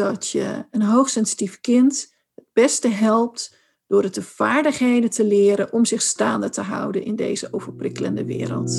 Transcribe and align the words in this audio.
dat 0.00 0.28
je 0.28 0.64
een 0.70 0.82
hoogsensitief 0.82 1.60
kind 1.60 2.14
het 2.34 2.44
beste 2.52 2.88
helpt 2.88 3.56
door 3.86 4.02
het 4.02 4.14
de 4.14 4.22
vaardigheden 4.22 5.10
te 5.10 5.24
leren 5.24 5.72
om 5.72 5.84
zich 5.84 6.02
staande 6.02 6.48
te 6.48 6.60
houden 6.60 7.04
in 7.04 7.16
deze 7.16 7.48
overprikkelende 7.50 8.24
wereld. 8.24 8.78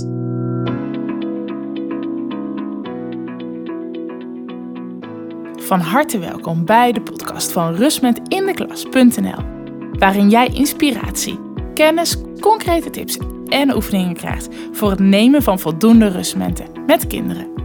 Van 5.63 5.79
harte 5.79 6.19
welkom 6.19 6.65
bij 6.65 6.91
de 6.91 7.01
podcast 7.01 7.51
van 7.51 7.75
rustmetindeklas.nl, 7.75 9.43
waarin 9.91 10.29
jij 10.29 10.47
inspiratie, 10.47 11.39
kennis, 11.73 12.17
concrete 12.39 12.89
tips 12.89 13.17
en 13.45 13.75
oefeningen 13.75 14.13
krijgt 14.13 14.47
voor 14.71 14.89
het 14.89 14.99
nemen 14.99 15.43
van 15.43 15.59
voldoende 15.59 16.07
rustmomenten 16.07 16.85
met 16.85 17.07
kinderen. 17.07 17.60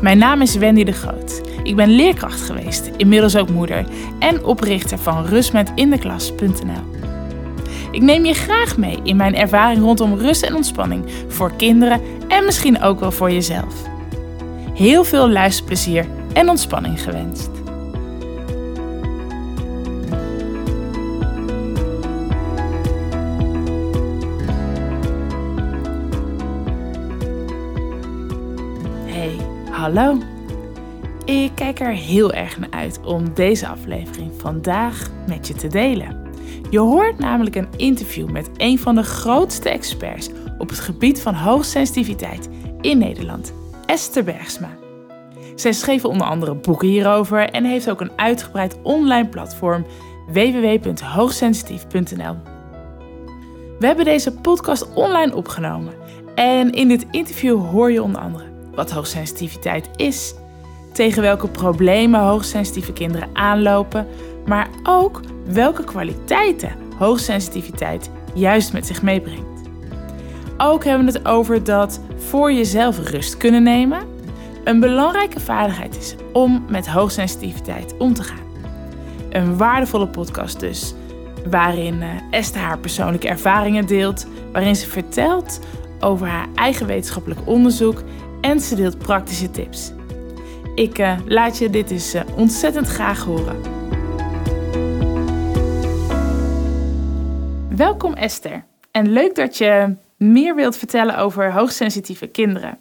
Mijn 0.00 0.18
naam 0.18 0.40
is 0.42 0.56
Wendy 0.56 0.84
de 0.84 0.92
Groot. 0.92 1.40
Ik 1.62 1.76
ben 1.76 1.88
leerkracht 1.88 2.40
geweest, 2.40 2.90
inmiddels 2.96 3.36
ook 3.36 3.50
moeder 3.50 3.84
en 4.18 4.44
oprichter 4.44 4.98
van 4.98 5.24
rustmetindeklas.nl. 5.24 6.98
Ik 7.90 8.02
neem 8.02 8.24
je 8.24 8.34
graag 8.34 8.76
mee 8.76 8.98
in 9.02 9.16
mijn 9.16 9.34
ervaring 9.34 9.80
rondom 9.82 10.14
rust 10.14 10.42
en 10.42 10.54
ontspanning 10.54 11.04
voor 11.28 11.52
kinderen 11.56 12.00
en 12.28 12.44
misschien 12.44 12.82
ook 12.82 13.00
wel 13.00 13.12
voor 13.12 13.30
jezelf. 13.30 13.74
Heel 14.74 15.04
veel 15.04 15.30
luisterplezier 15.30 16.06
en 16.32 16.48
ontspanning 16.48 17.02
gewenst. 17.02 17.59
Hallo. 29.94 30.18
Ik 31.24 31.50
kijk 31.54 31.80
er 31.80 31.92
heel 31.92 32.32
erg 32.32 32.58
naar 32.58 32.70
uit 32.70 33.00
om 33.04 33.34
deze 33.34 33.68
aflevering 33.68 34.32
vandaag 34.36 35.10
met 35.26 35.46
je 35.46 35.54
te 35.54 35.66
delen. 35.66 36.28
Je 36.70 36.78
hoort 36.78 37.18
namelijk 37.18 37.56
een 37.56 37.68
interview 37.76 38.30
met 38.30 38.50
een 38.56 38.78
van 38.78 38.94
de 38.94 39.02
grootste 39.02 39.70
experts 39.70 40.30
op 40.58 40.68
het 40.68 40.78
gebied 40.78 41.20
van 41.20 41.34
hoogsensitiviteit 41.34 42.48
in 42.80 42.98
Nederland, 42.98 43.52
Esther 43.86 44.24
Bergsma. 44.24 44.76
Zij 45.54 45.72
schreef 45.72 46.04
onder 46.04 46.26
andere 46.26 46.54
boeken 46.54 46.88
hierover 46.88 47.50
en 47.50 47.64
heeft 47.64 47.90
ook 47.90 48.00
een 48.00 48.12
uitgebreid 48.16 48.78
online 48.82 49.28
platform 49.28 49.86
www.hoogsensitief.nl. 50.32 52.36
We 53.78 53.86
hebben 53.86 54.04
deze 54.04 54.32
podcast 54.32 54.94
online 54.94 55.34
opgenomen 55.34 55.94
en 56.34 56.72
in 56.72 56.88
dit 56.88 57.06
interview 57.10 57.66
hoor 57.66 57.92
je 57.92 58.02
onder 58.02 58.20
andere 58.20 58.49
wat 58.80 58.90
hoogsensitiviteit 58.90 59.88
is, 59.96 60.34
tegen 60.92 61.22
welke 61.22 61.48
problemen 61.48 62.20
hoogsensitieve 62.20 62.92
kinderen 62.92 63.28
aanlopen, 63.32 64.06
maar 64.46 64.68
ook 64.82 65.20
welke 65.44 65.84
kwaliteiten 65.84 66.72
hoogsensitiviteit 66.98 68.10
juist 68.34 68.72
met 68.72 68.86
zich 68.86 69.02
meebrengt. 69.02 69.68
Ook 70.58 70.84
hebben 70.84 71.06
we 71.06 71.12
het 71.12 71.26
over 71.26 71.64
dat 71.64 72.00
voor 72.16 72.52
jezelf 72.52 73.08
rust 73.10 73.36
kunnen 73.36 73.62
nemen 73.62 74.00
een 74.64 74.80
belangrijke 74.80 75.40
vaardigheid 75.40 75.96
is 75.96 76.14
om 76.32 76.64
met 76.68 76.88
hoogsensitiviteit 76.88 77.94
om 77.98 78.14
te 78.14 78.22
gaan. 78.22 78.48
Een 79.30 79.56
waardevolle 79.56 80.08
podcast 80.08 80.60
dus, 80.60 80.94
waarin 81.50 82.02
eh, 82.02 82.08
Esther 82.30 82.60
haar 82.60 82.78
persoonlijke 82.78 83.28
ervaringen 83.28 83.86
deelt, 83.86 84.26
waarin 84.52 84.76
ze 84.76 84.88
vertelt 84.88 85.60
over 86.00 86.26
haar 86.26 86.48
eigen 86.54 86.86
wetenschappelijk 86.86 87.40
onderzoek 87.44 88.02
en 88.40 88.60
ze 88.60 88.74
deelt 88.74 88.98
praktische 88.98 89.50
tips. 89.50 89.92
Ik 90.74 90.98
uh, 90.98 91.18
laat 91.26 91.58
je 91.58 91.70
dit 91.70 91.88
dus 91.88 92.14
uh, 92.14 92.22
ontzettend 92.36 92.86
graag 92.86 93.24
horen. 93.24 93.60
Welkom 97.76 98.14
Esther 98.14 98.64
en 98.90 99.12
leuk 99.12 99.34
dat 99.34 99.58
je 99.58 99.96
meer 100.16 100.54
wilt 100.54 100.76
vertellen 100.76 101.18
over 101.18 101.52
hoogsensitieve 101.52 102.26
kinderen. 102.26 102.78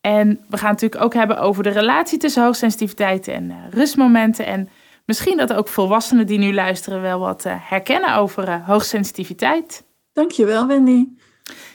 En 0.00 0.40
we 0.48 0.56
gaan 0.56 0.70
natuurlijk 0.70 1.02
ook 1.02 1.14
hebben 1.14 1.38
over 1.38 1.62
de 1.62 1.70
relatie 1.70 2.18
tussen 2.18 2.44
hoogsensitiviteit 2.44 3.28
en 3.28 3.50
uh, 3.50 3.56
rustmomenten. 3.70 4.46
En 4.46 4.68
misschien 5.06 5.36
dat 5.36 5.52
ook 5.52 5.68
volwassenen 5.68 6.26
die 6.26 6.38
nu 6.38 6.54
luisteren 6.54 7.00
wel 7.00 7.18
wat 7.18 7.44
herkennen 7.48 8.14
over 8.14 8.60
hoogsensitiviteit. 8.60 9.84
Dankjewel, 10.12 10.66
Wendy. 10.66 11.06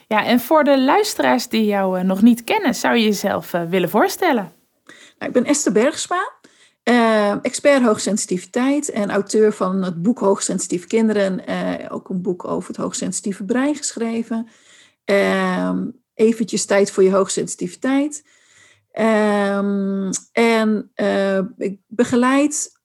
Ja, 0.07 0.25
en 0.25 0.40
voor 0.40 0.63
de 0.63 0.81
luisteraars 0.81 1.47
die 1.47 1.66
jou 1.66 2.03
nog 2.03 2.22
niet 2.22 2.44
kennen, 2.44 2.75
zou 2.75 2.95
je 2.95 3.03
jezelf 3.03 3.51
willen 3.51 3.90
voorstellen? 3.90 4.53
Nou, 4.85 5.31
ik 5.31 5.31
ben 5.31 5.45
Esther 5.45 5.72
Bergsma, 5.72 6.31
expert 7.41 7.84
hoogsensitiviteit 7.84 8.90
en 8.90 9.09
auteur 9.09 9.53
van 9.53 9.84
het 9.84 10.01
boek 10.01 10.19
Hoogsensitieve 10.19 10.88
Kinderen. 10.88 11.41
ook 11.90 12.09
een 12.09 12.22
boek 12.22 12.47
over 12.47 12.67
het 12.67 12.78
hoogsensitieve 12.78 13.44
brein 13.44 13.75
geschreven. 13.75 14.47
Ehm, 15.06 15.85
eventjes 16.13 16.66
tijd 16.66 16.91
voor 16.91 17.03
je 17.03 17.12
hoogsensitiviteit. 17.12 18.23
Um, 19.00 20.09
en 20.31 20.91
uh, 20.96 21.40
ik 21.57 21.79
begeleid 21.88 22.75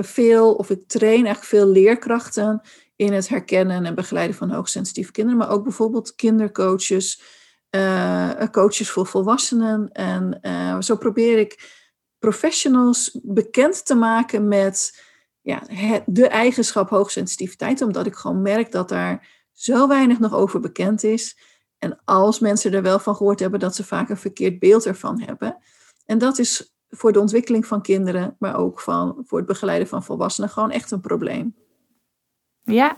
veel, 0.00 0.54
of 0.54 0.70
ik 0.70 0.86
train 0.86 1.12
eigenlijk 1.12 1.44
veel 1.44 1.66
leerkrachten 1.66 2.60
in 3.02 3.12
het 3.12 3.28
herkennen 3.28 3.84
en 3.84 3.94
begeleiden 3.94 4.36
van 4.36 4.50
hoogsensitieve 4.50 5.12
kinderen, 5.12 5.38
maar 5.38 5.50
ook 5.50 5.62
bijvoorbeeld 5.62 6.14
kindercoaches, 6.14 7.22
uh, 7.70 8.42
coaches 8.50 8.90
voor 8.90 9.06
volwassenen. 9.06 9.92
En 9.92 10.38
zo 10.82 10.96
probeer 10.96 11.38
ik 11.38 11.80
professionals 12.18 13.18
bekend 13.22 13.86
te 13.86 13.94
maken 13.94 14.48
met 14.48 15.02
ja, 15.40 15.62
het, 15.66 16.02
de 16.06 16.28
eigenschap 16.28 16.88
hoogsensitiviteit, 16.88 17.82
omdat 17.82 18.06
ik 18.06 18.14
gewoon 18.14 18.42
merk 18.42 18.72
dat 18.72 18.88
daar 18.88 19.28
zo 19.52 19.88
weinig 19.88 20.18
nog 20.18 20.34
over 20.34 20.60
bekend 20.60 21.02
is. 21.02 21.38
En 21.78 22.00
als 22.04 22.38
mensen 22.38 22.72
er 22.72 22.82
wel 22.82 22.98
van 22.98 23.16
gehoord 23.16 23.40
hebben, 23.40 23.60
dat 23.60 23.74
ze 23.74 23.84
vaak 23.84 24.08
een 24.08 24.16
verkeerd 24.16 24.58
beeld 24.58 24.86
ervan 24.86 25.20
hebben. 25.20 25.58
En 26.04 26.18
dat 26.18 26.38
is 26.38 26.74
voor 26.88 27.12
de 27.12 27.20
ontwikkeling 27.20 27.66
van 27.66 27.82
kinderen, 27.82 28.36
maar 28.38 28.56
ook 28.56 28.80
van, 28.80 29.22
voor 29.26 29.38
het 29.38 29.46
begeleiden 29.46 29.88
van 29.88 30.04
volwassenen, 30.04 30.50
gewoon 30.50 30.70
echt 30.70 30.90
een 30.90 31.00
probleem. 31.00 31.61
Ja. 32.64 32.96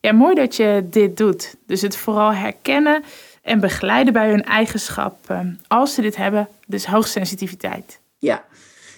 ja, 0.00 0.12
mooi 0.12 0.34
dat 0.34 0.56
je 0.56 0.86
dit 0.90 1.16
doet. 1.16 1.54
Dus 1.66 1.80
het 1.80 1.96
vooral 1.96 2.32
herkennen 2.32 3.04
en 3.42 3.60
begeleiden 3.60 4.12
bij 4.12 4.30
hun 4.30 4.44
eigenschap 4.44 5.18
ehm, 5.26 5.54
als 5.68 5.94
ze 5.94 6.00
dit 6.00 6.16
hebben, 6.16 6.48
dus 6.66 6.86
hoogsensitiviteit. 6.86 8.00
Ja, 8.18 8.44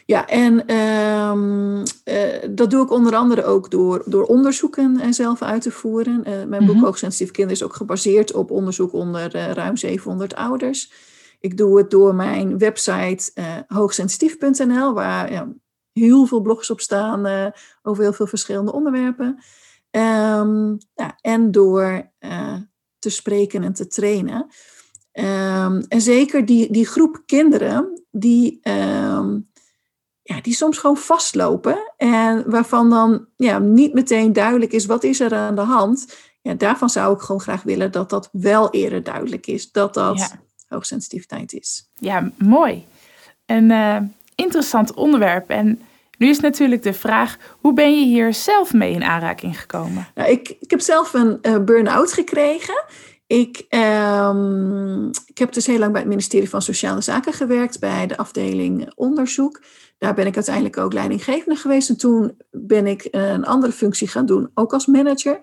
ja, 0.07 0.27
en 0.27 0.75
um, 0.75 1.83
uh, 2.05 2.17
dat 2.51 2.71
doe 2.71 2.85
ik 2.85 2.91
onder 2.91 3.15
andere 3.15 3.45
ook 3.45 3.71
door, 3.71 4.03
door 4.05 4.25
onderzoeken 4.25 5.01
en 5.01 5.15
zelf 5.15 5.43
uit 5.43 5.63
te 5.63 5.71
voeren. 5.71 6.19
Uh, 6.19 6.25
mijn 6.25 6.49
boek 6.49 6.61
mm 6.61 6.69
-hmm. 6.69 6.85
Hoogsensitief 6.85 7.31
Kinderen 7.31 7.61
is 7.61 7.67
ook 7.67 7.75
gebaseerd 7.75 8.33
op 8.33 8.51
onderzoek 8.51 8.93
onder 8.93 9.37
uh, 9.37 9.51
ruim 9.51 9.77
700 9.77 10.35
ouders. 10.35 10.93
Ik 11.41 11.57
doe 11.57 11.79
het 11.79 11.91
door 11.91 12.15
mijn 12.15 12.59
website 12.59 13.33
hoogsensitief.nl, 13.67 14.93
waar 14.93 15.33
ja, 15.33 15.49
heel 15.93 16.27
veel 16.27 16.41
blogs 16.41 16.71
op 16.71 16.81
staan 16.81 17.53
over 17.83 18.03
heel 18.03 18.13
veel 18.13 18.27
verschillende 18.27 18.73
onderwerpen. 18.73 19.39
Um, 19.97 20.79
ja, 20.95 21.19
en 21.21 21.51
door 21.51 22.11
te 22.99 23.11
spreken 23.11 23.63
en 23.63 23.73
te 23.73 23.87
trainen. 23.87 24.47
Um, 25.13 25.85
en 25.89 26.01
zeker 26.01 26.45
die, 26.45 26.73
die 26.73 26.87
groep 26.87 27.23
kinderen 27.27 28.05
die 28.11 28.61
ja, 30.23 30.41
die 30.41 30.55
soms 30.55 30.79
gewoon 30.79 30.97
vastlopen 30.97 31.93
en 31.97 32.51
waarvan 32.51 32.91
dan 32.91 33.27
ja, 33.37 33.59
niet 33.59 33.93
meteen 33.95 34.33
duidelijk 34.33 34.73
is 34.73 34.87
wat 34.87 35.05
is 35.05 35.21
er 35.21 35.35
aan 35.35 35.55
de 35.55 35.61
hand. 35.61 36.17
Ja, 36.43 36.55
daarvan 36.55 36.91
zou 36.91 37.15
ik 37.15 37.21
gewoon 37.21 37.41
graag 37.41 37.63
willen 37.63 37.93
dat 37.93 38.11
dat 38.11 38.29
wel 38.33 38.71
eerder 38.71 39.03
duidelijk 39.03 39.47
is, 39.47 39.73
dat 39.73 39.95
dat 39.95 40.19
ja. 40.19 40.41
hoogsensitiviteit 40.69 41.53
is. 41.53 41.91
Ja, 41.95 42.31
mooi. 42.39 42.87
Een 43.47 43.71
uh, 43.71 43.99
interessant 44.35 44.95
onderwerp. 44.95 45.51
En 45.51 45.81
nu 46.19 46.29
is 46.29 46.41
natuurlijk 46.41 46.83
de 46.83 46.93
vraag, 46.93 47.37
hoe 47.61 47.73
ben 47.73 47.99
je 47.99 48.07
hier 48.07 48.35
zelf 48.35 48.73
mee 48.73 48.93
in 48.93 49.05
aanraking 49.05 49.61
gekomen? 49.61 50.09
Nou, 50.15 50.31
ik, 50.31 50.57
ik 50.61 50.71
heb 50.71 50.81
zelf 50.81 51.15
een 51.15 51.39
uh, 51.43 51.59
burn-out 51.59 52.13
gekregen. 52.13 52.85
Ik, 53.27 53.67
um, 53.71 55.11
ik 55.27 55.39
heb 55.39 55.53
dus 55.53 55.67
heel 55.67 55.79
lang 55.79 55.93
bij 55.93 56.01
het 56.01 56.11
ministerie 56.11 56.49
van 56.49 56.63
Sociale 56.63 57.01
Zaken 57.01 57.33
gewerkt, 57.33 57.81
bij 57.81 58.07
de 58.07 58.17
afdeling 58.17 58.93
onderzoek. 58.95 59.63
Daar 59.99 60.15
ben 60.15 60.27
ik 60.27 60.35
uiteindelijk 60.35 60.79
ook 60.79 60.93
leidinggevende 60.93 61.57
geweest. 61.57 61.89
En 61.89 61.97
toen 61.97 62.37
ben 62.51 62.87
ik 62.87 63.09
een 63.11 63.45
andere 63.45 63.73
functie 63.73 64.09
gaan 64.09 64.27
doen, 64.27 64.51
ook 64.55 64.73
als 64.73 64.87
manager. 64.87 65.41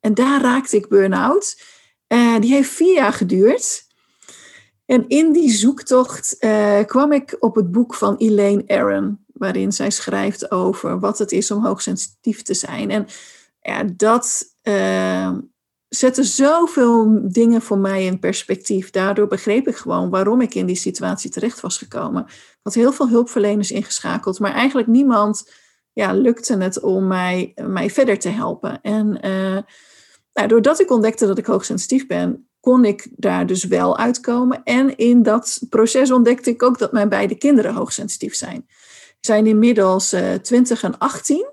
En 0.00 0.14
daar 0.14 0.40
raakte 0.40 0.76
ik 0.76 0.88
burn-out. 0.88 1.62
Uh, 2.08 2.38
die 2.38 2.52
heeft 2.52 2.70
vier 2.70 2.94
jaar 2.94 3.12
geduurd. 3.12 3.86
En 4.86 5.08
in 5.08 5.32
die 5.32 5.50
zoektocht 5.50 6.36
uh, 6.40 6.78
kwam 6.86 7.12
ik 7.12 7.36
op 7.40 7.54
het 7.54 7.72
boek 7.72 7.94
van 7.94 8.16
Elaine 8.16 8.64
Aron, 8.66 9.24
waarin 9.38 9.72
zij 9.72 9.90
schrijft 9.90 10.50
over 10.50 11.00
wat 11.00 11.18
het 11.18 11.32
is 11.32 11.50
om 11.50 11.64
hoogsensitief 11.64 12.42
te 12.42 12.54
zijn. 12.54 12.90
En 12.90 13.06
ja, 13.60 13.84
dat, 13.96 14.44
uh, 14.62 15.38
zette 15.88 16.24
zoveel 16.24 17.20
dingen 17.22 17.62
voor 17.62 17.78
mij 17.78 18.04
in 18.04 18.18
perspectief. 18.18 18.90
Daardoor 18.90 19.26
begreep 19.26 19.68
ik 19.68 19.76
gewoon 19.76 20.10
waarom 20.10 20.40
ik 20.40 20.54
in 20.54 20.66
die 20.66 20.76
situatie 20.76 21.30
terecht 21.30 21.60
was 21.60 21.78
gekomen. 21.78 22.24
Ik 22.26 22.58
had 22.62 22.74
heel 22.74 22.92
veel 22.92 23.08
hulpverleners 23.08 23.70
ingeschakeld, 23.70 24.38
maar 24.38 24.52
eigenlijk 24.52 24.88
niemand 24.88 25.52
ja, 25.92 26.12
lukte 26.12 26.56
het 26.56 26.80
om 26.80 27.06
mij, 27.06 27.52
mij 27.54 27.90
verder 27.90 28.18
te 28.18 28.28
helpen. 28.28 28.80
En 28.80 29.26
uh, 29.26 29.58
nou, 30.32 30.48
doordat 30.48 30.80
ik 30.80 30.90
ontdekte 30.90 31.26
dat 31.26 31.38
ik 31.38 31.46
hoogsensitief 31.46 32.06
ben, 32.06 32.48
kon 32.60 32.84
ik 32.84 33.08
daar 33.16 33.46
dus 33.46 33.64
wel 33.64 33.98
uitkomen. 33.98 34.62
En 34.64 34.96
in 34.96 35.22
dat 35.22 35.60
proces 35.68 36.10
ontdekte 36.10 36.50
ik 36.50 36.62
ook 36.62 36.78
dat 36.78 36.92
mijn 36.92 37.08
beide 37.08 37.34
kinderen 37.34 37.74
hoogsensitief 37.74 38.34
zijn. 38.34 38.66
Zijn 39.20 39.46
inmiddels 39.46 40.12
uh, 40.12 40.34
eh, 40.34 40.40
20 40.40 40.82
en 40.82 40.98
18. 40.98 41.46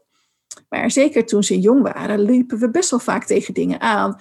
Maar 0.70 0.92
zeker 0.92 1.26
toen 1.26 1.44
ze 1.44 1.60
jong 1.60 1.82
waren, 1.82 2.20
liepen 2.20 2.58
we 2.58 2.70
best 2.70 2.90
wel 2.90 3.00
vaak 3.00 3.26
tegen 3.26 3.54
dingen 3.54 3.82
aan. 3.82 4.18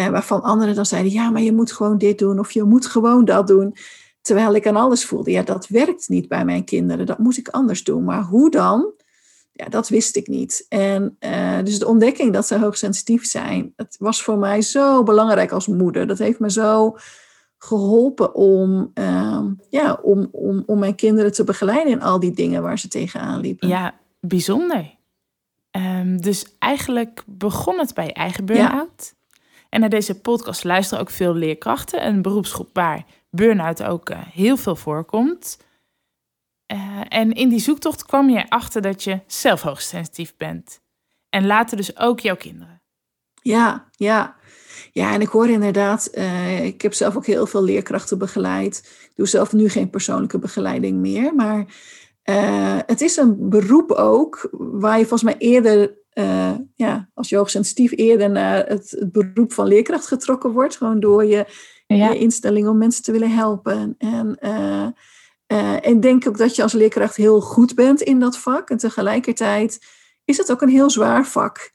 Uh, 0.00 0.08
waarvan 0.08 0.42
anderen 0.42 0.74
dan 0.74 0.86
zeiden: 0.86 1.12
Ja, 1.12 1.30
maar 1.30 1.42
je 1.42 1.52
moet 1.52 1.72
gewoon 1.72 1.98
dit 1.98 2.18
doen 2.18 2.38
of 2.38 2.50
je 2.50 2.62
moet 2.62 2.86
gewoon 2.86 3.24
dat 3.24 3.46
doen. 3.46 3.76
Terwijl 4.20 4.54
ik 4.54 4.66
aan 4.66 4.76
alles 4.76 5.04
voelde: 5.04 5.30
Ja, 5.30 5.42
dat 5.42 5.68
werkt 5.68 6.08
niet 6.08 6.28
bij 6.28 6.44
mijn 6.44 6.64
kinderen. 6.64 7.06
Dat 7.06 7.18
moet 7.18 7.36
ik 7.36 7.48
anders 7.48 7.84
doen. 7.84 8.04
Maar 8.04 8.22
hoe 8.22 8.50
dan? 8.50 8.92
Ja, 9.52 9.68
dat 9.68 9.88
wist 9.88 10.16
ik 10.16 10.26
niet. 10.26 10.66
En 10.68 11.16
uh, 11.20 11.58
dus 11.64 11.78
de 11.78 11.86
ontdekking 11.86 12.32
dat 12.32 12.46
ze 12.46 12.58
hoogsensitief 12.58 13.26
zijn, 13.26 13.72
dat 13.76 13.96
was 13.98 14.22
voor 14.22 14.38
mij 14.38 14.62
zo 14.62 15.02
belangrijk 15.02 15.52
als 15.52 15.66
moeder. 15.66 16.06
Dat 16.06 16.18
heeft 16.18 16.38
me 16.38 16.50
zo 16.50 16.96
geholpen 17.64 18.34
om, 18.34 18.90
uh, 18.94 19.40
ja, 19.70 19.98
om, 20.02 20.28
om, 20.32 20.62
om 20.66 20.78
mijn 20.78 20.94
kinderen 20.94 21.32
te 21.32 21.44
begeleiden 21.44 21.92
in 21.92 22.02
al 22.02 22.20
die 22.20 22.32
dingen 22.32 22.62
waar 22.62 22.78
ze 22.78 22.88
tegenaan 22.88 23.40
liepen. 23.40 23.68
Ja, 23.68 23.94
bijzonder. 24.20 24.94
Um, 25.70 26.20
dus 26.20 26.56
eigenlijk 26.58 27.22
begon 27.26 27.78
het 27.78 27.94
bij 27.94 28.06
je 28.06 28.12
eigen 28.12 28.44
burn-out. 28.44 29.14
En 29.68 29.80
naar 29.80 29.88
deze 29.88 30.20
podcast 30.20 30.64
luisteren 30.64 31.02
ook 31.02 31.10
veel 31.10 31.34
leerkrachten, 31.34 32.06
een 32.06 32.22
beroepsgroep 32.22 32.70
waar 32.72 33.04
burn-out 33.30 33.82
ook 33.82 34.10
uh, 34.10 34.18
heel 34.20 34.56
veel 34.56 34.76
voorkomt. 34.76 35.58
Uh, 36.72 37.00
en 37.08 37.32
in 37.32 37.48
die 37.48 37.58
zoektocht 37.58 38.04
kwam 38.04 38.30
je 38.30 38.38
erachter 38.38 38.82
dat 38.82 39.04
je 39.04 39.20
zelf 39.26 39.62
hoogsensitief 39.62 40.36
bent. 40.36 40.80
En 41.28 41.46
later 41.46 41.76
dus 41.76 41.98
ook 41.98 42.20
jouw 42.20 42.36
kinderen. 42.36 42.82
Ja, 43.42 43.88
ja. 43.90 44.36
Ja, 44.94 45.12
en 45.12 45.20
ik 45.20 45.28
hoor 45.28 45.48
inderdaad, 45.48 46.10
uh, 46.14 46.64
ik 46.64 46.82
heb 46.82 46.94
zelf 46.94 47.16
ook 47.16 47.26
heel 47.26 47.46
veel 47.46 47.62
leerkrachten 47.62 48.18
begeleid. 48.18 48.78
Ik 49.02 49.12
doe 49.14 49.26
zelf 49.26 49.52
nu 49.52 49.68
geen 49.68 49.90
persoonlijke 49.90 50.38
begeleiding 50.38 50.98
meer, 50.98 51.34
maar 51.34 51.66
uh, 52.24 52.78
het 52.86 53.00
is 53.00 53.16
een 53.16 53.48
beroep 53.48 53.90
ook 53.90 54.48
waar 54.52 54.98
je 54.98 55.06
volgens 55.06 55.22
mij 55.22 55.38
eerder, 55.38 55.98
uh, 56.12 56.52
ja, 56.74 57.08
als 57.14 57.28
je 57.28 57.36
hoogsensitief 57.36 57.92
eerder 57.96 58.30
naar 58.30 58.66
het, 58.66 58.90
het, 58.90 59.12
beroep 59.12 59.52
van 59.52 59.66
leerkracht 59.66 60.06
getrokken 60.06 60.50
wordt. 60.50 60.76
Gewoon 60.76 61.00
door 61.00 61.24
je, 61.24 61.46
ja. 61.86 62.10
je 62.10 62.18
instelling 62.18 62.68
om 62.68 62.78
mensen 62.78 63.02
te 63.02 63.12
willen 63.12 63.30
helpen. 63.30 63.94
En 63.98 64.38
en 65.82 66.00
denk 66.00 66.28
ook 66.28 66.38
dat 66.38 66.56
je 66.56 66.62
als 66.62 66.72
leerkracht 66.72 67.16
heel 67.16 67.40
goed 67.40 67.74
bent 67.74 68.00
in 68.00 68.18
dat 68.18 68.38
vak. 68.38 68.70
En 68.70 68.76
tegelijkertijd 68.76 69.86
is 70.24 70.36
het 70.36 70.52
ook 70.52 70.62
een 70.62 70.68
heel 70.68 70.90
zwaar 70.90 71.26
vak 71.26 71.73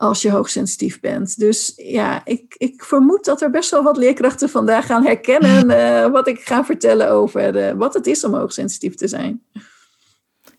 als 0.00 0.22
je 0.22 0.30
hoogsensitief 0.30 1.00
bent. 1.00 1.38
Dus 1.38 1.72
ja, 1.76 2.20
ik, 2.24 2.54
ik 2.58 2.84
vermoed 2.84 3.24
dat 3.24 3.42
er 3.42 3.50
best 3.50 3.70
wel 3.70 3.82
wat 3.82 3.96
leerkrachten 3.96 4.48
vandaag 4.48 4.86
gaan 4.86 5.04
herkennen 5.04 5.70
uh, 5.70 6.06
wat 6.16 6.28
ik 6.28 6.40
ga 6.40 6.64
vertellen 6.64 7.10
over 7.10 7.76
wat 7.76 7.94
het 7.94 8.06
is 8.06 8.24
om 8.24 8.34
hoogsensitief 8.34 8.94
te 8.94 9.08
zijn. 9.08 9.42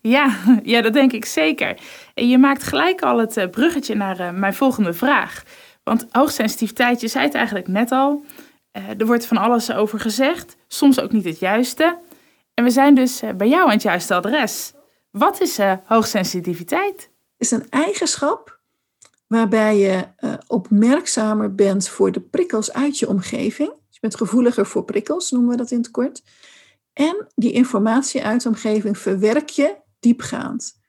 Ja, 0.00 0.36
ja, 0.62 0.80
dat 0.80 0.92
denk 0.92 1.12
ik 1.12 1.24
zeker. 1.24 1.78
En 2.14 2.28
je 2.28 2.38
maakt 2.38 2.62
gelijk 2.62 3.02
al 3.02 3.18
het 3.18 3.50
bruggetje 3.50 3.94
naar 3.94 4.34
mijn 4.34 4.54
volgende 4.54 4.92
vraag. 4.92 5.42
Want 5.82 6.06
hoogsensitiviteit, 6.10 7.00
je 7.00 7.08
zei 7.08 7.24
het 7.24 7.34
eigenlijk 7.34 7.68
net 7.68 7.90
al. 7.90 8.24
er 8.72 9.06
wordt 9.06 9.26
van 9.26 9.36
alles 9.36 9.72
over 9.72 10.00
gezegd, 10.00 10.56
soms 10.68 11.00
ook 11.00 11.12
niet 11.12 11.24
het 11.24 11.38
juiste. 11.38 11.98
En 12.54 12.64
we 12.64 12.70
zijn 12.70 12.94
dus 12.94 13.22
bij 13.36 13.48
jou 13.48 13.64
aan 13.64 13.70
het 13.70 13.82
juiste 13.82 14.14
adres. 14.14 14.72
Wat 15.10 15.40
is 15.40 15.58
hoogsensitiviteit? 15.84 16.96
Het 16.96 17.10
is 17.36 17.50
een 17.50 17.66
eigenschap 17.70 18.60
waarbij 19.32 19.78
je 19.78 20.04
uh, 20.20 20.34
opmerkzamer 20.46 21.54
bent 21.54 21.88
voor 21.88 22.12
de 22.12 22.20
prikkels 22.20 22.72
uit 22.72 22.98
je 22.98 23.08
omgeving. 23.08 23.72
je 23.90 23.98
bent 24.00 24.16
gevoeliger 24.16 24.66
voor 24.66 24.84
prikkels, 24.84 25.30
noemen 25.30 25.50
we 25.50 25.56
dat 25.56 25.70
in 25.70 25.78
het 25.78 25.90
kort. 25.90 26.22
En 26.92 27.26
die 27.34 27.52
informatie 27.52 28.24
uit 28.24 28.42
de 28.42 28.48
omgeving 28.48 28.98
verwerk 28.98 29.48
je 29.48 29.76
diepgaand. 30.00 30.80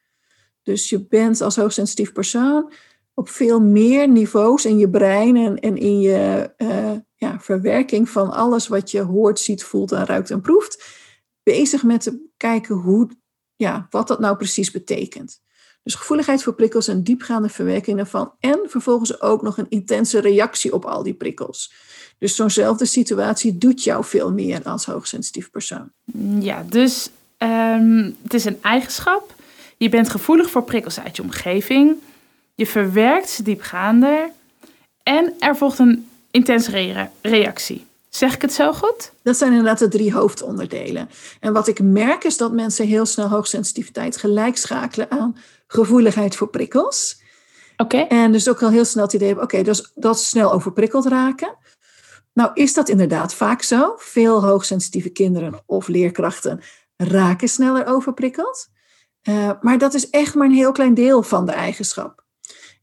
Dus 0.63 0.89
je 0.89 1.07
bent 1.07 1.41
als 1.41 1.55
hoogsensitief 1.55 2.11
persoon 2.11 2.73
op 3.13 3.29
veel 3.29 3.61
meer 3.61 4.09
niveaus 4.09 4.65
in 4.65 4.77
je 4.77 4.89
brein 4.89 5.35
en, 5.35 5.59
en 5.59 5.77
in 5.77 5.99
je 5.99 6.53
uh, 6.57 6.91
ja, 7.15 7.39
verwerking 7.39 8.09
van 8.09 8.31
alles 8.31 8.67
wat 8.67 8.91
je 8.91 9.01
hoort, 9.01 9.39
ziet, 9.39 9.63
voelt 9.63 9.91
en 9.91 10.05
ruikt 10.05 10.31
en 10.31 10.41
proeft, 10.41 10.85
bezig 11.43 11.83
met 11.83 12.01
te 12.01 12.29
kijken 12.37 12.75
hoe, 12.75 13.09
ja, 13.55 13.87
wat 13.89 14.07
dat 14.07 14.19
nou 14.19 14.37
precies 14.37 14.71
betekent. 14.71 15.41
Dus 15.83 15.95
gevoeligheid 15.95 16.43
voor 16.43 16.53
prikkels 16.53 16.87
en 16.87 17.03
diepgaande 17.03 17.49
verwerking 17.49 17.97
daarvan. 17.97 18.31
En 18.39 18.59
vervolgens 18.65 19.21
ook 19.21 19.41
nog 19.41 19.57
een 19.57 19.69
intense 19.69 20.19
reactie 20.19 20.73
op 20.73 20.85
al 20.85 21.03
die 21.03 21.13
prikkels. 21.13 21.73
Dus 22.17 22.35
zo'nzelfde 22.35 22.85
situatie 22.85 23.57
doet 23.57 23.83
jou 23.83 24.05
veel 24.05 24.31
meer 24.31 24.63
als 24.63 24.85
hoogsensitief 24.85 25.51
persoon. 25.51 25.91
Ja, 26.39 26.65
dus 26.69 27.09
um, 27.37 28.15
het 28.23 28.33
is 28.33 28.45
een 28.45 28.61
eigenschap. 28.61 29.33
Je 29.77 29.89
bent 29.89 30.09
gevoelig 30.09 30.49
voor 30.49 30.63
prikkels 30.63 30.99
uit 30.99 31.15
je 31.15 31.21
omgeving. 31.21 31.95
Je 32.55 32.67
verwerkt 32.67 33.29
ze 33.29 33.43
diepgaander. 33.43 34.29
En 35.03 35.33
er 35.39 35.55
volgt 35.55 35.79
een 35.79 36.07
intense 36.31 37.07
reactie. 37.21 37.85
Zeg 38.09 38.35
ik 38.35 38.41
het 38.41 38.53
zo 38.53 38.73
goed? 38.73 39.11
Dat 39.21 39.37
zijn 39.37 39.51
inderdaad 39.51 39.79
de 39.79 39.87
drie 39.87 40.13
hoofdonderdelen. 40.13 41.09
En 41.39 41.53
wat 41.53 41.67
ik 41.67 41.81
merk 41.81 42.23
is 42.23 42.37
dat 42.37 42.51
mensen 42.51 42.87
heel 42.87 43.05
snel 43.05 43.27
hoogsensitiviteit 43.27 44.17
gelijk 44.17 44.57
schakelen 44.57 45.11
aan 45.11 45.35
gevoeligheid 45.73 46.35
voor 46.35 46.49
prikkels. 46.49 47.21
Oké. 47.77 47.97
En 47.97 48.31
dus 48.31 48.49
ook 48.49 48.63
al 48.63 48.69
heel 48.69 48.85
snel 48.85 49.03
het 49.03 49.13
idee 49.13 49.27
hebben, 49.27 49.45
oké, 49.45 49.61
dus 49.61 49.91
dat 49.95 50.15
is 50.15 50.29
snel 50.29 50.53
overprikkeld 50.53 51.05
raken. 51.05 51.57
Nou 52.33 52.51
is 52.53 52.73
dat 52.73 52.89
inderdaad 52.89 53.33
vaak 53.33 53.61
zo. 53.61 53.93
Veel 53.97 54.43
hoogsensitieve 54.43 55.09
kinderen 55.09 55.63
of 55.65 55.87
leerkrachten 55.87 56.61
raken 56.97 57.47
sneller 57.47 57.85
overprikkeld. 57.85 58.67
Uh, 59.29 59.51
maar 59.61 59.77
dat 59.77 59.93
is 59.93 60.09
echt 60.09 60.35
maar 60.35 60.47
een 60.47 60.53
heel 60.53 60.71
klein 60.71 60.93
deel 60.93 61.23
van 61.23 61.45
de 61.45 61.51
eigenschap. 61.51 62.25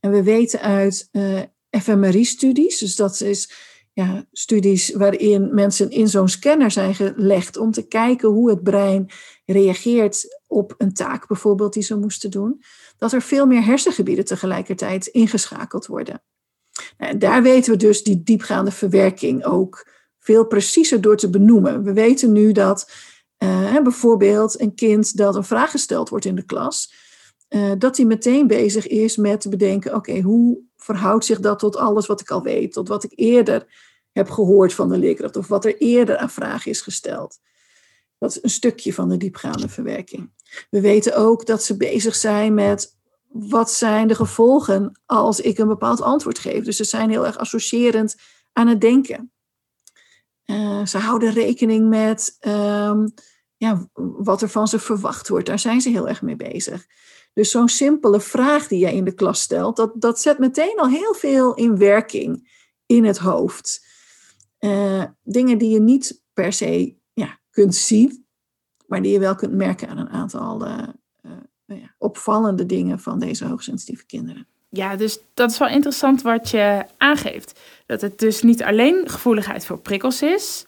En 0.00 0.10
we 0.10 0.22
weten 0.22 0.60
uit 0.60 1.08
uh, 1.12 1.40
fMRI-studies, 1.70 2.78
dus 2.78 2.96
dat 2.96 3.20
is 3.20 3.52
ja, 3.92 4.24
studies 4.32 4.90
waarin 4.90 5.54
mensen 5.54 5.90
in 5.90 6.08
zo'n 6.08 6.28
scanner 6.28 6.70
zijn 6.70 6.94
gelegd 6.94 7.56
om 7.56 7.70
te 7.70 7.86
kijken 7.86 8.28
hoe 8.28 8.50
het 8.50 8.62
brein 8.62 9.10
reageert 9.44 10.42
op 10.46 10.74
een 10.78 10.92
taak 10.92 11.28
bijvoorbeeld 11.28 11.72
die 11.72 11.82
ze 11.82 11.96
moesten 11.96 12.30
doen, 12.30 12.62
dat 13.00 13.12
er 13.12 13.22
veel 13.22 13.46
meer 13.46 13.64
hersengebieden 13.64 14.24
tegelijkertijd 14.24 15.06
ingeschakeld 15.06 15.86
worden. 15.86 16.22
Nou, 16.98 17.18
daar 17.18 17.42
weten 17.42 17.72
we 17.72 17.78
dus 17.78 18.02
die 18.02 18.22
diepgaande 18.22 18.70
verwerking 18.70 19.44
ook 19.44 19.88
veel 20.18 20.46
preciezer 20.46 21.00
door 21.00 21.16
te 21.16 21.30
benoemen. 21.30 21.82
We 21.82 21.92
weten 21.92 22.32
nu 22.32 22.52
dat 22.52 22.90
uh, 23.38 23.80
bijvoorbeeld 23.82 24.60
een 24.60 24.74
kind 24.74 25.16
dat 25.16 25.36
een 25.36 25.44
vraag 25.44 25.70
gesteld 25.70 26.08
wordt 26.08 26.24
in 26.24 26.34
de 26.34 26.44
klas, 26.44 26.92
uh, 27.48 27.72
dat 27.78 27.96
hij 27.96 28.06
meteen 28.06 28.46
bezig 28.46 28.86
is 28.86 29.16
met 29.16 29.40
te 29.40 29.48
bedenken, 29.48 29.94
oké, 29.94 30.20
hoe 30.20 30.58
verhoudt 30.76 31.24
zich 31.24 31.40
dat 31.40 31.58
tot 31.58 31.76
alles 31.76 32.06
wat 32.06 32.20
ik 32.20 32.30
al 32.30 32.42
weet, 32.42 32.72
tot 32.72 32.88
wat 32.88 33.04
ik 33.04 33.12
eerder 33.14 33.66
heb 34.12 34.30
gehoord 34.30 34.74
van 34.74 34.88
de 34.88 34.98
leerkracht 34.98 35.36
of 35.36 35.48
wat 35.48 35.64
er 35.64 35.76
eerder 35.76 36.16
aan 36.16 36.30
vragen 36.30 36.70
is 36.70 36.80
gesteld. 36.80 37.38
Dat 38.20 38.30
is 38.30 38.42
een 38.42 38.50
stukje 38.50 38.94
van 38.94 39.08
de 39.08 39.16
diepgaande 39.16 39.68
verwerking. 39.68 40.30
We 40.70 40.80
weten 40.80 41.16
ook 41.16 41.46
dat 41.46 41.62
ze 41.62 41.76
bezig 41.76 42.14
zijn 42.14 42.54
met 42.54 42.98
wat 43.28 43.72
zijn 43.72 44.08
de 44.08 44.14
gevolgen 44.14 45.00
als 45.06 45.40
ik 45.40 45.58
een 45.58 45.68
bepaald 45.68 46.00
antwoord 46.00 46.38
geef. 46.38 46.64
Dus 46.64 46.76
ze 46.76 46.84
zijn 46.84 47.10
heel 47.10 47.26
erg 47.26 47.38
associërend 47.38 48.16
aan 48.52 48.66
het 48.66 48.80
denken. 48.80 49.32
Uh, 50.46 50.86
ze 50.86 50.98
houden 50.98 51.32
rekening 51.32 51.88
met 51.88 52.36
um, 52.40 53.14
ja, 53.56 53.88
wat 54.18 54.42
er 54.42 54.48
van 54.48 54.68
ze 54.68 54.78
verwacht 54.78 55.28
wordt. 55.28 55.46
Daar 55.46 55.58
zijn 55.58 55.80
ze 55.80 55.90
heel 55.90 56.08
erg 56.08 56.22
mee 56.22 56.36
bezig. 56.36 56.86
Dus 57.32 57.50
zo'n 57.50 57.68
simpele 57.68 58.20
vraag 58.20 58.68
die 58.68 58.78
jij 58.78 58.94
in 58.94 59.04
de 59.04 59.14
klas 59.14 59.40
stelt, 59.40 59.76
dat, 59.76 59.92
dat 59.94 60.20
zet 60.20 60.38
meteen 60.38 60.76
al 60.76 60.88
heel 60.88 61.14
veel 61.14 61.54
in 61.54 61.78
werking 61.78 62.50
in 62.86 63.04
het 63.04 63.18
hoofd. 63.18 63.86
Uh, 64.60 65.04
dingen 65.22 65.58
die 65.58 65.70
je 65.70 65.80
niet 65.80 66.22
per 66.32 66.52
se 66.52 66.99
kunt 67.50 67.74
zien, 67.74 68.24
maar 68.86 69.02
die 69.02 69.12
je 69.12 69.18
wel 69.18 69.34
kunt 69.34 69.52
merken 69.52 69.88
aan 69.88 69.98
een 69.98 70.10
aantal 70.10 70.66
uh, 70.66 70.82
uh, 71.22 71.80
ja, 71.80 71.94
opvallende 71.98 72.66
dingen 72.66 73.00
van 73.00 73.18
deze 73.18 73.46
hoogsensitieve 73.46 74.06
kinderen. 74.06 74.46
Ja, 74.68 74.96
dus 74.96 75.18
dat 75.34 75.50
is 75.50 75.58
wel 75.58 75.68
interessant 75.68 76.22
wat 76.22 76.50
je 76.50 76.84
aangeeft. 76.96 77.60
Dat 77.86 78.00
het 78.00 78.18
dus 78.18 78.42
niet 78.42 78.62
alleen 78.62 79.08
gevoeligheid 79.08 79.66
voor 79.66 79.78
prikkels 79.78 80.22
is. 80.22 80.64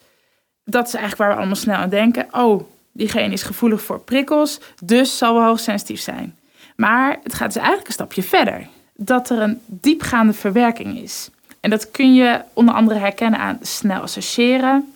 Dat 0.65 0.87
is 0.87 0.95
eigenlijk 0.95 1.23
waar 1.23 1.31
we 1.31 1.37
allemaal 1.37 1.57
snel 1.57 1.77
aan 1.77 1.89
denken. 1.89 2.27
Oh, 2.31 2.62
diegene 2.93 3.33
is 3.33 3.43
gevoelig 3.43 3.83
voor 3.83 4.01
prikkels, 4.01 4.61
dus 4.83 5.19
zal 5.19 5.35
wel 5.35 5.45
hoogsensitief 5.45 6.01
zijn. 6.01 6.39
Maar 6.77 7.19
het 7.23 7.35
gaat 7.35 7.47
dus 7.47 7.57
eigenlijk 7.57 7.87
een 7.87 7.93
stapje 7.93 8.23
verder. 8.23 8.69
Dat 8.95 9.31
er 9.31 9.39
een 9.39 9.61
diepgaande 9.67 10.33
verwerking 10.33 10.99
is. 10.99 11.31
En 11.61 11.71
dat 11.71 11.91
kun 11.91 12.15
je 12.15 12.41
onder 12.53 12.75
andere 12.75 12.99
herkennen 12.99 13.41
aan 13.41 13.59
snel 13.61 14.01
associëren, 14.01 14.91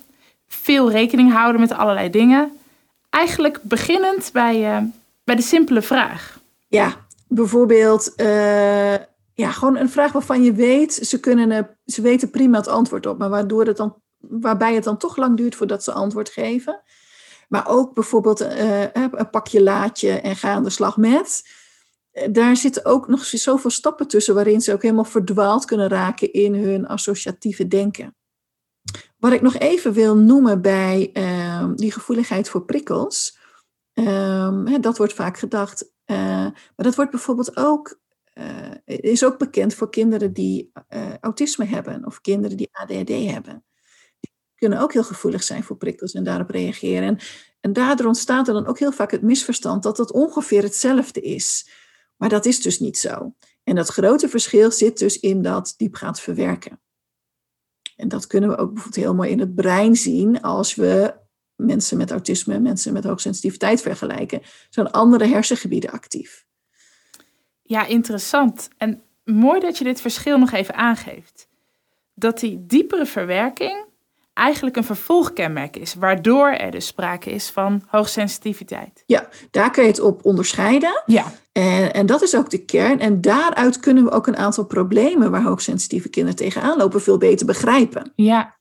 veel 0.60 0.90
rekening 0.90 1.32
houden 1.32 1.60
met 1.60 1.72
allerlei 1.72 2.10
dingen. 2.10 2.58
Eigenlijk 3.10 3.62
beginnend 3.62 4.30
bij, 4.32 4.76
uh, 4.76 4.82
bij 5.24 5.34
de 5.34 5.42
simpele 5.42 5.82
vraag. 5.82 6.40
Ja, 6.68 6.96
bijvoorbeeld 7.28 8.12
uh, 8.16 8.94
ja, 9.34 9.50
gewoon 9.50 9.76
een 9.76 9.90
vraag 9.90 10.12
waarvan 10.12 10.42
je 10.42 10.52
weet, 10.52 10.94
ze, 10.94 11.20
kunnen, 11.20 11.76
ze 11.84 12.02
weten 12.02 12.30
prima 12.30 12.58
het 12.58 12.68
antwoord 12.68 13.06
op, 13.06 13.18
maar 13.18 13.28
waardoor 13.28 13.66
het 13.66 13.76
dan, 13.76 14.02
waarbij 14.18 14.74
het 14.74 14.84
dan 14.84 14.98
toch 14.98 15.16
lang 15.16 15.36
duurt 15.36 15.54
voordat 15.54 15.84
ze 15.84 15.92
antwoord 15.92 16.28
geven. 16.28 16.82
Maar 17.48 17.68
ook 17.68 17.94
bijvoorbeeld 17.94 18.40
uh, 18.42 18.82
een 18.92 19.30
pakje 19.30 19.62
laadje 19.62 20.10
en 20.10 20.36
ga 20.36 20.52
aan 20.52 20.64
de 20.64 20.70
slag 20.70 20.96
met. 20.96 21.42
Daar 22.30 22.56
zitten 22.56 22.84
ook 22.84 23.08
nog 23.08 23.24
zoveel 23.24 23.70
stappen 23.70 24.08
tussen 24.08 24.34
waarin 24.34 24.60
ze 24.60 24.72
ook 24.72 24.82
helemaal 24.82 25.04
verdwaald 25.04 25.64
kunnen 25.64 25.88
raken 25.88 26.32
in 26.32 26.54
hun 26.54 26.86
associatieve 26.86 27.68
denken. 27.68 28.14
Wat 29.26 29.34
ik 29.34 29.42
nog 29.42 29.56
even 29.56 29.92
wil 29.92 30.16
noemen 30.16 30.62
bij 30.62 31.10
uh, 31.12 31.70
die 31.74 31.92
gevoeligheid 31.92 32.48
voor 32.48 32.64
prikkels, 32.64 33.38
um, 33.94 34.80
dat 34.80 34.98
wordt 34.98 35.12
vaak 35.12 35.38
gedacht, 35.38 35.92
uh, 36.06 36.16
maar 36.16 36.74
dat 36.76 36.94
wordt 36.94 37.10
bijvoorbeeld 37.10 37.56
ook, 37.56 38.00
uh, 38.34 38.70
is 38.84 39.24
ook 39.24 39.38
bekend 39.38 39.74
voor 39.74 39.90
kinderen 39.90 40.32
die 40.32 40.72
autisme 41.20 41.64
hebben 41.64 42.06
of 42.06 42.20
kinderen 42.20 42.56
die 42.56 42.68
ADHD 42.72 43.08
hebben 43.08 43.64
kunnen 44.54 44.80
ook 44.80 44.92
heel 44.92 45.04
gevoelig 45.04 45.42
zijn 45.42 45.62
voor 45.62 45.76
prikkels 45.76 46.12
en 46.12 46.24
daarop 46.24 46.50
reageren. 46.50 47.08
En, 47.08 47.18
en 47.60 47.72
daardoor 47.72 48.06
ontstaat 48.06 48.48
er 48.48 48.54
dan 48.54 48.66
ook 48.66 48.78
heel 48.78 48.92
vaak 48.92 49.10
het 49.10 49.22
misverstand 49.22 49.82
dat 49.82 49.98
het 49.98 50.12
ongeveer 50.12 50.62
hetzelfde 50.62 51.20
is. 51.20 51.70
Maar 52.16 52.28
dat 52.28 52.46
is 52.46 52.60
dus 52.62 52.80
niet 52.80 52.98
zo. 52.98 53.34
En 53.64 53.74
dat 53.74 53.88
grote 53.88 54.28
verschil 54.28 54.70
zit 54.70 54.98
dus 54.98 55.20
in 55.20 55.42
dat 55.42 55.74
diepgaand 55.76 56.20
verwerken. 56.20 56.80
En 57.96 58.08
dat 58.08 58.26
kunnen 58.26 58.50
we 58.50 58.56
ook 58.56 58.72
bijvoorbeeld 58.72 59.04
heel 59.04 59.14
mooi 59.14 59.30
in 59.30 59.40
het 59.40 59.54
brein 59.54 59.96
zien 59.96 60.42
als 60.42 60.74
we 60.74 61.14
mensen 61.56 61.96
met 61.96 62.10
autisme, 62.10 62.58
mensen 62.58 62.92
met 62.92 63.04
hoogsensitiviteit 63.04 63.80
vergelijken. 63.80 64.42
Zijn 64.70 64.90
andere 64.90 65.26
hersengebieden 65.26 65.90
actief. 65.90 66.46
Ja, 67.62 67.86
interessant. 67.86 68.68
En 68.76 69.02
mooi 69.24 69.60
dat 69.60 69.78
je 69.78 69.84
dit 69.84 70.00
verschil 70.00 70.38
nog 70.38 70.52
even 70.52 70.74
aangeeft. 70.74 71.48
Dat 72.14 72.40
die 72.40 72.66
diepere 72.66 73.06
verwerking 73.06 73.85
eigenlijk 74.36 74.76
een 74.76 74.84
vervolgkenmerk 74.84 75.76
is, 75.76 75.94
waardoor 75.94 76.48
er 76.48 76.70
dus 76.70 76.86
sprake 76.86 77.30
is 77.30 77.50
van 77.50 77.82
hoogsensitiviteit. 77.86 79.02
Ja, 79.06 79.28
daar 79.50 79.70
kun 79.70 79.82
je 79.82 79.88
het 79.88 80.00
op 80.00 80.24
onderscheiden. 80.24 81.02
Ja. 81.06 81.32
En, 81.52 81.92
en 81.92 82.06
dat 82.06 82.22
is 82.22 82.36
ook 82.36 82.50
de 82.50 82.64
kern. 82.64 83.00
En 83.00 83.20
daaruit 83.20 83.80
kunnen 83.80 84.04
we 84.04 84.10
ook 84.10 84.26
een 84.26 84.36
aantal 84.36 84.64
problemen 84.64 85.30
waar 85.30 85.42
hoogsensitieve 85.42 86.08
kinderen 86.08 86.38
tegenaan 86.38 86.76
lopen 86.76 87.00
veel 87.00 87.18
beter 87.18 87.46
begrijpen. 87.46 88.12
Ja. 88.16 88.56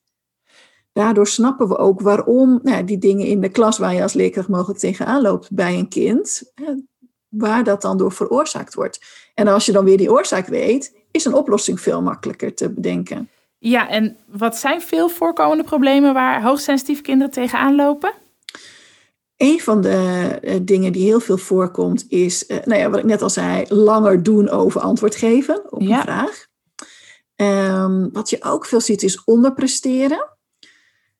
Daardoor 0.93 1.27
snappen 1.27 1.67
we 1.67 1.77
ook 1.77 2.01
waarom 2.01 2.59
nou, 2.63 2.83
die 2.83 2.97
dingen 2.97 3.27
in 3.27 3.41
de 3.41 3.49
klas 3.49 3.77
waar 3.77 3.93
je 3.93 4.01
als 4.01 4.13
leerkracht 4.13 4.47
mogelijk 4.47 4.79
tegenaan 4.79 5.21
loopt 5.21 5.51
bij 5.51 5.73
een 5.73 5.89
kind, 5.89 6.53
waar 7.29 7.63
dat 7.63 7.81
dan 7.81 7.97
door 7.97 8.11
veroorzaakt 8.11 8.73
wordt. 8.73 8.99
En 9.33 9.47
als 9.47 9.65
je 9.65 9.71
dan 9.71 9.85
weer 9.85 9.97
die 9.97 10.11
oorzaak 10.11 10.47
weet, 10.47 10.95
is 11.11 11.25
een 11.25 11.33
oplossing 11.33 11.81
veel 11.81 12.01
makkelijker 12.01 12.53
te 12.53 12.69
bedenken. 12.69 13.29
Ja, 13.57 13.89
en 13.89 14.17
wat 14.27 14.57
zijn 14.57 14.81
veel 14.81 15.09
voorkomende 15.09 15.63
problemen 15.63 16.13
waar 16.13 16.43
hoogsensitieve 16.43 17.01
kinderen 17.01 17.33
tegenaan 17.33 17.75
lopen? 17.75 18.13
Een 19.37 19.61
van 19.61 19.81
de 19.81 20.39
uh, 20.41 20.55
dingen 20.61 20.91
die 20.91 21.03
heel 21.03 21.19
veel 21.19 21.37
voorkomt 21.37 22.05
is, 22.07 22.47
uh, 22.47 22.57
nou 22.63 22.79
ja, 22.79 22.89
wat 22.89 22.99
ik 22.99 23.05
net 23.05 23.21
al 23.21 23.29
zei, 23.29 23.65
langer 23.67 24.23
doen 24.23 24.49
over 24.49 24.81
antwoord 24.81 25.15
geven 25.15 25.71
op 25.71 25.81
een 25.81 26.01
vraag. 26.01 26.47
Um, 27.35 28.11
wat 28.11 28.29
je 28.29 28.43
ook 28.43 28.65
veel 28.65 28.81
ziet 28.81 29.03
is 29.03 29.23
onderpresteren. 29.23 30.29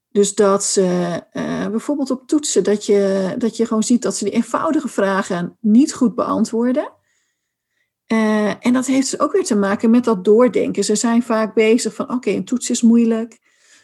Dus 0.09 0.35
dat 0.35 0.63
ze 0.63 1.21
uh, 1.33 1.67
bijvoorbeeld 1.67 2.11
op 2.11 2.27
toetsen, 2.27 2.63
dat 2.63 2.85
je, 2.85 3.33
dat 3.37 3.57
je 3.57 3.65
gewoon 3.65 3.83
ziet 3.83 4.01
dat 4.01 4.15
ze 4.15 4.23
die 4.23 4.33
eenvoudige 4.33 4.87
vragen 4.87 5.57
niet 5.61 5.93
goed 5.93 6.15
beantwoorden. 6.15 6.91
Uh, 8.07 8.65
en 8.65 8.73
dat 8.73 8.85
heeft 8.85 9.11
dus 9.11 9.19
ook 9.19 9.31
weer 9.31 9.43
te 9.43 9.55
maken 9.55 9.89
met 9.89 10.03
dat 10.03 10.25
doordenken. 10.25 10.83
Ze 10.83 10.95
zijn 10.95 11.23
vaak 11.23 11.53
bezig 11.53 11.93
van, 11.93 12.11
oké, 12.11 12.29
een 12.29 12.45
toets 12.45 12.69
is 12.69 12.81
moeilijk. 12.81 13.39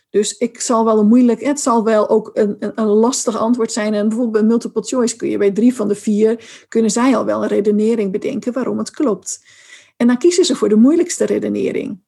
Dus 0.09 0.37
ik 0.37 0.59
zal 0.59 0.85
wel 0.85 0.99
een 0.99 1.07
moeilijk, 1.07 1.41
het 1.41 1.59
zal 1.59 1.83
wel 1.83 2.09
ook 2.09 2.31
een, 2.33 2.55
een, 2.59 2.71
een, 2.75 2.85
lastig 2.85 3.37
antwoord 3.37 3.71
zijn. 3.71 3.93
En 3.93 4.07
bijvoorbeeld 4.07 4.43
bij 4.43 4.49
multiple 4.49 4.81
choice 4.81 5.15
kun 5.15 5.29
je 5.29 5.37
bij 5.37 5.51
drie 5.51 5.75
van 5.75 5.87
de 5.87 5.95
vier, 5.95 6.65
kunnen 6.67 6.91
zij 6.91 7.15
al 7.15 7.25
wel 7.25 7.41
een 7.41 7.47
redenering 7.47 8.11
bedenken 8.11 8.53
waarom 8.53 8.77
het 8.77 8.91
klopt. 8.91 9.45
En 9.97 10.07
dan 10.07 10.17
kiezen 10.17 10.45
ze 10.45 10.55
voor 10.55 10.69
de 10.69 10.75
moeilijkste 10.75 11.25
redenering. 11.25 12.01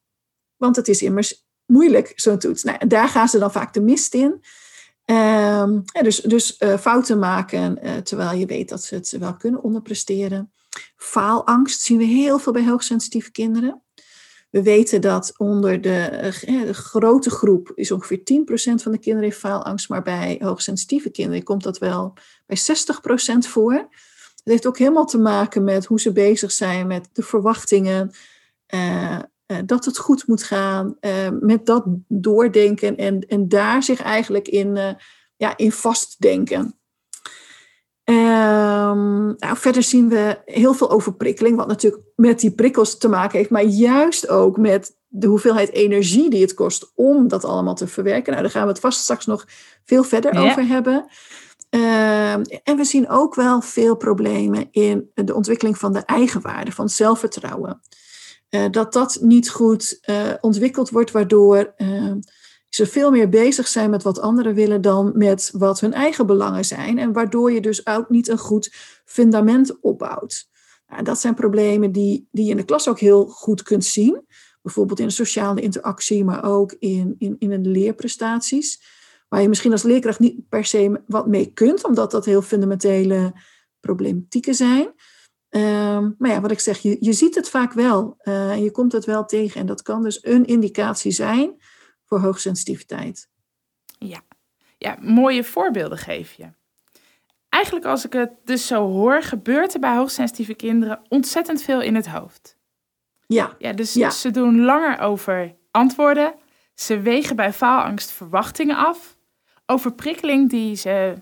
Want 0.56 0.76
het 0.76 0.88
is 0.88 1.02
immers 1.02 1.46
moeilijk, 1.66 2.12
zo'n 2.16 2.38
toets. 2.38 2.62
Nou, 2.62 2.86
daar 2.86 3.08
gaan 3.08 3.28
ze 3.28 3.38
dan 3.38 3.52
vaak 3.52 3.74
de 3.74 3.80
mist 3.80 4.14
in. 4.14 4.40
Ja, 5.04 5.82
dus 6.02 6.20
dus 6.20 6.60
uh, 6.60 6.78
fouten 6.78 7.18
maken, 7.18 7.78
uh, 7.82 7.96
terwijl 7.96 8.38
je 8.38 8.46
weet 8.46 8.68
dat 8.68 8.82
ze 8.82 8.94
het 8.94 9.16
wel 9.18 9.36
kunnen 9.36 9.62
onderpresteren. 9.62 10.52
Faalangst 10.96 11.80
zien 11.80 11.98
we 11.98 12.04
heel 12.04 12.38
veel 12.38 12.52
bij 12.52 12.66
hoogsensitieve 12.66 13.30
kinderen. 13.30 13.82
We 14.50 14.62
weten 14.62 15.00
dat 15.00 15.34
onder 15.36 15.80
de, 15.80 16.04
eh, 16.04 16.70
grote 16.70 17.30
groep 17.30 17.72
is 17.74 17.90
ongeveer 17.90 18.24
10% 18.24 18.82
van 18.82 18.92
de 18.92 18.98
kinderen 18.98 19.28
heeft 19.28 19.40
faalangst, 19.40 19.88
maar 19.88 20.02
bij 20.02 20.40
hoogsensitieve 20.42 21.10
kinderen 21.10 21.42
komt 21.42 21.62
dat 21.62 21.78
wel 21.78 22.12
bij 22.46 22.56
60% 22.56 23.46
voor. 23.46 23.72
Het 23.72 24.52
heeft 24.52 24.66
ook 24.66 24.78
helemaal 24.78 25.06
te 25.06 25.18
maken 25.18 25.64
met 25.64 25.84
hoe 25.84 26.00
ze 26.00 26.12
bezig 26.12 26.52
zijn 26.52 26.86
met 26.86 27.08
de 27.12 27.22
verwachtingen, 27.22 28.10
uh, 28.74 29.18
uh, 29.46 29.58
dat 29.66 29.84
het 29.84 29.98
goed 29.98 30.26
moet 30.26 30.42
gaan, 30.42 30.96
uh, 31.00 31.28
met 31.40 31.66
dat 31.66 31.84
doordenken 32.08 32.96
en, 32.96 33.20
en 33.20 33.48
daar 33.48 33.82
zich 33.82 34.02
eigenlijk 34.02 34.48
in, 34.48 34.76
uh, 34.76 34.90
ja, 35.36 35.56
in 35.56 35.72
vastdenken. 35.72 36.78
Um, 38.04 39.34
nou, 39.38 39.56
verder 39.56 39.82
zien 39.82 40.08
we 40.08 40.38
heel 40.44 40.74
veel 40.74 40.90
overprikkeling, 40.90 41.56
wat 41.56 41.66
natuurlijk 41.66 42.02
met 42.16 42.40
die 42.40 42.50
prikkels 42.50 42.98
te 42.98 43.08
maken 43.08 43.38
heeft, 43.38 43.50
maar 43.50 43.64
juist 43.64 44.28
ook 44.28 44.56
met 44.56 44.96
de 45.08 45.26
hoeveelheid 45.26 45.72
energie 45.72 46.30
die 46.30 46.40
het 46.40 46.54
kost 46.54 46.92
om 46.94 47.28
dat 47.28 47.44
allemaal 47.44 47.74
te 47.74 47.86
verwerken. 47.86 48.30
Nou, 48.30 48.42
daar 48.42 48.52
gaan 48.52 48.62
we 48.62 48.68
het 48.68 48.80
vast 48.80 49.00
straks 49.00 49.26
nog 49.26 49.46
veel 49.84 50.04
verder 50.04 50.34
ja. 50.34 50.50
over 50.50 50.66
hebben. 50.66 50.94
Um, 51.70 52.42
en 52.62 52.76
we 52.76 52.84
zien 52.84 53.08
ook 53.08 53.34
wel 53.34 53.60
veel 53.60 53.96
problemen 53.96 54.68
in 54.70 55.10
de 55.14 55.34
ontwikkeling 55.34 55.78
van 55.78 55.92
de 55.92 56.04
eigenwaarde, 56.04 56.72
van 56.72 56.88
zelfvertrouwen. 56.88 57.80
Uh, 58.50 58.64
dat 58.70 58.92
dat 58.92 59.18
niet 59.20 59.50
goed 59.50 59.98
uh, 60.10 60.16
ontwikkeld 60.40 60.90
wordt, 60.90 61.10
waardoor 61.10 61.74
uh, 61.76 62.12
ze 62.74 62.86
veel 62.86 63.10
meer 63.10 63.28
bezig 63.28 63.68
zijn 63.68 63.90
met 63.90 64.02
wat 64.02 64.20
anderen 64.20 64.54
willen 64.54 64.80
dan 64.80 65.12
met 65.14 65.50
wat 65.52 65.80
hun 65.80 65.92
eigen 65.92 66.26
belangen 66.26 66.64
zijn. 66.64 66.98
En 66.98 67.12
waardoor 67.12 67.52
je 67.52 67.60
dus 67.60 67.86
ook 67.86 68.08
niet 68.08 68.28
een 68.28 68.38
goed 68.38 68.74
fundament 69.04 69.80
opbouwt. 69.80 70.48
Nou, 70.86 71.02
dat 71.02 71.20
zijn 71.20 71.34
problemen 71.34 71.92
die, 71.92 72.28
die 72.30 72.44
je 72.44 72.50
in 72.50 72.56
de 72.56 72.64
klas 72.64 72.88
ook 72.88 72.98
heel 72.98 73.26
goed 73.26 73.62
kunt 73.62 73.84
zien. 73.84 74.26
Bijvoorbeeld 74.62 75.00
in 75.00 75.06
de 75.06 75.12
sociale 75.12 75.60
interactie, 75.60 76.24
maar 76.24 76.44
ook 76.44 76.72
in, 76.78 77.14
in, 77.18 77.36
in 77.38 77.62
de 77.62 77.68
leerprestaties. 77.68 78.82
Waar 79.28 79.42
je 79.42 79.48
misschien 79.48 79.72
als 79.72 79.82
leerkracht 79.82 80.18
niet 80.18 80.48
per 80.48 80.64
se 80.64 81.02
wat 81.06 81.26
mee 81.26 81.52
kunt, 81.52 81.84
omdat 81.84 82.10
dat 82.10 82.24
heel 82.24 82.42
fundamentele 82.42 83.32
problematieken 83.80 84.54
zijn. 84.54 84.86
Um, 85.50 86.14
maar 86.18 86.30
ja, 86.30 86.40
wat 86.40 86.50
ik 86.50 86.60
zeg, 86.60 86.78
je, 86.78 86.96
je 87.00 87.12
ziet 87.12 87.34
het 87.34 87.48
vaak 87.48 87.72
wel. 87.72 88.16
Uh, 88.22 88.62
je 88.62 88.70
komt 88.70 88.92
het 88.92 89.04
wel 89.04 89.24
tegen. 89.24 89.60
En 89.60 89.66
dat 89.66 89.82
kan 89.82 90.02
dus 90.02 90.24
een 90.24 90.44
indicatie 90.44 91.12
zijn 91.12 91.56
voor 92.14 92.22
hoogsensitiviteit. 92.22 93.28
Ja. 93.98 94.20
ja, 94.78 94.96
mooie 95.00 95.44
voorbeelden 95.44 95.98
geef 95.98 96.32
je. 96.32 96.48
Eigenlijk 97.48 97.84
als 97.84 98.04
ik 98.04 98.12
het 98.12 98.30
dus 98.44 98.66
zo 98.66 98.88
hoor, 98.90 99.22
gebeurt 99.22 99.74
er 99.74 99.80
bij 99.80 99.96
hoogsensitieve 99.96 100.54
kinderen 100.54 101.00
ontzettend 101.08 101.62
veel 101.62 101.80
in 101.80 101.94
het 101.94 102.08
hoofd. 102.08 102.56
Ja. 103.26 103.54
Ja, 103.58 103.72
dus 103.72 103.94
ja. 103.94 104.10
ze 104.10 104.30
doen 104.30 104.60
langer 104.60 104.98
over 104.98 105.54
antwoorden. 105.70 106.34
Ze 106.74 107.00
wegen 107.00 107.36
bij 107.36 107.52
faalangst 107.52 108.10
verwachtingen 108.10 108.76
af. 108.76 109.16
Overprikkeling 109.66 110.50
die 110.50 110.76
ze 110.76 111.14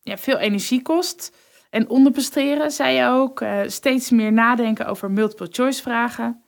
ja, 0.00 0.16
veel 0.16 0.38
energie 0.38 0.82
kost. 0.82 1.36
En 1.70 1.88
onderpresteren, 1.88 2.70
zei 2.70 2.96
je 2.96 3.06
ook. 3.06 3.40
Uh, 3.40 3.60
steeds 3.66 4.10
meer 4.10 4.32
nadenken 4.32 4.86
over 4.86 5.10
multiple 5.10 5.48
choice 5.50 5.82
vragen. 5.82 6.42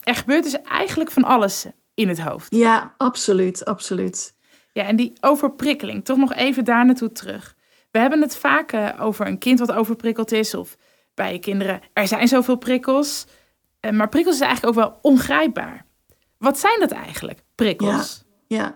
Er 0.00 0.14
gebeurt 0.14 0.42
dus 0.42 0.62
eigenlijk 0.62 1.10
van 1.10 1.24
alles 1.24 1.66
in 2.00 2.08
het 2.08 2.20
hoofd. 2.20 2.54
Ja, 2.54 2.94
absoluut, 2.96 3.64
absoluut. 3.64 4.34
Ja, 4.72 4.84
en 4.84 4.96
die 4.96 5.12
overprikkeling, 5.20 6.04
toch 6.04 6.16
nog 6.16 6.34
even 6.34 6.64
daar 6.64 6.86
naartoe 6.86 7.12
terug. 7.12 7.56
We 7.90 7.98
hebben 7.98 8.20
het 8.20 8.36
vaak 8.36 8.72
uh, 8.72 8.88
over 9.00 9.26
een 9.26 9.38
kind 9.38 9.58
wat 9.58 9.72
overprikkeld 9.72 10.32
is, 10.32 10.54
of 10.54 10.76
bij 11.14 11.38
kinderen, 11.38 11.80
er 11.92 12.08
zijn 12.08 12.28
zoveel 12.28 12.56
prikkels. 12.56 13.26
Uh, 13.80 13.90
maar 13.90 14.08
prikkels 14.08 14.34
is 14.34 14.40
eigenlijk 14.40 14.76
ook 14.76 14.84
wel 14.84 14.98
ongrijpbaar. 15.02 15.86
Wat 16.38 16.58
zijn 16.58 16.80
dat 16.80 16.90
eigenlijk, 16.90 17.42
prikkels? 17.54 18.24
Ja, 18.46 18.56
ja. 18.56 18.74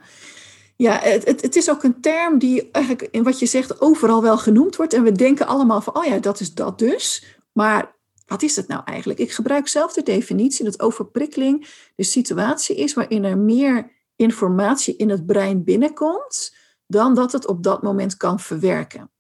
ja 0.77 1.09
het, 1.09 1.25
het, 1.25 1.43
het, 1.43 1.57
is 1.57 1.71
ook 1.71 1.83
een 1.83 2.01
term 2.01 2.39
die 2.39 2.69
eigenlijk 2.71 3.09
in 3.11 3.23
wat 3.23 3.39
je 3.39 3.47
zegt 3.47 3.81
overal 3.81 4.23
wel 4.23 4.39
genoemd 4.39 4.77
wordt. 4.77 4.93
En 4.93 5.03
we 5.03 5.13
denken 5.13 5.47
allemaal 5.47 5.81
van, 5.81 5.97
oh 5.97 6.05
ja, 6.05 6.19
dat 6.19 6.41
is 6.41 6.55
dat 6.55 6.79
dus. 6.79 7.25
Maar 7.53 7.95
wat 8.27 8.43
is 8.43 8.57
het 8.57 8.69
nou 8.69 8.83
eigenlijk? 8.85 9.19
Ik 9.19 9.33
gebruik 9.33 9.69
zelf 9.69 9.93
de 9.93 10.03
definitie 10.03 10.65
dat 10.65 10.81
overprikkeling 10.81 11.67
de 11.95 12.05
situatie 12.05 12.77
is 12.77 12.95
waarin 12.95 13.25
er 13.25 13.39
meer 13.39 13.93
informatie 14.17 14.97
in 14.97 15.11
het 15.11 15.27
brein 15.27 15.65
binnenkomt 15.65 16.57
dan 16.87 17.15
dat 17.15 17.33
het 17.33 17.47
op 17.47 17.63
dat 17.63 17.83
moment 17.83 18.17
kan 18.17 18.41
verwerken. 18.41 19.11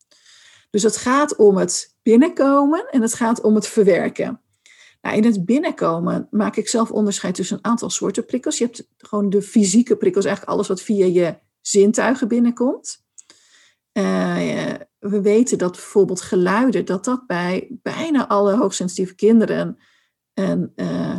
Dus 0.70 0.82
het 0.82 0.96
gaat 0.96 1.37
om 1.37 1.56
het 1.56 1.96
binnenkomen 2.02 2.88
en 2.90 3.02
het 3.02 3.14
gaat 3.14 3.40
om 3.40 3.54
het 3.54 3.66
verwerken. 3.66 4.40
Nou, 5.02 5.16
in 5.16 5.25
het 5.25 5.44
binnenkomen 5.44 6.28
maak 6.30 6.56
ik 6.56 6.68
zelf 6.68 6.90
onderscheid 6.90 7.34
tussen 7.34 7.56
een 7.56 7.64
aantal 7.64 7.90
soorten 7.90 8.25
prikkels. 8.25 8.58
Je 8.58 8.64
hebt 8.64 8.88
gewoon 8.96 9.30
de 9.30 9.42
fysieke 9.42 9.96
prikkels, 9.96 10.25
eigenlijk 10.25 10.56
alles 10.56 10.68
wat 10.68 10.82
via 10.82 11.06
je 11.06 11.38
zintuigen 11.61 12.28
binnenkomt. 12.28 13.02
Uh, 13.92 14.75
we 15.11 15.20
weten 15.20 15.58
dat 15.58 15.73
bijvoorbeeld 15.73 16.20
geluiden, 16.20 16.84
dat 16.84 17.04
dat 17.04 17.26
bij 17.26 17.68
bijna 17.82 18.28
alle 18.28 18.56
hoogsensitieve 18.56 19.14
kinderen 19.14 19.78
een, 20.34 20.73
uh, 20.76 21.16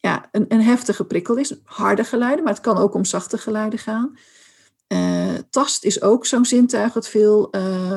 ja, 0.00 0.28
een, 0.30 0.44
een, 0.48 0.62
heftige 0.62 1.04
prikkel 1.04 1.36
is. 1.36 1.60
Harde 1.64 2.04
geluiden, 2.04 2.44
maar 2.44 2.52
het 2.52 2.62
kan 2.62 2.76
ook 2.76 2.94
om 2.94 3.04
zachte 3.04 3.38
geluiden 3.38 3.78
gaan. 3.78 4.18
Uh, 4.88 5.34
tast 5.50 5.84
is 5.84 6.02
ook 6.02 6.26
zo'n 6.26 6.44
zintuig 6.44 6.92
dat 6.92 7.08
veel 7.08 7.48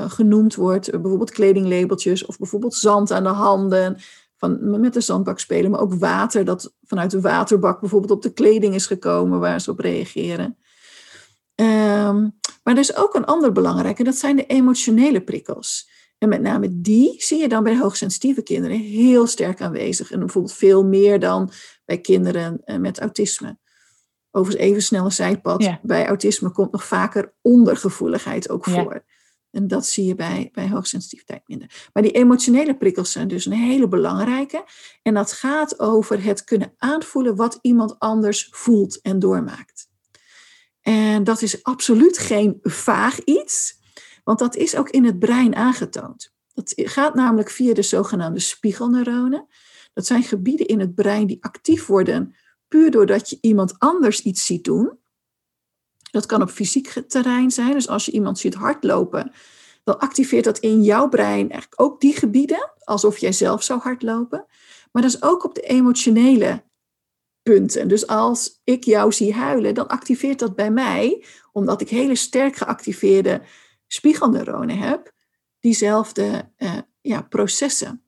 genoemd 0.08 0.56
wordt. 0.56 0.92
bijvoorbeeld 0.92 1.32
kledinglabeltjes 1.32 2.26
of 2.26 2.38
bijvoorbeeld 2.38 2.76
zand 2.76 3.12
aan 3.12 3.24
de 3.24 3.30
handen. 3.30 3.98
Van, 4.38 4.80
met 4.80 4.94
de 4.94 5.02
zandbak 5.02 5.40
spelen, 5.40 5.72
maar 5.72 5.80
ook 5.80 5.94
water 5.94 6.46
dat 6.46 6.74
vanuit 6.84 7.12
de 7.12 7.22
waterbak 7.22 7.80
bijvoorbeeld 7.80 8.12
op 8.12 8.22
de 8.22 8.34
kleding 8.34 8.74
is 8.74 8.86
gekomen 8.86 9.40
waar 9.40 9.62
ze 9.62 9.72
op 9.72 9.80
reageren. 9.80 10.58
Um, 11.56 12.40
maar 12.68 12.76
er 12.76 12.82
is 12.82 12.96
ook 12.96 13.16
een 13.16 13.26
ander 13.26 13.52
belangrijk 13.52 14.00
en 14.00 14.06
dat 14.06 14.16
zijn 14.16 14.36
de 14.36 14.46
emotionele 14.46 15.22
prikkels. 15.24 15.90
En 16.18 16.30
met 16.30 16.42
name 16.42 16.82
die 16.82 17.16
zie 17.24 17.40
je 17.40 17.48
dan 17.48 17.64
bij 17.64 17.78
hoogsensitieve 17.78 18.42
kinderen 18.42 18.80
heel 18.80 19.28
sterk 19.28 19.62
aanwezig. 19.62 20.12
En 20.12 20.20
bijvoorbeeld 20.20 20.54
veel 20.54 20.86
meer 20.86 21.20
dan 21.20 21.52
bij 21.86 21.98
kinderen 22.02 22.62
eh, 22.64 22.78
met 22.78 23.00
autisme. 23.00 23.58
Overigens 24.32 24.70
even 24.70 24.82
snel 24.82 25.06
een 25.06 25.12
zijpad. 25.12 25.80
Bij 25.82 26.08
autisme 26.08 26.52
komt 26.52 26.72
nog 26.72 26.86
vaker 26.86 27.34
ondergevoeligheid 27.42 28.50
ook 28.50 28.66
voor. 28.66 29.04
En 29.52 29.68
dat 29.68 29.86
zie 29.86 30.06
je 30.06 30.16
bij, 30.16 30.50
bij 30.52 30.70
hoogsensitiviteit 30.70 31.42
minder. 31.46 31.90
Maar 31.94 32.04
die 32.04 32.12
emotionele 32.12 32.78
prikkels 32.78 33.12
zijn 33.12 33.28
dus 33.28 33.46
een 33.46 33.52
hele 33.52 33.88
belangrijke. 33.88 34.66
En 35.02 35.14
dat 35.14 35.32
gaat 35.32 35.80
over 35.80 36.24
het 36.24 36.44
kunnen 36.44 36.74
aanvoelen 36.78 37.36
wat 37.36 37.60
iemand 37.62 38.00
anders 38.00 38.48
voelt 38.52 39.02
en 39.02 39.20
doormaakt. 39.20 39.87
En 40.88 41.24
dat 41.24 41.42
is 41.42 41.64
absoluut 41.64 42.18
geen 42.18 42.60
vaag 42.62 43.20
iets, 43.20 43.80
want 44.24 44.40
dat 44.40 44.56
is 44.56 44.76
ook 44.76 44.90
in 44.90 45.06
het 45.06 45.20
brein 45.20 45.56
aangetoond. 45.56 46.34
Dat 46.54 46.74
gaat 46.76 47.14
namelijk 47.16 47.50
via 47.50 47.74
de 47.74 47.82
zogenaamde 47.82 48.40
spiegelneuronen. 48.40 49.48
Dat 49.94 50.06
zijn 50.06 50.24
gebieden 50.24 50.66
in 50.66 50.80
het 50.80 50.96
brein 50.96 51.28
die 51.28 51.44
actief 51.44 51.86
worden 51.86 52.36
puur 52.68 52.92
doordat 52.92 53.30
je 53.30 53.38
iemand 53.42 53.80
anders 53.80 54.22
iets 54.22 54.46
ziet 54.46 54.64
doen. 54.64 54.98
Dat 56.12 56.26
kan 56.26 56.42
op 56.42 56.50
fysiek 56.50 57.04
terrein 57.08 57.52
zijn. 57.52 57.72
Dus 57.72 57.88
als 57.88 58.06
je 58.06 58.12
iemand 58.12 58.40
ziet 58.40 58.54
hardlopen, 58.54 59.32
dan 59.84 60.00
activeert 60.00 60.44
dat 60.44 60.60
in 60.60 60.84
jouw 60.84 61.10
brein 61.10 61.50
eigenlijk 61.50 61.82
ook 61.82 62.02
die 62.02 62.16
gebieden, 62.16 62.72
alsof 62.84 63.18
jij 63.18 63.32
zelf 63.32 63.64
zou 63.64 63.80
hardlopen. 63.80 64.46
Maar 64.92 65.02
dat 65.02 65.12
is 65.12 65.22
ook 65.22 65.44
op 65.44 65.56
de 65.56 65.62
emotionele 65.62 66.64
Dus 67.88 68.08
als 68.08 68.62
ik 68.64 68.84
jou 68.84 69.12
zie 69.12 69.34
huilen, 69.34 69.74
dan 69.74 69.88
activeert 69.88 70.40
dat 70.40 70.56
bij 70.56 70.72
mij, 70.72 71.24
omdat 71.52 71.82
ik 71.82 71.90
hele 71.90 72.16
sterk 72.16 72.56
geactiveerde 72.56 73.42
spiegelneuronen 73.88 74.78
heb, 74.78 75.12
diezelfde 75.60 76.52
uh, 76.58 76.78
ja, 77.02 77.22
processen. 77.22 78.04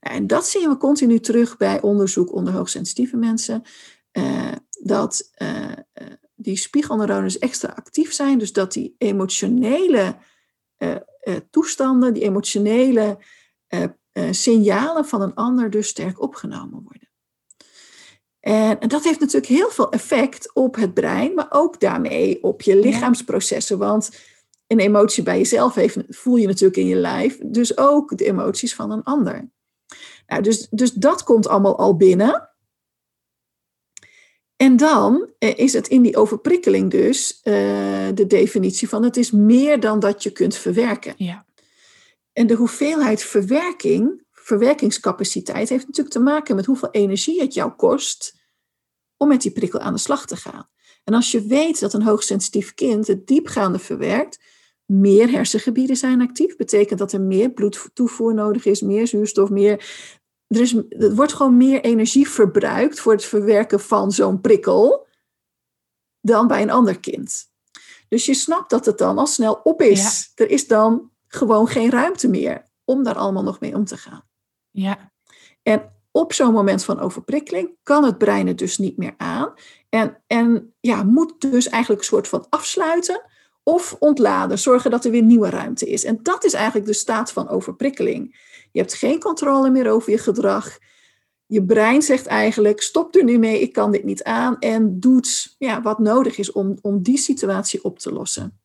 Nou, 0.00 0.16
en 0.16 0.26
dat 0.26 0.46
zien 0.46 0.68
we 0.68 0.76
continu 0.76 1.20
terug 1.20 1.56
bij 1.56 1.80
onderzoek 1.80 2.32
onder 2.32 2.52
hoogsensitieve 2.52 3.16
mensen, 3.16 3.62
uh, 4.12 4.52
dat 4.82 5.30
uh, 5.38 5.72
die 6.34 6.56
spiegelneuronen 6.56 7.24
dus 7.24 7.38
extra 7.38 7.68
actief 7.68 8.12
zijn, 8.12 8.38
dus 8.38 8.52
dat 8.52 8.72
die 8.72 8.94
emotionele 8.98 10.16
toestanden, 11.50 12.14
die 12.14 12.22
emotionele 12.22 13.18
signalen 14.30 15.04
van 15.04 15.22
een 15.22 15.34
ander 15.34 15.70
dus 15.70 15.88
sterk 15.88 16.20
opgenomen 16.20 16.82
worden. 16.82 17.13
En, 18.44 18.80
en, 18.80 18.88
dat 18.88 19.04
heeft 19.04 19.20
natuurlijk 19.20 19.46
heel 19.46 19.70
veel 19.70 19.90
effect 19.90 20.54
op 20.54 20.76
het 20.76 20.94
brein, 20.94 21.34
maar 21.34 21.46
ook 21.50 21.80
daarmee 21.80 22.42
op 22.42 22.62
je 22.62 22.76
lichaamsprocessen. 22.76 23.78
Want 23.78 24.10
een 24.66 24.78
emotie 24.78 25.22
bij 25.22 25.38
jezelf 25.38 25.74
heeft, 25.74 25.96
voel 26.08 26.36
je 26.36 26.46
natuurlijk 26.46 26.76
in 26.76 26.86
je 26.86 26.96
lijf, 26.96 27.38
dus 27.42 27.78
ook 27.78 28.16
de 28.18 28.24
emoties 28.24 28.74
van 28.74 28.90
een 28.90 29.02
ander. 29.02 29.50
Nou, 30.26 30.42
dus, 30.42 30.68
dus 30.70 30.92
dat 30.92 31.22
komt 31.22 31.48
allemaal 31.48 31.78
al 31.78 31.96
binnen. 31.96 32.50
En 34.56 34.76
dan 34.76 35.30
eh, 35.38 35.58
is 35.58 35.72
het 35.72 35.88
in 35.88 36.02
die 36.02 36.16
overprikkeling 36.16 36.90
dus 36.90 37.40
uh, 37.44 37.54
de 38.14 38.26
definitie 38.26 38.88
van 38.88 39.02
het 39.02 39.16
is 39.16 39.30
meer 39.30 39.80
dan 39.80 40.00
dat 40.00 40.22
je 40.22 40.30
kunt 40.30 40.56
verwerken. 40.56 41.14
Ja. 41.16 41.46
En 42.32 42.46
de 42.46 42.54
hoeveelheid 42.54 43.22
verwerking 43.22 44.23
verwerkingscapaciteit 44.44 45.68
heeft 45.68 45.86
natuurlijk 45.86 46.14
te 46.14 46.22
maken 46.22 46.56
met 46.56 46.66
hoeveel 46.66 46.90
energie 46.90 47.40
het 47.40 47.54
jou 47.54 47.72
kost 47.72 48.34
om 49.16 49.28
met 49.28 49.42
die 49.42 49.52
prikkel 49.52 49.80
aan 49.80 49.92
de 49.92 49.98
slag 49.98 50.26
te 50.26 50.36
gaan. 50.36 50.68
En 51.04 51.14
als 51.14 51.30
je 51.30 51.46
weet 51.46 51.80
dat 51.80 51.92
een 51.92 52.02
hoogsensitief 52.02 52.74
kind 52.74 53.06
het 53.06 53.26
diepgaande 53.26 53.78
verwerkt, 53.78 54.40
meer 54.84 55.30
hersengebieden 55.30 55.96
zijn 55.96 56.20
actief, 56.20 56.56
betekent 56.56 56.98
dat 56.98 57.12
er 57.12 57.20
meer 57.20 57.50
bloedtoevoer 57.50 58.34
nodig 58.34 58.64
is, 58.64 58.80
meer 58.80 59.06
zuurstof, 59.06 59.50
meer. 59.50 59.72
Er, 60.46 60.60
is, 60.60 60.74
er 60.88 61.14
wordt 61.14 61.32
gewoon 61.32 61.56
meer 61.56 61.80
energie 61.80 62.28
verbruikt 62.28 63.00
voor 63.00 63.12
het 63.12 63.24
verwerken 63.24 63.80
van 63.80 64.12
zo'n 64.12 64.40
prikkel 64.40 65.06
dan 66.20 66.46
bij 66.46 66.62
een 66.62 66.70
ander 66.70 67.00
kind. 67.00 67.52
Dus 68.08 68.26
je 68.26 68.34
snapt 68.34 68.70
dat 68.70 68.86
het 68.86 68.98
dan 68.98 69.18
al 69.18 69.26
snel 69.26 69.60
op 69.62 69.82
is. 69.82 70.32
Er 70.34 70.50
is 70.50 70.66
dan 70.66 71.10
gewoon 71.26 71.66
geen 71.66 71.90
ruimte 71.90 72.28
meer 72.28 72.72
om 72.84 73.02
daar 73.02 73.16
allemaal 73.16 73.42
nog 73.42 73.60
mee 73.60 73.74
om 73.74 73.84
te 73.84 73.96
gaan. 73.96 74.23
Ja. 74.74 75.12
En 75.62 75.92
op 76.10 76.32
zo'n 76.32 76.52
moment 76.52 76.84
van 76.84 77.00
overprikkeling 77.00 77.76
kan 77.82 78.04
het 78.04 78.18
brein 78.18 78.46
het 78.46 78.58
dus 78.58 78.78
niet 78.78 78.96
meer 78.96 79.14
aan. 79.16 79.54
En, 79.88 80.22
en 80.26 80.74
ja, 80.80 81.02
moet 81.02 81.40
dus 81.40 81.68
eigenlijk 81.68 82.02
een 82.02 82.08
soort 82.08 82.28
van 82.28 82.46
afsluiten 82.48 83.22
of 83.62 83.96
ontladen, 83.98 84.58
zorgen 84.58 84.90
dat 84.90 85.04
er 85.04 85.10
weer 85.10 85.22
nieuwe 85.22 85.50
ruimte 85.50 85.86
is. 85.86 86.04
En 86.04 86.18
dat 86.22 86.44
is 86.44 86.52
eigenlijk 86.52 86.86
de 86.86 86.92
staat 86.92 87.32
van 87.32 87.48
overprikkeling. 87.48 88.36
Je 88.72 88.80
hebt 88.80 88.94
geen 88.94 89.20
controle 89.20 89.70
meer 89.70 89.90
over 89.90 90.10
je 90.10 90.18
gedrag. 90.18 90.78
Je 91.46 91.64
brein 91.64 92.02
zegt 92.02 92.26
eigenlijk: 92.26 92.82
stop 92.82 93.14
er 93.14 93.24
nu 93.24 93.38
mee, 93.38 93.60
ik 93.60 93.72
kan 93.72 93.92
dit 93.92 94.04
niet 94.04 94.22
aan. 94.22 94.58
En 94.58 95.00
doet 95.00 95.54
ja, 95.58 95.82
wat 95.82 95.98
nodig 95.98 96.38
is 96.38 96.52
om, 96.52 96.78
om 96.80 97.02
die 97.02 97.18
situatie 97.18 97.84
op 97.84 97.98
te 97.98 98.12
lossen. 98.12 98.60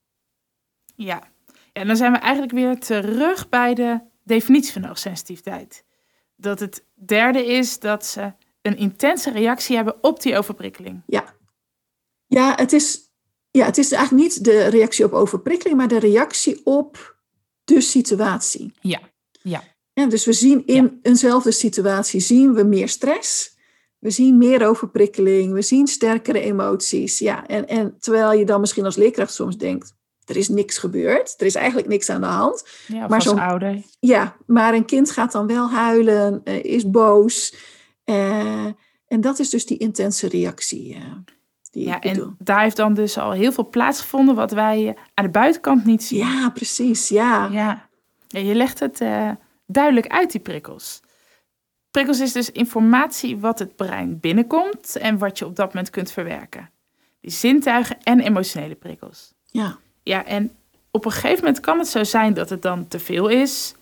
Ja, 0.95 1.31
en 1.73 1.87
dan 1.87 1.95
zijn 1.95 2.11
we 2.11 2.17
eigenlijk 2.17 2.53
weer 2.53 2.79
terug 2.79 3.49
bij 3.49 3.73
de 3.73 3.99
definitie 4.23 4.73
van 4.73 4.83
hoogsensitiviteit 4.83 5.87
dat 6.39 6.59
het 6.59 6.85
derde 6.93 7.45
is 7.45 7.79
dat 7.79 8.05
ze 8.05 8.33
een 8.61 8.77
intense 8.77 9.31
reactie 9.31 9.75
hebben 9.75 10.03
op 10.03 10.21
die 10.21 10.37
overprikkeling. 10.37 11.01
Ja, 11.05 11.33
ja, 12.27 12.53
het, 12.55 12.73
is, 12.73 12.99
ja 13.51 13.65
het 13.65 13.77
is 13.77 13.91
eigenlijk 13.91 14.23
niet 14.23 14.43
de 14.43 14.67
reactie 14.67 15.05
op 15.05 15.13
overprikkeling, 15.13 15.77
maar 15.77 15.87
de 15.87 15.99
reactie 15.99 16.61
op 16.63 17.17
de 17.63 17.81
situatie. 17.81 18.73
Ja, 18.81 18.99
ja. 19.41 19.63
ja 19.93 20.05
dus 20.05 20.25
we 20.25 20.33
zien 20.33 20.65
in 20.65 20.99
eenzelfde 21.01 21.51
situatie 21.51 22.19
zien 22.19 22.53
we 22.53 22.63
meer 22.63 22.89
stress. 22.89 23.57
We 23.99 24.09
zien 24.09 24.37
meer 24.37 24.67
overprikkeling, 24.67 25.53
we 25.53 25.61
zien 25.61 25.87
sterkere 25.87 26.39
emoties. 26.39 27.19
Ja, 27.19 27.47
en, 27.47 27.67
en 27.67 27.95
terwijl 27.99 28.39
je 28.39 28.45
dan 28.45 28.59
misschien 28.59 28.85
als 28.85 28.95
leerkracht 28.95 29.33
soms 29.33 29.57
denkt, 29.57 29.95
er 30.29 30.37
is 30.37 30.49
niks 30.49 30.77
gebeurd. 30.77 31.35
Er 31.37 31.45
is 31.45 31.55
eigenlijk 31.55 31.87
niks 31.87 32.09
aan 32.09 32.21
de 32.21 32.27
hand. 32.27 32.67
Ja, 32.87 33.07
maar 33.07 33.21
zo'n 33.21 33.39
ouder. 33.39 33.81
Ja, 33.99 34.35
maar 34.45 34.73
een 34.73 34.85
kind 34.85 35.11
gaat 35.11 35.31
dan 35.31 35.47
wel 35.47 35.69
huilen, 35.69 36.41
uh, 36.43 36.63
is 36.63 36.89
boos. 36.89 37.55
Uh, 38.05 38.65
en 39.07 39.21
dat 39.21 39.39
is 39.39 39.49
dus 39.49 39.65
die 39.65 39.77
intense 39.77 40.27
reactie. 40.27 40.95
Uh, 40.95 41.03
die 41.71 41.85
ja, 41.85 41.99
en 41.99 42.35
daar 42.39 42.61
heeft 42.61 42.75
dan 42.75 42.93
dus 42.93 43.17
al 43.17 43.31
heel 43.31 43.51
veel 43.51 43.69
plaatsgevonden 43.69 44.35
wat 44.35 44.51
wij 44.51 44.97
aan 45.13 45.25
de 45.25 45.31
buitenkant 45.31 45.85
niet 45.85 46.03
zien. 46.03 46.19
Ja, 46.19 46.49
precies. 46.49 47.07
Ja. 47.07 47.49
Ja. 47.51 47.89
ja 48.27 48.39
je 48.39 48.55
legt 48.55 48.79
het 48.79 49.01
duidelijk 49.65 50.07
uit, 50.07 50.31
die 50.31 50.41
prikkels. 50.41 51.01
Prikkels 51.91 52.19
is 52.19 52.31
dus 52.31 52.51
informatie 52.51 53.37
wat 53.37 53.59
het 53.59 53.75
brein 53.75 54.19
binnenkomt 54.19 54.95
en 54.95 55.17
wat 55.17 55.39
je 55.39 55.45
op 55.45 55.55
dat 55.55 55.67
moment 55.67 55.89
kunt 55.89 56.11
verwerken. 56.11 56.69
Die 57.21 57.31
zintuigen 57.31 57.97
en 57.99 58.19
emotionele 58.19 58.75
prikkels. 58.75 59.33
Ja. 59.45 59.77
Ja, 60.09 60.25
en 60.25 60.51
op 60.91 61.05
een 61.05 61.11
gegeven 61.11 61.43
moment 61.43 61.59
kan 61.59 61.77
het 61.79 61.87
zo 61.87 62.03
zijn 62.03 62.33
dat 62.33 62.49
het 62.49 62.61
dan 62.61 62.87
te 62.87 62.99
veel 62.99 63.27
is. 63.27 63.75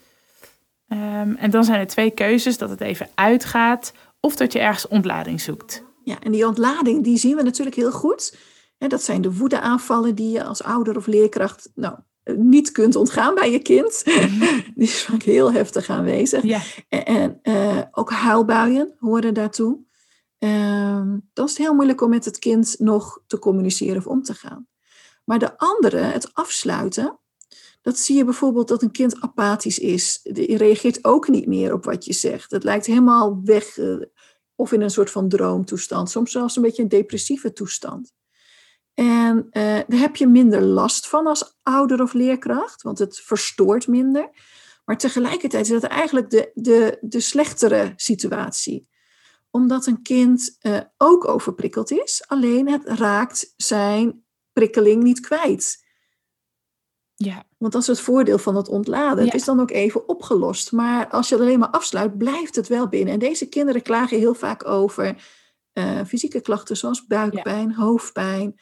Um, 0.88 1.36
en 1.36 1.52
dan 1.52 1.64
zijn 1.64 1.80
er 1.80 1.88
twee 1.88 2.12
keuzes: 2.12 2.58
dat 2.58 2.70
het 2.70 2.82
even 2.82 3.08
uitgaat 3.16 3.94
of 4.20 4.36
dat 4.36 4.54
je 4.54 4.60
ergens 4.60 4.88
ontlading 4.88 5.42
zoekt. 5.42 5.84
Ja, 6.04 6.20
en 6.20 6.32
die 6.32 6.48
ontlading 6.48 7.04
die 7.04 7.18
zien 7.18 7.36
we 7.36 7.44
natuurlijk 7.44 7.76
heel 7.76 7.92
goed. 7.92 8.38
Dat 8.78 9.04
zijn 9.04 9.22
de 9.22 9.34
woedeaanvallen 9.34 10.16
die 10.16 10.32
je 10.32 10.44
als 10.44 10.64
ouder 10.64 10.98
of 10.98 11.08
leerkracht 11.08 11.70
nou, 11.76 11.96
niet 12.36 12.72
kunt 12.72 12.96
ontgaan 12.96 13.36
bij 13.36 13.52
je 13.52 13.60
kind. 13.60 14.04
Die 14.76 14.88
is 14.88 15.04
vaak 15.04 15.24
heel 15.24 15.52
heftig 15.52 15.90
aanwezig. 15.90 16.44
Ja. 16.44 16.62
En, 16.90 17.40
en 17.42 17.88
ook 17.92 18.12
huilbuien 18.12 18.94
horen 19.00 19.34
daartoe. 19.34 19.80
Ehm, 20.38 21.18
dan 21.34 21.46
is 21.46 21.52
het 21.52 21.58
heel 21.58 21.74
moeilijk 21.74 22.02
om 22.02 22.10
met 22.10 22.26
het 22.26 22.40
kind 22.40 22.76
nog 22.80 23.22
te 23.28 23.40
communiceren 23.40 23.98
of 23.98 24.08
om 24.08 24.24
te 24.24 24.34
gaan. 24.34 24.68
Maar 25.28 25.40
de 25.40 25.58
andere, 25.58 25.98
het 25.98 26.34
afsluiten, 26.34 27.20
dat 27.82 27.98
zie 27.98 28.18
je 28.18 28.24
bijvoorbeeld 28.24 28.68
dat 28.68 28.82
een 28.82 28.92
kind 28.92 29.22
apathisch 29.22 29.80
is. 29.80 30.20
Die 30.24 30.58
reageert 30.58 31.06
ook 31.06 31.28
niet 31.28 31.48
meer 31.48 31.74
op 31.74 31.86
wat 31.86 32.06
je 32.06 32.14
zegt. 32.14 32.52
Het 32.52 32.64
lijkt 32.64 32.86
helemaal 32.86 33.42
weg 33.44 33.78
eh, 33.78 33.96
of 34.56 34.72
in 34.72 34.82
een 34.82 34.90
soort 34.90 35.12
van 35.12 35.30
droomtoestand. 35.30 36.10
Soms 36.10 36.32
zelfs 36.32 36.56
een 36.56 36.62
beetje 36.62 36.82
een 36.82 36.90
depressieve 36.90 37.54
toestand. 37.54 38.14
En 38.94 39.38
uh, 39.38 39.64
daar 39.88 40.00
heb 40.00 40.16
je 40.16 40.28
minder 40.28 40.62
last 40.62 41.08
van 41.08 41.28
als 41.28 41.58
ouder 41.64 42.02
of 42.02 42.14
leerkracht, 42.14 42.82
want 42.82 43.00
het 43.00 43.20
verstoort 43.20 43.88
minder. 43.88 44.30
Maar 44.86 44.98
tegelijkertijd 44.98 45.66
is 45.66 45.82
dat 45.82 45.84
eigenlijk 45.84 46.30
de, 46.30 46.52
de, 46.54 46.98
de 47.02 47.20
slechtere 47.20 47.94
situatie 47.96 48.88
omdat 49.50 49.86
een 49.86 50.02
kind 50.02 50.58
uh, 50.62 50.80
ook 50.98 51.28
overprikkeld 51.28 51.92
is, 51.92 52.24
alleen 52.28 52.70
het 52.70 52.84
raakt 52.86 53.54
zijn 53.56 54.26
prikkeling 54.58 55.04
niet 55.04 55.20
kwijt. 55.20 55.86
Ja. 57.16 57.44
Want 57.58 57.74
dat 57.74 57.82
is 57.82 57.88
het 57.88 58.00
voordeel 58.00 58.38
van 58.38 58.56
het 58.56 58.68
ontladen. 58.68 59.26
Het 59.26 59.34
is 59.34 59.44
dan 59.44 59.60
ook 59.60 59.72
even 59.72 60.08
opgelost. 60.08 60.72
Maar 60.72 61.08
als 61.08 61.30
je 61.30 61.36
het 61.36 61.44
alleen 61.44 61.60
maar 61.60 61.70
afsluit, 61.70 62.18
blijft 62.18 62.56
het 62.56 62.68
wel 62.68 62.88
binnen. 62.88 63.14
En 63.14 63.20
deze 63.20 63.50
kinderen 63.50 63.82
klagen 63.82 64.18
heel 64.18 64.34
vaak 64.34 64.68
over 64.68 65.24
uh, 65.74 66.04
fysieke 66.06 66.42
klachten 66.42 66.78
zoals 66.78 67.06
buikpijn, 67.06 67.74
hoofdpijn, 67.74 68.60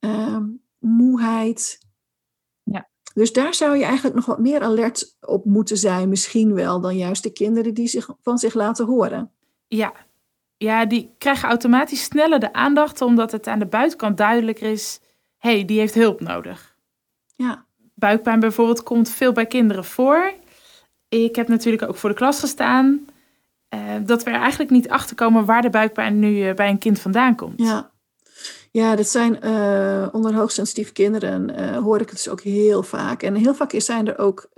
uh, 0.00 0.38
moeheid. 0.78 1.78
Ja. 2.62 2.88
Dus 3.14 3.32
daar 3.32 3.54
zou 3.54 3.76
je 3.76 3.84
eigenlijk 3.84 4.16
nog 4.16 4.26
wat 4.26 4.38
meer 4.38 4.60
alert 4.60 5.16
op 5.20 5.44
moeten 5.44 5.76
zijn, 5.76 6.08
misschien 6.08 6.54
wel, 6.54 6.80
dan 6.80 6.96
juist 6.96 7.22
de 7.22 7.32
kinderen 7.32 7.74
die 7.74 7.88
zich, 7.88 8.08
van 8.22 8.38
zich 8.38 8.54
laten 8.54 8.86
horen. 8.86 9.32
Ja, 9.68 9.92
ja, 10.56 10.86
die 10.86 11.14
krijgen 11.18 11.48
automatisch 11.48 12.02
sneller 12.02 12.40
de 12.40 12.52
aandacht, 12.52 13.00
omdat 13.00 13.32
het 13.32 13.46
aan 13.46 13.58
de 13.58 13.66
buitenkant 13.66 14.16
duidelijker 14.16 14.70
is: 14.70 15.00
hey, 15.44 15.64
die 15.64 15.78
heeft 15.78 15.94
hulp 15.94 16.20
nodig. 16.20 16.76
Ja. 17.36 17.66
Buikpijn 17.94 18.40
bijvoorbeeld 18.40 18.82
komt 18.82 19.08
veel 19.08 19.32
bij 19.32 19.46
kinderen 19.46 19.84
voor. 19.84 20.32
Ik 21.08 21.36
heb 21.36 21.48
natuurlijk 21.48 21.82
ook 21.82 21.96
voor 21.96 22.08
de 22.08 22.16
klas 22.16 22.40
gestaan. 22.40 23.06
Uh, 23.74 23.80
dat 24.06 24.22
we 24.22 24.30
er 24.30 24.40
eigenlijk 24.40 24.70
niet 24.70 24.88
achter 24.88 25.16
komen 25.16 25.44
waar 25.44 25.62
de 25.62 25.70
buikpijn 25.70 26.18
nu 26.18 26.48
uh, 26.48 26.54
bij 26.54 26.68
een 26.68 26.78
kind 26.78 27.00
vandaan 27.00 27.36
komt. 27.36 27.60
Ja, 27.60 27.90
ja 28.70 28.96
dat 28.96 29.08
zijn 29.08 29.38
uh, 29.44 30.08
onder 30.12 30.34
hoogsensitieve 30.34 30.92
kinderen 30.92 31.74
hoor 31.82 32.00
ik 32.00 32.08
het 32.08 32.16
dus 32.16 32.28
ook 32.28 32.40
heel 32.40 32.82
vaak. 32.82 33.22
En 33.22 33.34
heel 33.34 33.54
vaak 33.54 33.72
is, 33.72 33.84
zijn 33.84 34.08
er 34.08 34.18
ook, 34.18 34.48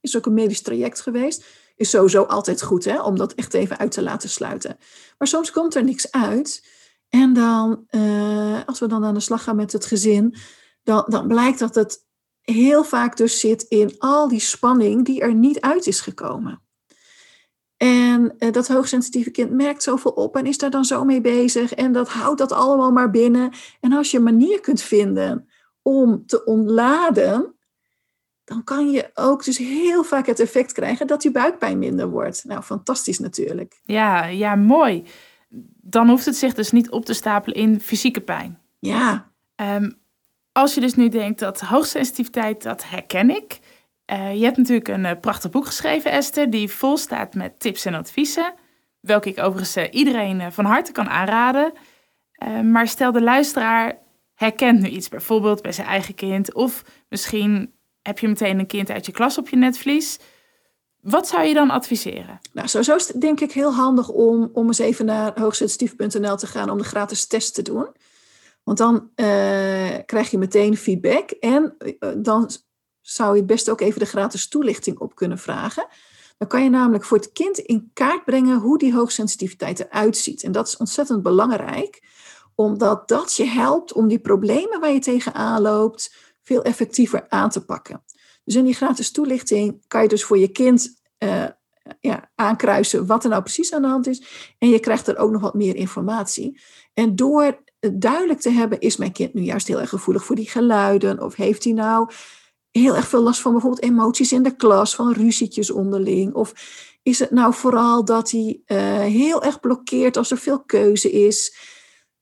is 0.00 0.16
ook 0.16 0.26
een 0.26 0.34
medisch 0.34 0.62
traject 0.62 1.00
geweest 1.00 1.44
is 1.76 1.90
sowieso 1.90 2.22
altijd 2.22 2.62
goed, 2.62 2.84
hè, 2.84 3.02
om 3.02 3.16
dat 3.16 3.32
echt 3.32 3.54
even 3.54 3.78
uit 3.78 3.92
te 3.92 4.02
laten 4.02 4.28
sluiten. 4.28 4.78
Maar 5.18 5.28
soms 5.28 5.50
komt 5.50 5.74
er 5.74 5.84
niks 5.84 6.10
uit. 6.10 6.64
En 7.14 7.32
dan, 7.32 7.86
uh, 7.90 8.58
als 8.66 8.80
we 8.80 8.86
dan 8.86 9.04
aan 9.04 9.14
de 9.14 9.20
slag 9.20 9.42
gaan 9.42 9.56
met 9.56 9.72
het 9.72 9.86
gezin, 9.86 10.36
dan, 10.82 11.04
dan 11.06 11.26
blijkt 11.26 11.58
dat 11.58 11.74
het 11.74 12.06
heel 12.40 12.84
vaak 12.84 13.16
dus 13.16 13.40
zit 13.40 13.62
in 13.62 13.94
al 13.98 14.28
die 14.28 14.40
spanning 14.40 15.04
die 15.04 15.20
er 15.20 15.34
niet 15.34 15.60
uit 15.60 15.86
is 15.86 16.00
gekomen. 16.00 16.62
En 17.76 18.34
uh, 18.38 18.52
dat 18.52 18.68
hoogsensitieve 18.68 19.30
kind 19.30 19.50
merkt 19.50 19.82
zoveel 19.82 20.10
op 20.10 20.36
en 20.36 20.46
is 20.46 20.58
daar 20.58 20.70
dan 20.70 20.84
zo 20.84 21.04
mee 21.04 21.20
bezig. 21.20 21.74
En 21.74 21.92
dat 21.92 22.08
houdt 22.08 22.38
dat 22.38 22.52
allemaal 22.52 22.90
maar 22.90 23.10
binnen. 23.10 23.52
En 23.80 23.92
als 23.92 24.10
je 24.10 24.16
een 24.16 24.22
manier 24.22 24.60
kunt 24.60 24.82
vinden 24.82 25.48
om 25.82 26.26
te 26.26 26.44
ontladen, 26.44 27.54
dan 28.44 28.64
kan 28.64 28.90
je 28.90 29.10
ook 29.14 29.44
dus 29.44 29.58
heel 29.58 30.04
vaak 30.04 30.26
het 30.26 30.40
effect 30.40 30.72
krijgen 30.72 31.06
dat 31.06 31.22
je 31.22 31.30
buikpijn 31.30 31.78
minder 31.78 32.08
wordt. 32.08 32.44
Nou, 32.44 32.62
fantastisch 32.62 33.18
natuurlijk. 33.18 33.80
Ja, 33.82 34.26
ja, 34.26 34.54
mooi. 34.54 35.04
Dan 35.86 36.08
hoeft 36.08 36.24
het 36.24 36.36
zich 36.36 36.54
dus 36.54 36.70
niet 36.70 36.90
op 36.90 37.04
te 37.04 37.14
stapelen 37.14 37.56
in 37.56 37.80
fysieke 37.80 38.20
pijn. 38.20 38.58
Ja. 38.78 39.30
Um, 39.56 39.98
als 40.52 40.74
je 40.74 40.80
dus 40.80 40.94
nu 40.94 41.08
denkt 41.08 41.38
dat 41.38 41.60
hoogsensitiviteit, 41.60 42.62
dat 42.62 42.84
herken 42.88 43.30
ik. 43.30 43.58
Uh, 44.12 44.34
je 44.34 44.44
hebt 44.44 44.56
natuurlijk 44.56 44.88
een 44.88 45.04
uh, 45.04 45.10
prachtig 45.20 45.50
boek 45.50 45.66
geschreven, 45.66 46.10
Esther, 46.10 46.50
die 46.50 46.68
vol 46.68 46.96
staat 46.96 47.34
met 47.34 47.60
tips 47.60 47.84
en 47.84 47.94
adviezen. 47.94 48.54
Welke 49.00 49.28
ik 49.28 49.38
overigens 49.38 49.76
uh, 49.76 49.84
iedereen 49.90 50.52
van 50.52 50.64
harte 50.64 50.92
kan 50.92 51.08
aanraden. 51.08 51.72
maar 52.62 52.88
stel 52.88 53.12
de 53.12 53.22
luisteraar 53.22 53.98
herkent 54.34 54.80
nu 54.80 54.88
iets, 54.88 55.08
bijvoorbeeld 55.08 55.62
bij 55.62 55.72
zijn 55.72 55.86
eigen 55.86 56.14
kind. 56.14 56.54
Of 56.54 56.84
misschien 57.08 57.72
heb 58.02 58.18
je 58.18 58.28
meteen 58.28 58.58
een 58.58 58.66
kind 58.66 58.90
uit 58.90 59.06
je 59.06 59.12
klas 59.12 59.38
op 59.38 59.48
je 59.48 59.56
netvlies. 59.56 60.18
Wat 61.04 61.28
zou 61.28 61.44
je 61.44 61.54
dan 61.54 61.70
adviseren? 61.70 62.40
Nou, 62.52 62.68
sowieso 62.68 62.94
is 62.94 63.08
het 63.08 63.20
denk 63.20 63.40
ik 63.40 63.52
heel 63.52 63.72
handig 63.74 64.08
om, 64.08 64.50
om 64.52 64.66
eens 64.66 64.78
even 64.78 65.04
naar 65.04 65.40
hoogsensitief.nl 65.40 66.36
te 66.36 66.46
gaan 66.46 66.70
om 66.70 66.78
de 66.78 66.84
gratis 66.84 67.26
test 67.26 67.54
te 67.54 67.62
doen. 67.62 67.88
Want 68.62 68.78
dan 68.78 68.94
uh, 68.94 69.26
krijg 70.06 70.30
je 70.30 70.38
meteen 70.38 70.76
feedback 70.76 71.30
en 71.30 71.74
uh, 71.78 72.10
dan 72.16 72.50
zou 73.00 73.36
je 73.36 73.44
best 73.44 73.70
ook 73.70 73.80
even 73.80 73.98
de 73.98 74.06
gratis 74.06 74.48
toelichting 74.48 74.98
op 74.98 75.14
kunnen 75.14 75.38
vragen. 75.38 75.86
Dan 76.38 76.48
kan 76.48 76.62
je 76.62 76.70
namelijk 76.70 77.04
voor 77.04 77.16
het 77.16 77.32
kind 77.32 77.58
in 77.58 77.90
kaart 77.92 78.24
brengen 78.24 78.58
hoe 78.58 78.78
die 78.78 78.94
hoogsensitiviteit 78.94 79.80
eruit 79.80 80.16
ziet. 80.16 80.42
En 80.42 80.52
dat 80.52 80.66
is 80.66 80.76
ontzettend 80.76 81.22
belangrijk, 81.22 82.02
omdat 82.54 83.08
dat 83.08 83.34
je 83.34 83.44
helpt 83.44 83.92
om 83.92 84.08
die 84.08 84.20
problemen 84.20 84.80
waar 84.80 84.92
je 84.92 84.98
tegenaan 84.98 85.62
loopt 85.62 86.14
veel 86.42 86.62
effectiever 86.62 87.28
aan 87.28 87.50
te 87.50 87.64
pakken. 87.64 88.04
Dus 88.44 88.54
in 88.54 88.64
die 88.64 88.74
gratis 88.74 89.10
toelichting 89.10 89.84
kan 89.88 90.02
je 90.02 90.08
dus 90.08 90.24
voor 90.24 90.38
je 90.38 90.48
kind 90.48 91.00
uh, 91.18 91.46
ja, 92.00 92.30
aankruisen 92.34 93.06
wat 93.06 93.24
er 93.24 93.30
nou 93.30 93.42
precies 93.42 93.72
aan 93.72 93.82
de 93.82 93.88
hand 93.88 94.06
is. 94.06 94.22
En 94.58 94.68
je 94.68 94.80
krijgt 94.80 95.06
er 95.06 95.16
ook 95.16 95.30
nog 95.30 95.40
wat 95.40 95.54
meer 95.54 95.76
informatie. 95.76 96.60
En 96.94 97.16
door 97.16 97.62
duidelijk 97.92 98.40
te 98.40 98.50
hebben, 98.50 98.80
is 98.80 98.96
mijn 98.96 99.12
kind 99.12 99.34
nu 99.34 99.42
juist 99.42 99.68
heel 99.68 99.80
erg 99.80 99.88
gevoelig 99.88 100.24
voor 100.24 100.36
die 100.36 100.48
geluiden? 100.48 101.22
Of 101.22 101.34
heeft 101.34 101.64
hij 101.64 101.72
nou 101.72 102.10
heel 102.70 102.96
erg 102.96 103.08
veel 103.08 103.22
last 103.22 103.40
van 103.40 103.52
bijvoorbeeld 103.52 103.82
emoties 103.82 104.32
in 104.32 104.42
de 104.42 104.56
klas, 104.56 104.94
van 104.94 105.12
ruzietjes 105.12 105.70
onderling? 105.70 106.34
Of 106.34 106.52
is 107.02 107.18
het 107.18 107.30
nou 107.30 107.54
vooral 107.54 108.04
dat 108.04 108.30
hij 108.30 108.62
uh, 108.66 108.98
heel 108.98 109.42
erg 109.42 109.60
blokkeert 109.60 110.16
als 110.16 110.30
er 110.30 110.38
veel 110.38 110.64
keuze 110.64 111.10
is? 111.10 111.56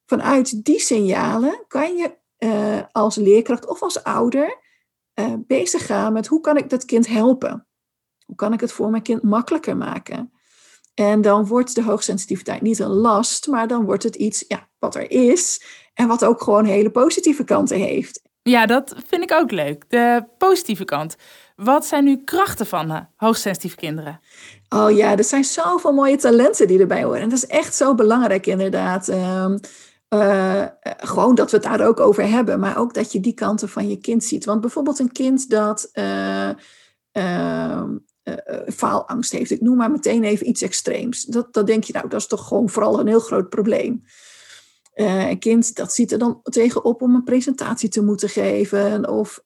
Vanuit 0.07 0.65
die 0.65 0.81
signalen 0.81 1.65
kan 1.69 1.97
je 1.97 2.17
uh, 2.39 2.83
als 2.93 3.17
leerkracht 3.17 3.69
of 3.69 3.83
als 3.83 4.03
ouder 4.03 4.62
uh, 5.15 5.35
bezig 5.47 5.87
gaan 5.87 6.13
met 6.13 6.27
hoe 6.27 6.41
kan 6.41 6.57
ik 6.57 6.71
dat 6.71 6.85
kind 6.85 7.09
helpen? 7.09 7.67
Hoe 8.27 8.37
kan 8.37 8.53
ik 8.53 8.61
het 8.61 8.73
voor 8.73 8.91
mijn 8.91 9.03
kind 9.03 9.23
makkelijker 9.23 9.77
maken? 9.77 10.33
En 10.95 11.21
dan 11.21 11.47
wordt 11.47 11.75
de 11.75 11.83
hoogsensitiviteit 11.83 12.63
niet 12.63 12.79
een 12.79 12.91
last, 12.91 13.47
maar 13.47 13.69
dan 13.69 13.85
wordt 13.85 14.03
het 14.03 14.17
iets 14.17 14.45
ja, 14.49 14.69
wat 14.79 14.95
er 14.95 15.11
is 15.11 15.65
en 15.95 16.09
wat 16.09 16.25
ook 16.25 16.43
gewoon 16.43 16.65
hele 16.65 16.91
positieve 16.91 17.45
kanten 17.45 17.79
heeft. 17.79 18.23
Ja, 18.43 18.67
dat 18.67 18.95
vind 19.07 19.23
ik 19.23 19.33
ook 19.33 19.51
leuk. 19.51 19.85
De 19.89 20.25
positieve 20.39 20.85
kant. 20.85 21.17
Wat 21.57 21.87
zijn 21.87 22.05
nu 22.05 22.25
krachten 22.25 22.67
van 22.67 23.09
hoogsensitieve 23.17 23.77
kinderen? 23.77 24.21
Oh 24.69 24.91
ja, 24.91 25.17
er 25.17 25.25
zijn 25.25 25.45
zoveel 25.45 25.93
mooie 25.93 26.17
talenten 26.17 26.67
die 26.67 26.81
erbij 26.81 27.03
horen. 27.03 27.21
En 27.21 27.29
dat 27.29 27.39
is 27.39 27.47
echt 27.47 27.75
zo 27.75 27.95
belangrijk 27.95 28.47
inderdaad. 28.47 29.09
Um, 29.09 29.61
uh, 30.15 30.67
gewoon 30.83 31.35
dat 31.35 31.51
we 31.51 31.57
het 31.57 31.67
daar 31.67 31.87
ook 31.87 32.01
over 32.01 32.29
hebben, 32.29 32.61
maar 32.61 32.79
ook 32.79 32.95
dat 32.95 33.13
je 33.13 33.21
die 33.21 33.35
kanten 33.35 33.69
van 33.69 33.89
je 33.89 33.97
kind 33.97 34.25
ziet. 34.25 34.45
Want 34.45 34.61
bijvoorbeeld 34.61 34.99
een 34.99 35.13
kind 35.13 35.51
dat 35.51 35.91
uh, 35.93 36.51
uh, 37.13 37.83
faalangst 38.67 39.33
heeft, 39.33 39.51
ik 39.51 39.61
noem 39.61 39.77
maar 39.77 39.91
meteen 39.91 40.25
even 40.25 40.49
iets 40.49 40.63
extreems. 40.63 41.25
Dat, 41.25 41.55
dat 41.55 41.67
denk 41.67 41.85
je, 41.85 41.93
nou, 41.93 42.09
dat 42.09 42.21
is 42.21 42.27
toch 42.27 42.49
gewoon 42.49 42.69
vooral 42.69 43.01
een 43.01 43.07
heel 43.07 43.21
groot 43.21 43.49
probleem. 43.49 44.05
een 44.95 45.39
kind 45.39 45.75
dat 45.75 45.93
ziet 45.93 46.13
er 46.13 46.19
dan 46.19 46.41
tegenop 46.43 47.03
om 47.03 47.15
een 47.15 47.25
presentatie 47.25 47.89
te 47.89 48.03
moeten 48.03 48.29
geven, 48.29 49.09
of 49.09 49.43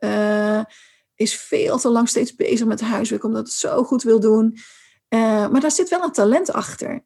is 1.14 1.36
veel 1.36 1.78
te 1.78 1.88
lang 1.88 2.08
steeds 2.08 2.34
bezig 2.34 2.66
met 2.66 2.80
huiswerk 2.80 3.24
omdat 3.24 3.46
het 3.46 3.52
zo 3.52 3.84
goed 3.84 4.02
wil 4.02 4.20
doen. 4.20 4.56
maar 5.08 5.60
daar 5.60 5.70
zit 5.70 5.88
wel 5.88 6.02
een 6.02 6.12
talent 6.12 6.52
achter. 6.52 7.04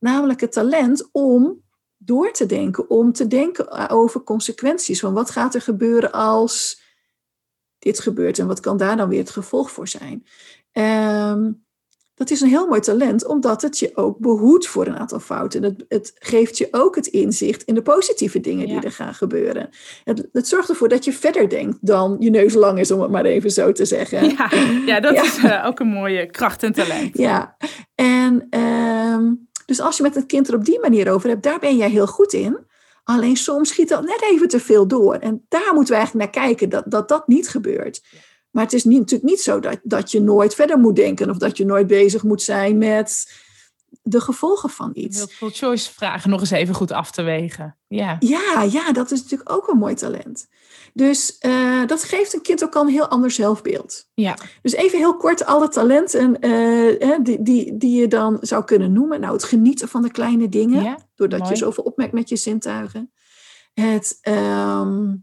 Namelijk 0.00 0.40
het 0.40 0.52
talent 0.52 1.08
om 1.12 1.63
door 2.04 2.32
te 2.32 2.46
denken, 2.46 2.90
om 2.90 3.12
te 3.12 3.26
denken 3.26 3.90
over 3.90 4.22
consequenties. 4.22 5.00
Van 5.00 5.12
wat 5.12 5.30
gaat 5.30 5.54
er 5.54 5.60
gebeuren 5.60 6.12
als 6.12 6.82
dit 7.78 8.00
gebeurt 8.00 8.38
en 8.38 8.46
wat 8.46 8.60
kan 8.60 8.76
daar 8.76 8.96
dan 8.96 9.08
weer 9.08 9.18
het 9.18 9.30
gevolg 9.30 9.70
voor 9.70 9.88
zijn? 9.88 10.26
Um, 10.72 11.64
dat 12.14 12.30
is 12.30 12.40
een 12.40 12.48
heel 12.48 12.66
mooi 12.66 12.80
talent, 12.80 13.26
omdat 13.26 13.62
het 13.62 13.78
je 13.78 13.96
ook 13.96 14.18
behoedt 14.18 14.66
voor 14.66 14.86
een 14.86 14.98
aantal 14.98 15.20
fouten. 15.20 15.62
Het, 15.62 15.84
het 15.88 16.12
geeft 16.18 16.58
je 16.58 16.68
ook 16.70 16.94
het 16.94 17.06
inzicht 17.06 17.62
in 17.62 17.74
de 17.74 17.82
positieve 17.82 18.40
dingen 18.40 18.66
die 18.66 18.80
er 18.80 18.92
gaan 18.92 19.14
gebeuren. 19.14 19.68
Het, 20.04 20.28
het, 20.32 20.48
zorgt 20.48 20.68
ervoor 20.68 20.88
dat 20.88 21.04
je 21.04 21.12
verder 21.12 21.48
denkt 21.48 21.78
dan 21.80 22.16
je 22.18 22.30
neus 22.30 22.54
lang 22.54 22.78
is, 22.78 22.90
om 22.90 23.00
het 23.00 23.10
maar 23.10 23.24
even 23.24 23.50
zo 23.50 23.72
te 23.72 23.84
zeggen. 23.84 24.28
Ja, 24.28 24.50
ja 24.86 25.00
dat 25.00 25.14
is 25.14 25.38
uh, 25.38 25.64
ook 25.66 25.80
een 25.80 25.88
mooie 25.88 26.30
kracht 26.30 26.62
en 26.62 26.72
talent. 26.72 27.18
Ja, 27.18 27.56
en 27.94 28.58
um, 28.58 29.48
dus 29.66 29.80
als 29.80 29.96
je 29.96 30.02
met 30.02 30.14
het 30.14 30.26
kind 30.26 30.48
er 30.48 30.54
op 30.54 30.64
die 30.64 30.80
manier 30.80 31.10
over 31.12 31.28
hebt, 31.28 31.42
daar 31.42 31.58
ben 31.58 31.76
jij 31.76 31.90
heel 31.90 32.06
goed 32.06 32.32
in. 32.32 32.58
Alleen 33.04 33.36
soms 33.36 33.68
schiet 33.68 33.88
dat 33.88 34.04
net 34.04 34.22
even 34.22 34.48
te 34.48 34.60
veel 34.60 34.86
door. 34.86 35.14
En 35.14 35.44
daar 35.48 35.74
moeten 35.74 35.92
we 35.92 35.98
eigenlijk 35.98 36.34
naar 36.34 36.44
kijken, 36.44 36.68
dat 36.68 36.84
dat, 36.86 37.08
dat 37.08 37.28
niet 37.28 37.48
gebeurt. 37.48 38.02
Maar 38.50 38.64
het 38.64 38.72
is 38.72 38.84
niet, 38.84 38.98
natuurlijk 38.98 39.30
niet 39.30 39.40
zo 39.40 39.60
dat, 39.60 39.78
dat 39.82 40.10
je 40.10 40.20
nooit 40.20 40.54
verder 40.54 40.78
moet 40.78 40.96
denken 40.96 41.30
of 41.30 41.36
dat 41.36 41.56
je 41.56 41.64
nooit 41.64 41.86
bezig 41.86 42.22
moet 42.22 42.42
zijn 42.42 42.78
met 42.78 43.32
de 44.02 44.20
gevolgen 44.20 44.70
van 44.70 44.90
iets. 44.94 45.16
Multiple 45.16 45.50
choice 45.50 45.92
vragen 45.92 46.30
nog 46.30 46.40
eens 46.40 46.50
even 46.50 46.74
goed 46.74 46.92
af 46.92 47.10
te 47.10 47.22
wegen. 47.22 47.76
Ja, 47.88 48.16
ja, 48.18 48.62
ja 48.62 48.92
dat 48.92 49.10
is 49.10 49.22
natuurlijk 49.22 49.52
ook 49.52 49.68
een 49.68 49.78
mooi 49.78 49.94
talent. 49.94 50.46
Dus 50.96 51.36
uh, 51.40 51.86
dat 51.86 52.04
geeft 52.04 52.34
een 52.34 52.42
kind 52.42 52.64
ook 52.64 52.74
al 52.74 52.82
een 52.82 52.88
heel 52.88 53.08
ander 53.08 53.30
zelfbeeld. 53.30 54.08
Ja. 54.14 54.36
Dus 54.62 54.72
even 54.72 54.98
heel 54.98 55.16
kort 55.16 55.44
alle 55.44 55.68
talenten 55.68 56.46
uh, 56.46 57.18
die, 57.22 57.42
die, 57.42 57.76
die 57.76 58.00
je 58.00 58.08
dan 58.08 58.38
zou 58.40 58.64
kunnen 58.64 58.92
noemen. 58.92 59.20
Nou, 59.20 59.32
het 59.32 59.44
genieten 59.44 59.88
van 59.88 60.02
de 60.02 60.10
kleine 60.10 60.48
dingen, 60.48 60.82
Ja, 60.82 60.98
doordat 61.14 61.38
mooi. 61.38 61.50
je 61.50 61.58
zoveel 61.58 61.84
opmerkt 61.84 62.12
met 62.12 62.28
je 62.28 62.36
zintuigen. 62.36 63.12
Het, 63.74 64.18
ehm, 64.20 65.14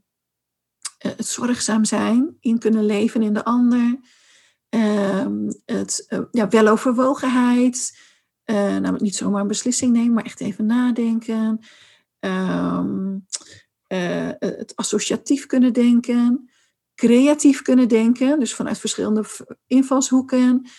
eh, 0.98 1.12
het 1.18 1.26
zorgzaam 1.26 1.86
zijn, 1.86 2.38
in 2.40 2.60
kunnen 2.60 2.86
leven 2.86 3.22
in 3.22 3.34
de 3.34 3.44
ander. 3.44 4.00
Ehm, 4.70 5.52
het 5.66 6.06
eh, 6.08 6.20
ja, 6.32 6.48
weloverwogenheid. 6.48 8.00
Eh, 8.44 8.56
namelijk 8.56 9.02
niet 9.02 9.16
zomaar 9.16 9.42
een 9.42 9.48
beslissing 9.48 9.94
nemen, 9.94 10.14
maar 10.14 10.26
echt 10.26 10.40
even 10.40 10.66
nadenken. 10.66 11.60
Ehm, 12.20 13.18
eh, 13.92 14.30
het 14.40 14.76
associatief 14.76 15.46
kunnen 15.46 15.74
denken. 15.74 16.50
Creatief 16.96 17.62
kunnen 17.62 17.88
denken, 17.88 18.40
dus 18.40 18.54
vanuit 18.54 18.78
verschillende 18.78 19.24
invalshoeken. 19.68 20.70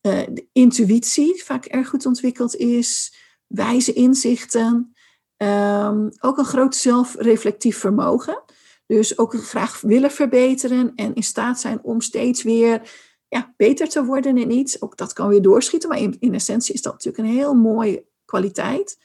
Eh, 0.00 0.20
de 0.30 0.48
intuïtie, 0.52 1.42
vaak 1.44 1.64
erg 1.64 1.88
goed 1.88 2.06
ontwikkeld 2.06 2.56
is. 2.56 3.14
Wijze 3.46 3.92
inzichten. 3.92 4.94
Ehm, 5.36 6.08
ook 6.20 6.38
een 6.38 6.44
groot 6.44 6.76
zelfreflectief 6.76 7.78
vermogen. 7.78 8.42
Dus 8.86 9.18
ook 9.18 9.34
graag 9.34 9.80
willen 9.80 10.10
verbeteren 10.10 10.92
en 10.94 11.14
in 11.14 11.22
staat 11.22 11.60
zijn 11.60 11.82
om 11.82 12.00
steeds 12.00 12.42
weer 12.42 12.90
ja, 13.28 13.54
beter 13.56 13.88
te 13.88 14.04
worden 14.04 14.38
in 14.38 14.50
iets. 14.50 14.82
Ook 14.82 14.96
dat 14.96 15.12
kan 15.12 15.28
weer 15.28 15.42
doorschieten, 15.42 15.88
maar 15.88 15.98
in, 15.98 16.16
in 16.20 16.34
essentie 16.34 16.74
is 16.74 16.82
dat 16.82 16.92
natuurlijk 16.92 17.24
een 17.24 17.34
heel 17.34 17.54
mooie 17.54 18.04
kwaliteit. 18.24 18.98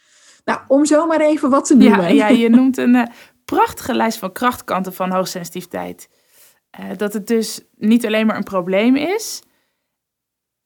Nou, 0.45 0.59
om 0.67 0.85
zomaar 0.85 1.21
even 1.21 1.49
wat 1.49 1.65
te 1.65 1.75
noemen. 1.75 2.15
Ja, 2.15 2.27
ja, 2.27 2.27
je 2.27 2.49
noemt 2.49 2.77
een 2.77 2.95
eh, 2.95 3.07
prachtige 3.55 3.93
lijst 3.93 4.17
van 4.17 4.31
krachtkanten 4.31 4.93
van 4.93 5.11
hoogsensitiviteit. 5.11 6.09
Eh, 6.69 6.85
dat 6.97 7.13
het 7.13 7.27
dus 7.27 7.61
niet 7.75 8.05
alleen 8.05 8.25
maar 8.25 8.35
een 8.37 8.43
probleem 8.43 8.95
is. 8.95 9.41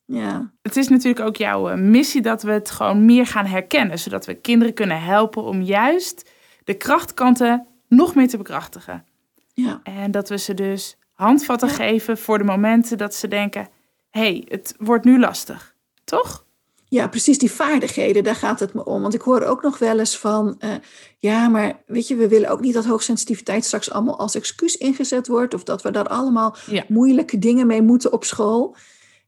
ja. 0.06 0.52
Het 0.62 0.78
is 0.78 0.88
natuurlijk 0.88 1.26
ook 1.26 1.36
jouw 1.36 1.70
eh, 1.70 1.78
missie 1.78 2.22
dat 2.22 2.44
we 2.44 2.52
het 2.52 2.72
gewoon 2.72 3.06
meer 3.06 3.26
gaan 3.28 3.46
herkennen. 3.46 4.00
Zodat 4.00 4.26
we 4.26 4.34
kinderen 4.34 4.74
kunnen 4.74 5.02
helpen 5.02 5.44
om 5.44 5.62
juist 5.62 6.30
de 6.64 6.74
krachtkanten 6.74 7.68
nog 7.88 8.16
meer 8.16 8.28
te 8.28 8.38
bekrachtigen. 8.38 9.06
ja. 9.54 9.80
En 9.84 10.12
dat 10.12 10.30
we 10.30 10.38
ze 10.38 10.54
dus 10.54 10.98
handvatten 11.12 11.68
Ja. 11.68 11.74
geven 11.74 12.18
voor 12.18 12.38
de 12.38 12.44
momenten 12.44 12.98
dat 12.98 13.16
ze 13.16 13.28
denken... 13.28 13.68
hé, 14.10 14.22
hey, 14.22 14.46
het 14.48 14.76
wordt 14.78 15.06
nu 15.06 15.20
lastig. 15.20 15.76
Toch? 16.04 16.46
Ja, 16.94 17.08
precies 17.08 17.38
die 17.38 17.52
vaardigheden, 17.52 18.24
daar 18.24 18.36
gaat 18.36 18.60
het 18.60 18.74
me 18.74 18.86
om. 18.86 19.02
Want 19.02 19.14
ik 19.14 19.22
hoor 19.22 19.42
ook 19.44 19.62
nog 19.62 19.78
wel 19.78 20.00
eens 20.00 20.18
van, 20.18 20.56
eh, 20.60 20.74
ja, 21.18 21.48
maar 21.48 21.84
weet 21.86 22.08
je, 22.08 22.16
we 22.16 22.28
willen 22.28 22.50
ook 22.50 22.60
niet 22.60 22.74
dat 22.74 22.86
hoogsensitiviteit 22.86 23.66
straks 23.66 23.92
allemaal 23.92 24.20
als 24.20 24.36
excuus 24.36 24.78
ingezet 24.78 25.28
wordt. 25.28 25.54
Of 25.54 25.64
dat 25.64 25.82
we 25.82 25.92
daar 25.92 26.08
allemaal 26.08 26.56
Ja. 26.66 26.84
moeilijke 26.88 27.40
dingen 27.40 27.68
mee 27.68 27.82
moeten 27.82 28.12
op 28.12 28.24
school. 28.24 28.76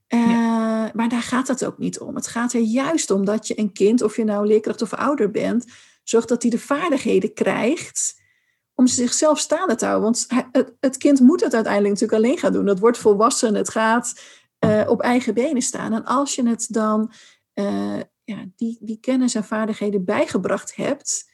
Eh, 0.07 0.19
Maar 0.93 1.09
daar 1.09 1.21
gaat 1.21 1.47
het 1.47 1.65
ook 1.65 1.77
niet 1.77 1.99
om. 1.99 2.15
Het 2.15 2.27
gaat 2.27 2.53
er 2.53 2.59
juist 2.59 3.11
om 3.11 3.25
dat 3.25 3.47
je 3.47 3.59
een 3.59 3.71
kind, 3.71 4.01
of 4.01 4.15
je 4.15 4.23
nou 4.23 4.47
leerkracht 4.47 4.81
of 4.81 4.93
ouder 4.93 5.31
bent, 5.31 5.65
zorgt 6.03 6.27
dat 6.27 6.41
hij 6.41 6.51
de 6.51 6.59
vaardigheden 6.59 7.33
krijgt 7.33 8.21
om 8.75 8.87
zichzelf 8.87 9.39
staande 9.39 9.75
te 9.75 9.85
houden. 9.85 10.03
Want 10.03 10.27
het 10.79 10.97
kind 10.97 11.19
moet 11.19 11.41
het 11.41 11.53
uiteindelijk 11.53 11.93
natuurlijk 11.93 12.23
alleen 12.23 12.37
gaan 12.37 12.53
doen. 12.53 12.65
Dat 12.65 12.79
wordt 12.79 12.97
volwassen, 12.97 13.55
het 13.55 13.69
gaat 13.69 14.13
eh, 14.59 14.81
op 14.87 15.01
eigen 15.01 15.33
benen 15.33 15.61
staan. 15.61 15.93
En 15.93 16.05
als 16.05 16.35
je 16.35 16.47
het 16.47 16.67
dan 16.69 17.11
eh, 17.53 17.99
ja, 18.23 18.45
die, 18.55 18.77
die 18.81 18.97
kennis 18.99 19.35
en 19.35 19.43
vaardigheden 19.43 20.05
bijgebracht 20.05 20.75
hebt, 20.75 21.31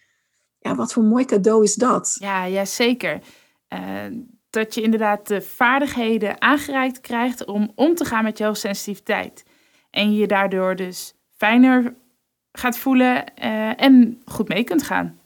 ja, 0.59 0.75
wat 0.75 0.93
voor 0.93 1.03
mooi 1.03 1.25
cadeau 1.25 1.63
is 1.63 1.75
dat? 1.75 2.15
Ja, 2.19 2.43
ja 2.43 2.65
zeker. 2.65 3.21
Eh, 3.67 4.05
dat 4.49 4.73
je 4.75 4.81
inderdaad 4.81 5.27
de 5.27 5.41
vaardigheden 5.41 6.41
aangereikt 6.41 7.01
krijgt 7.01 7.45
om 7.45 7.71
om 7.75 7.95
te 7.95 8.05
gaan 8.05 8.23
met 8.23 8.37
je 8.37 8.43
hoogsensitiviteit. 8.43 9.43
En 9.89 10.13
je 10.13 10.27
daardoor 10.27 10.75
dus 10.75 11.13
fijner 11.37 11.95
gaat 12.51 12.77
voelen 12.77 13.35
eh, 13.35 13.81
en 13.81 14.21
goed 14.25 14.47
mee 14.47 14.63
kunt 14.63 14.83
gaan. 14.83 15.19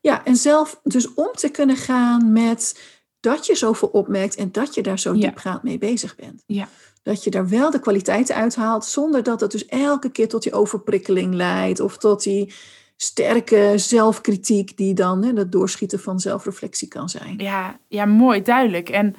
Ja, 0.00 0.24
en 0.24 0.36
zelf 0.36 0.80
dus 0.82 1.14
om 1.14 1.30
te 1.32 1.48
kunnen 1.48 1.76
gaan 1.76 2.32
met 2.32 2.80
dat 3.20 3.46
je 3.46 3.54
zoveel 3.54 3.88
opmerkt 3.88 4.34
en 4.34 4.52
dat 4.52 4.74
je 4.74 4.82
daar 4.82 4.98
zo 4.98 5.14
Ja. 5.14 5.20
diepgaand 5.20 5.62
mee 5.62 5.78
bezig 5.78 6.16
bent. 6.16 6.42
Ja. 6.46 6.68
Dat 7.04 7.24
je 7.24 7.30
daar 7.30 7.48
wel 7.48 7.70
de 7.70 7.80
kwaliteiten 7.80 8.34
uithaalt, 8.34 8.84
zonder 8.84 9.22
dat 9.22 9.40
het 9.40 9.50
dus 9.50 9.66
elke 9.66 10.10
keer 10.10 10.28
tot 10.28 10.42
die 10.42 10.52
overprikkeling 10.52 11.34
leidt 11.34 11.80
of 11.80 11.96
tot 11.96 12.22
die 12.22 12.52
sterke 12.96 13.72
zelfkritiek 13.76 14.76
die 14.76 14.94
dan 14.94 15.24
hè, 15.24 15.32
het 15.32 15.52
doorschieten 15.52 16.00
van 16.00 16.20
zelfreflectie 16.20 16.88
kan 16.88 17.08
zijn. 17.08 17.38
Ja, 17.38 17.78
ja, 17.88 18.04
mooi, 18.04 18.42
duidelijk. 18.42 18.88
En 18.88 19.14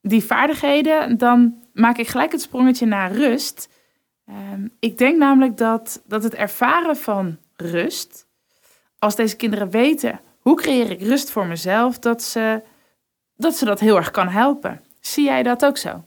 die 0.00 0.24
vaardigheden, 0.24 1.18
dan 1.18 1.54
maak 1.72 1.98
ik 1.98 2.08
gelijk 2.08 2.32
het 2.32 2.40
sprongetje 2.40 2.86
naar 2.86 3.12
rust. 3.12 3.68
Ehm, 4.26 4.68
ik 4.78 4.98
denk 4.98 5.18
namelijk 5.18 5.56
dat, 5.56 6.02
dat 6.06 6.22
het 6.22 6.34
ervaren 6.34 6.96
van 6.96 7.38
rust, 7.56 8.26
als 8.98 9.16
deze 9.16 9.36
kinderen 9.36 9.70
weten 9.70 10.20
hoe 10.40 10.56
creëer 10.56 10.90
ik 10.90 11.00
rust 11.00 11.30
voor 11.30 11.46
mezelf, 11.46 11.98
dat 11.98 12.22
ze 12.22 12.62
dat, 13.36 13.56
ze 13.56 13.64
dat 13.64 13.80
heel 13.80 13.96
erg 13.96 14.10
kan 14.10 14.28
helpen. 14.28 14.80
Zie 15.00 15.24
jij 15.24 15.42
dat 15.42 15.64
ook 15.64 15.76
zo? 15.76 16.04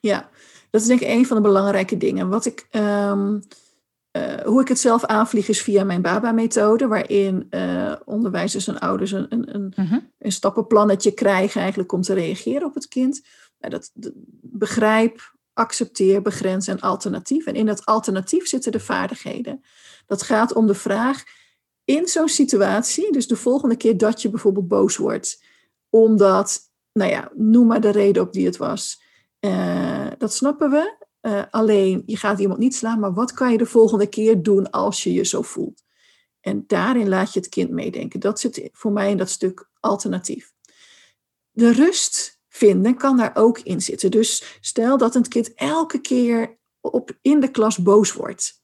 Ja, 0.00 0.28
dat 0.70 0.80
is 0.80 0.86
denk 0.86 1.00
ik 1.00 1.08
een 1.08 1.26
van 1.26 1.36
de 1.36 1.42
belangrijke 1.42 1.96
dingen. 1.96 2.28
Wat 2.28 2.46
ik, 2.46 2.66
ehm, 2.70 3.38
eh, 4.10 4.34
hoe 4.44 4.60
ik 4.60 4.68
het 4.68 4.78
zelf 4.78 5.04
aanvlieg 5.04 5.48
is 5.48 5.62
via 5.62 5.84
mijn 5.84 6.02
BABA-methode, 6.02 6.86
waarin 6.86 7.46
eh, 7.50 7.92
onderwijzers 8.04 8.68
en 8.68 8.78
ouders 8.78 9.10
een, 9.12 9.26
een, 9.28 9.54
een, 9.54 9.74
een 10.18 10.32
stappenplannetje 10.32 11.10
krijgen 11.12 11.60
eigenlijk 11.60 11.92
om 11.92 12.02
te 12.02 12.14
reageren 12.14 12.66
op 12.66 12.74
het 12.74 12.88
kind. 12.88 13.22
Nou, 13.58 13.72
dat, 13.72 13.90
dat- 13.94 14.12
begrijp, 14.40 15.36
accepteer, 15.52 16.22
begrens 16.22 16.66
en 16.68 16.80
alternatief. 16.80 17.46
En 17.46 17.54
in 17.54 17.66
dat 17.66 17.84
alternatief 17.86 18.46
zitten 18.46 18.72
de 18.72 18.80
vaardigheden. 18.80 19.62
Dat 20.06 20.22
gaat 20.22 20.52
om 20.52 20.66
de 20.66 20.74
vraag, 20.74 21.22
in 21.84 22.06
zo'n 22.06 22.28
situatie, 22.28 23.12
dus 23.12 23.26
de 23.26 23.36
volgende 23.36 23.76
keer 23.76 23.96
dat 23.96 24.22
je 24.22 24.30
bijvoorbeeld 24.30 24.68
boos 24.68 24.96
wordt, 24.96 25.42
omdat, 25.90 26.60
nou 26.92 27.10
ja, 27.10 27.30
noem 27.34 27.66
maar 27.66 27.80
de 27.80 27.90
reden 27.90 28.22
op 28.22 28.32
die 28.32 28.46
het 28.46 28.56
was. 28.56 29.02
Eh, 29.38 30.06
dat 30.18 30.34
snappen 30.34 30.70
we. 30.70 30.96
Eh, 31.20 31.42
alleen, 31.50 32.02
je 32.06 32.16
gaat 32.16 32.38
iemand 32.38 32.58
niet 32.58 32.74
slaan, 32.74 33.00
maar 33.00 33.14
wat 33.14 33.32
kan 33.32 33.52
je 33.52 33.58
de 33.58 33.66
volgende 33.66 34.06
keer 34.06 34.42
doen 34.42 34.70
als 34.70 35.02
je 35.02 35.12
je 35.12 35.24
zo 35.24 35.42
voelt? 35.42 35.82
En 36.40 36.64
daarin 36.66 37.08
laat 37.08 37.32
je 37.32 37.40
het 37.40 37.48
kind 37.48 37.70
meedenken. 37.70 38.20
Dat 38.20 38.40
zit 38.40 38.68
voor 38.72 38.92
mij 38.92 39.10
in 39.10 39.16
dat 39.16 39.30
stuk 39.30 39.68
alternatief. 39.80 40.52
De 41.50 41.72
rust 41.72 42.40
vinden 42.48 42.96
kan 42.96 43.16
daar 43.16 43.30
ook 43.34 43.58
in 43.58 43.80
zitten. 43.80 44.10
Dus 44.10 44.58
stel 44.60 44.96
dat 44.96 45.14
een 45.14 45.28
kind 45.28 45.54
elke 45.54 46.00
keer 46.00 46.58
op, 46.80 47.18
in 47.22 47.40
de 47.40 47.50
klas 47.50 47.78
boos 47.78 48.12
wordt. 48.12 48.62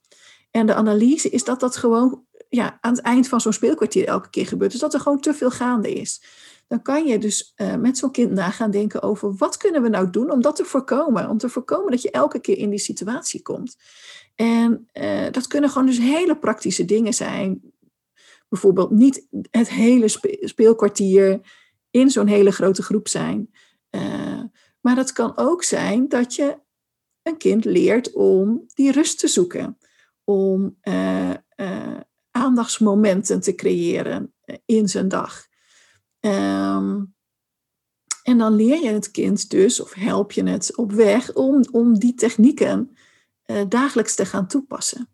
En 0.50 0.66
de 0.66 0.74
analyse 0.74 1.30
is 1.30 1.44
dat 1.44 1.60
dat 1.60 1.76
gewoon 1.76 2.26
ja, 2.48 2.78
aan 2.80 2.92
het 2.94 3.02
eind 3.02 3.28
van 3.28 3.40
zo'n 3.40 3.52
speelkwartier 3.52 4.06
elke 4.06 4.30
keer 4.30 4.46
gebeurt. 4.46 4.70
Dus 4.70 4.80
dat 4.80 4.94
er 4.94 5.00
gewoon 5.00 5.20
te 5.20 5.34
veel 5.34 5.50
gaande 5.50 5.92
is. 5.92 6.22
Dan 6.68 6.83
kan 6.83 7.07
je 7.07 7.18
dus 7.18 7.53
eh, 7.55 7.74
met 7.74 7.98
zo'n 7.98 8.11
kind 8.11 8.31
na 8.31 8.50
gaan 8.50 8.70
denken 8.70 9.03
over 9.03 9.35
wat 9.35 9.57
kunnen 9.57 9.83
we 9.83 9.88
nou 9.88 10.11
doen 10.11 10.31
om 10.31 10.42
dat 10.42 10.57
te 10.57 10.64
voorkomen. 10.64 11.29
Om 11.29 11.38
te 11.38 11.48
voorkomen 11.48 11.90
dat 11.90 12.03
je 12.03 12.11
elke 12.11 12.40
keer 12.40 12.59
in 12.59 12.70
die 12.70 12.79
situatie 12.79 13.42
komt. 13.42 13.77
En 14.35 14.88
eh, 14.92 15.31
dat 15.31 15.46
kunnen 15.46 15.70
gewoon 15.70 15.87
dus 15.87 15.98
hele 15.98 16.38
praktische 16.38 16.85
dingen 16.85 17.14
zijn. 17.14 17.72
Bijvoorbeeld 18.48 18.90
niet 18.90 19.27
het 19.50 19.70
hele 19.70 20.09
spe- 20.09 20.38
speelkwartier 20.40 21.40
in 21.90 22.11
zo'n 22.11 22.27
hele 22.27 22.50
grote 22.50 22.83
groep 22.83 23.09
zijn. 23.09 23.50
Eh, 23.90 24.42
maar 24.81 24.96
het 24.96 25.12
kan 25.12 25.33
ook 25.37 25.62
zijn 25.62 26.09
dat 26.09 26.35
je 26.35 26.59
een 27.22 27.37
kind 27.37 27.64
leert 27.64 28.12
om 28.12 28.64
die 28.74 28.92
rust 28.92 29.18
te 29.18 29.29
zoeken. 29.29 29.79
Om 30.24 30.79
aandachtsmomenten 32.31 33.40
te 33.40 33.55
creëren 33.55 34.35
in 34.64 34.88
zijn 34.88 35.09
dag. 35.09 35.46
Ehm, 36.24 37.02
en 38.22 38.38
dan 38.38 38.54
leer 38.54 38.82
je 38.82 38.88
het 38.88 39.10
kind 39.10 39.50
dus, 39.50 39.80
of 39.80 39.94
help 39.94 40.32
je 40.32 40.48
het 40.48 40.76
op 40.76 40.92
weg 40.92 41.34
om, 41.34 41.64
om 41.70 41.98
die 41.98 42.14
technieken 42.14 42.96
eh, 43.42 43.62
dagelijks 43.68 44.14
te 44.14 44.26
gaan 44.26 44.46
toepassen. 44.46 45.08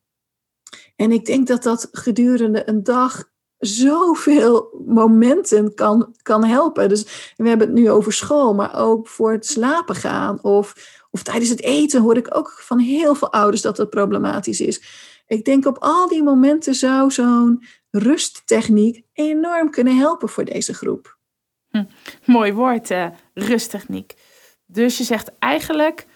En 0.97 1.13
ik 1.13 1.25
denk 1.25 1.47
dat 1.47 1.63
dat 1.63 1.89
gedurende 1.93 2.69
een 2.69 2.83
dag 2.83 3.31
zoveel 3.59 4.83
momenten 4.87 5.75
kan, 5.75 6.15
kan 6.23 6.45
helpen. 6.45 6.89
Dus 6.89 7.33
we 7.37 7.49
hebben 7.49 7.67
het 7.67 7.77
nu 7.77 7.91
over 7.91 8.13
school, 8.13 8.55
maar 8.55 8.75
ook 8.75 9.09
voor 9.09 9.33
het 9.33 9.47
slapen 9.47 9.95
gaan 9.95 10.43
of, 10.43 10.75
of 11.11 11.23
tijdens 11.23 11.51
het 11.51 11.63
eten 11.63 12.01
hoor 12.01 12.17
ik 12.17 12.37
ook 12.37 12.51
van 12.51 12.79
heel 12.79 13.15
veel 13.15 13.33
ouders 13.33 13.63
dat 13.63 13.77
het 13.77 13.91
problematisch 13.91 14.61
is. 14.61 14.83
Ik 15.27 15.45
denk 15.45 15.67
op 15.67 15.77
al 15.79 16.09
die 16.09 16.23
momenten 16.23 16.75
zou 16.75 17.11
zo'n 17.11 17.65
rusttechniek 17.91 19.05
enorm 19.13 19.71
kunnen 19.71 19.97
helpen 19.97 20.29
voor 20.29 20.45
deze 20.45 20.75
groep. 20.75 21.19
Mooi 22.25 22.53
woord, 22.53 22.91
eh, 22.91 23.07
rusttechniek. 23.35 24.15
Dus 24.67 24.99
je 24.99 25.05
zegt 25.05 25.39
eigenlijk, 25.39 26.07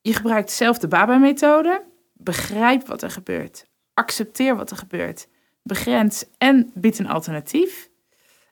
je 0.00 0.14
gebruikt 0.14 0.50
zelf 0.50 0.78
de 0.78 0.88
BABA-methode. 0.88 1.82
Begrijp 2.12 2.86
wat 2.86 3.02
er 3.02 3.10
gebeurt. 3.10 3.66
Accepteer 3.94 4.56
wat 4.56 4.70
er 4.70 4.76
gebeurt. 4.76 5.26
Begrens 5.62 6.24
en 6.38 6.70
bied 6.74 6.98
een 6.98 7.08
alternatief. 7.08 7.88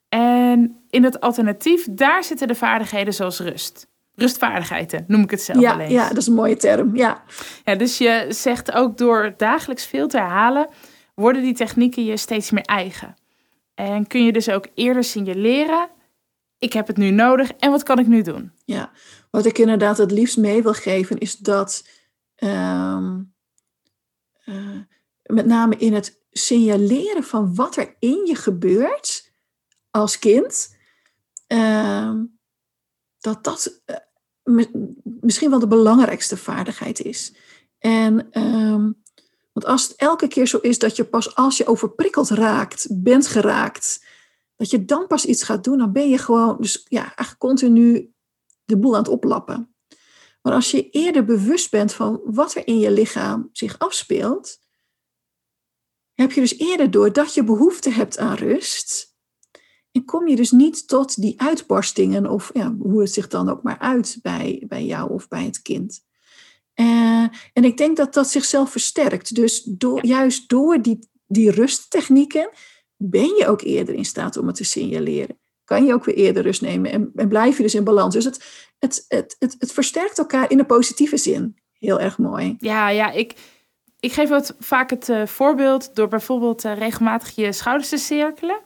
En 0.09 0.85
in 0.91 1.03
dat 1.03 1.21
alternatief, 1.21 1.87
daar 1.91 2.25
zitten 2.25 2.49
de 2.49 2.55
vaardigheden 2.55 3.15
zoals 3.15 3.39
rust. 3.39 3.87
Rustvaardigheden, 4.15 5.05
noem 5.07 5.23
ik 5.23 5.31
het 5.31 5.43
zelf 5.43 5.61
ja, 5.61 5.73
alleen. 5.73 5.91
Ja, 5.91 6.09
dat 6.09 6.17
is 6.17 6.27
een 6.27 6.35
mooie 6.35 6.57
term, 6.57 6.97
ja. 6.97 7.23
ja. 7.65 7.75
Dus 7.75 7.99
je 7.99 8.27
zegt 8.29 8.73
ook 8.73 8.99
door 8.99 9.35
dagelijks 9.37 9.87
veel 9.87 10.09
te 10.09 10.17
herhalen, 10.17 10.69
worden 11.19 11.43
die 11.43 11.55
technieken 11.55 12.05
je 12.05 12.17
steeds 12.17 12.51
meer 12.51 12.65
eigen. 12.65 13.17
En 13.75 14.07
kun 14.07 14.25
je 14.25 14.33
dus 14.33 14.51
ook 14.51 14.67
eerder 14.75 15.05
signaleren, 15.05 15.91
ik 16.59 16.73
heb 16.73 16.87
het 16.87 16.97
nu 16.97 17.11
nodig 17.11 17.51
en 17.53 17.71
wat 17.71 17.83
kan 17.83 17.99
ik 17.99 18.07
nu 18.07 18.23
doen? 18.23 18.53
Ja, 18.65 18.91
wat 19.31 19.45
ik 19.45 19.59
inderdaad 19.59 19.99
het 19.99 20.11
liefst 20.11 20.37
mee 20.37 20.63
wil 20.63 20.73
geven 20.73 21.19
is 21.19 21.37
dat 21.37 21.89
ehm, 22.35 23.23
eh, 24.45 24.81
met 25.23 25.47
name 25.47 25.77
in 25.77 25.95
het 25.95 26.21
signaleren 26.31 27.25
van 27.25 27.55
wat 27.55 27.77
er 27.77 27.97
in 27.99 28.27
je 28.27 28.35
gebeurt 28.35 29.33
als 29.91 30.19
kind, 30.19 30.77
ehm, 31.47 32.25
dat 33.19 33.45
dat 33.45 33.83
eh, 33.85 33.97
misschien 35.21 35.51
wel 35.51 35.59
de 35.59 35.67
belangrijkste 35.67 36.37
vaardigheid 36.37 37.01
is. 37.01 37.35
En 37.79 38.43
um, 38.43 39.03
want 39.59 39.71
als 39.71 39.89
het 39.89 39.97
elke 39.97 40.29
keer 40.29 40.47
zo 40.47 40.59
is 40.59 40.79
dat 40.79 40.97
je 40.97 41.05
pas 41.05 41.35
als 41.35 41.57
je 41.57 41.67
overprikkeld 41.67 42.29
raakt, 42.29 42.87
bent 42.91 43.27
geraakt, 43.27 44.05
dat 44.57 44.71
je 44.71 44.85
dan 44.85 45.07
pas 45.07 45.25
iets 45.25 45.43
gaat 45.43 45.65
doen, 45.65 45.79
dan 45.79 45.93
ben 45.93 46.09
je 46.09 46.19
gewoon 46.19 46.57
dus 46.61 46.87
ja, 46.89 47.03
eigenlijk 47.03 47.39
continu 47.39 48.13
de 48.65 48.79
boel 48.79 48.93
aan 48.93 49.03
het 49.03 49.09
oplappen. 49.09 49.75
Maar 50.43 50.53
als 50.53 50.71
je 50.71 50.91
eerder 50.91 51.25
bewust 51.25 51.71
bent 51.71 51.93
van 51.93 52.21
wat 52.25 52.55
er 52.55 52.67
in 52.67 52.79
je 52.79 52.91
lichaam 52.91 53.49
zich 53.53 53.79
afspeelt, 53.79 54.59
heb 56.15 56.33
je 56.33 56.41
dus 56.41 56.59
eerder 56.59 56.91
door 56.91 57.13
dat 57.13 57.35
je 57.35 57.45
behoefte 57.45 57.91
hebt 57.91 58.19
aan 58.19 58.37
rust. 58.37 59.17
En 59.93 60.05
kom 60.05 60.29
je 60.29 60.37
dus 60.37 60.51
niet 60.51 60.89
tot 60.89 61.21
die 61.21 61.41
uitbarstingen 61.41 62.27
of 62.27 62.51
ja, 62.55 62.75
hoe 62.75 63.01
het 63.01 63.13
zich 63.13 63.29
dan 63.29 63.49
ook 63.49 63.63
maar 63.63 63.79
uit 63.79 64.19
bij, 64.23 64.65
bij 64.69 64.85
jou 64.85 65.11
of 65.11 65.29
bij 65.29 65.45
het 65.45 65.63
kind. 65.63 66.07
Uh, 66.81 67.27
en 67.53 67.65
ik 67.65 67.77
denk 67.77 67.97
dat 67.97 68.15
dat 68.15 68.29
zichzelf 68.29 68.71
versterkt. 68.71 69.35
Dus 69.35 69.63
door, 69.63 70.07
juist 70.07 70.49
door 70.49 70.83
die, 70.83 71.09
die 71.27 71.51
rusttechnieken 71.51 72.51
ben 72.97 73.35
je 73.35 73.47
ook 73.47 73.63
eerder 73.63 73.95
in 73.95 74.05
staat 74.05 74.37
om 74.37 74.47
het 74.47 74.57
te 74.57 74.65
signaleren. 74.65 75.39
Kan 75.65 75.85
je 75.85 75.93
ook 75.93 76.05
weer 76.05 76.15
eerder 76.15 76.43
rust 76.43 76.61
nemen 76.61 76.91
en, 76.91 77.11
en 77.15 77.29
blijf 77.29 77.57
je 77.57 77.63
dus 77.63 77.75
in 77.75 77.85
balans. 77.85 78.15
Dus 78.15 78.25
het, 78.25 78.45
het, 78.79 79.05
het, 79.09 79.37
het, 79.39 79.57
het 79.59 79.73
versterkt 79.73 80.19
elkaar 80.19 80.51
in 80.51 80.59
een 80.59 80.67
positieve 80.67 81.17
zin. 81.17 81.57
Heel 81.79 82.01
erg 82.01 82.19
mooi. 82.19 82.57
Ja, 82.59 82.89
ja 82.89 83.11
ik, 83.11 83.35
ik 84.01 84.13
geef 84.13 84.29
wat 84.29 84.55
vaak 84.59 84.91
het 84.91 85.09
uh, 85.09 85.27
voorbeeld 85.27 85.95
door 85.95 86.09
bijvoorbeeld 86.09 86.65
uh, 86.65 86.77
regelmatig 86.77 87.35
je 87.35 87.53
schouders 87.53 87.89
te 87.89 87.97
cirkelen. 87.97 88.61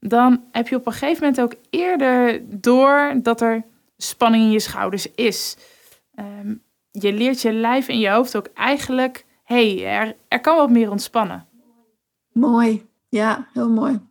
Dan 0.00 0.44
heb 0.52 0.68
je 0.68 0.76
op 0.76 0.86
een 0.86 0.92
gegeven 0.92 1.22
moment 1.22 1.40
ook 1.40 1.54
eerder 1.70 2.42
door 2.60 3.14
dat 3.22 3.40
er 3.40 3.64
spanning 3.96 4.44
in 4.44 4.50
je 4.50 4.60
schouders 4.60 5.06
is. 5.14 5.56
Um, 6.18 6.62
je 6.90 7.12
leert 7.12 7.40
je 7.40 7.52
lijf 7.52 7.88
en 7.88 7.98
je 7.98 8.10
hoofd 8.10 8.36
ook 8.36 8.46
eigenlijk, 8.54 9.24
hey, 9.44 9.86
er, 9.86 10.16
er 10.28 10.40
kan 10.40 10.56
wat 10.56 10.70
meer 10.70 10.90
ontspannen. 10.90 11.48
Mooi, 12.32 12.86
ja, 13.08 13.48
heel 13.52 13.70
mooi. 13.70 14.08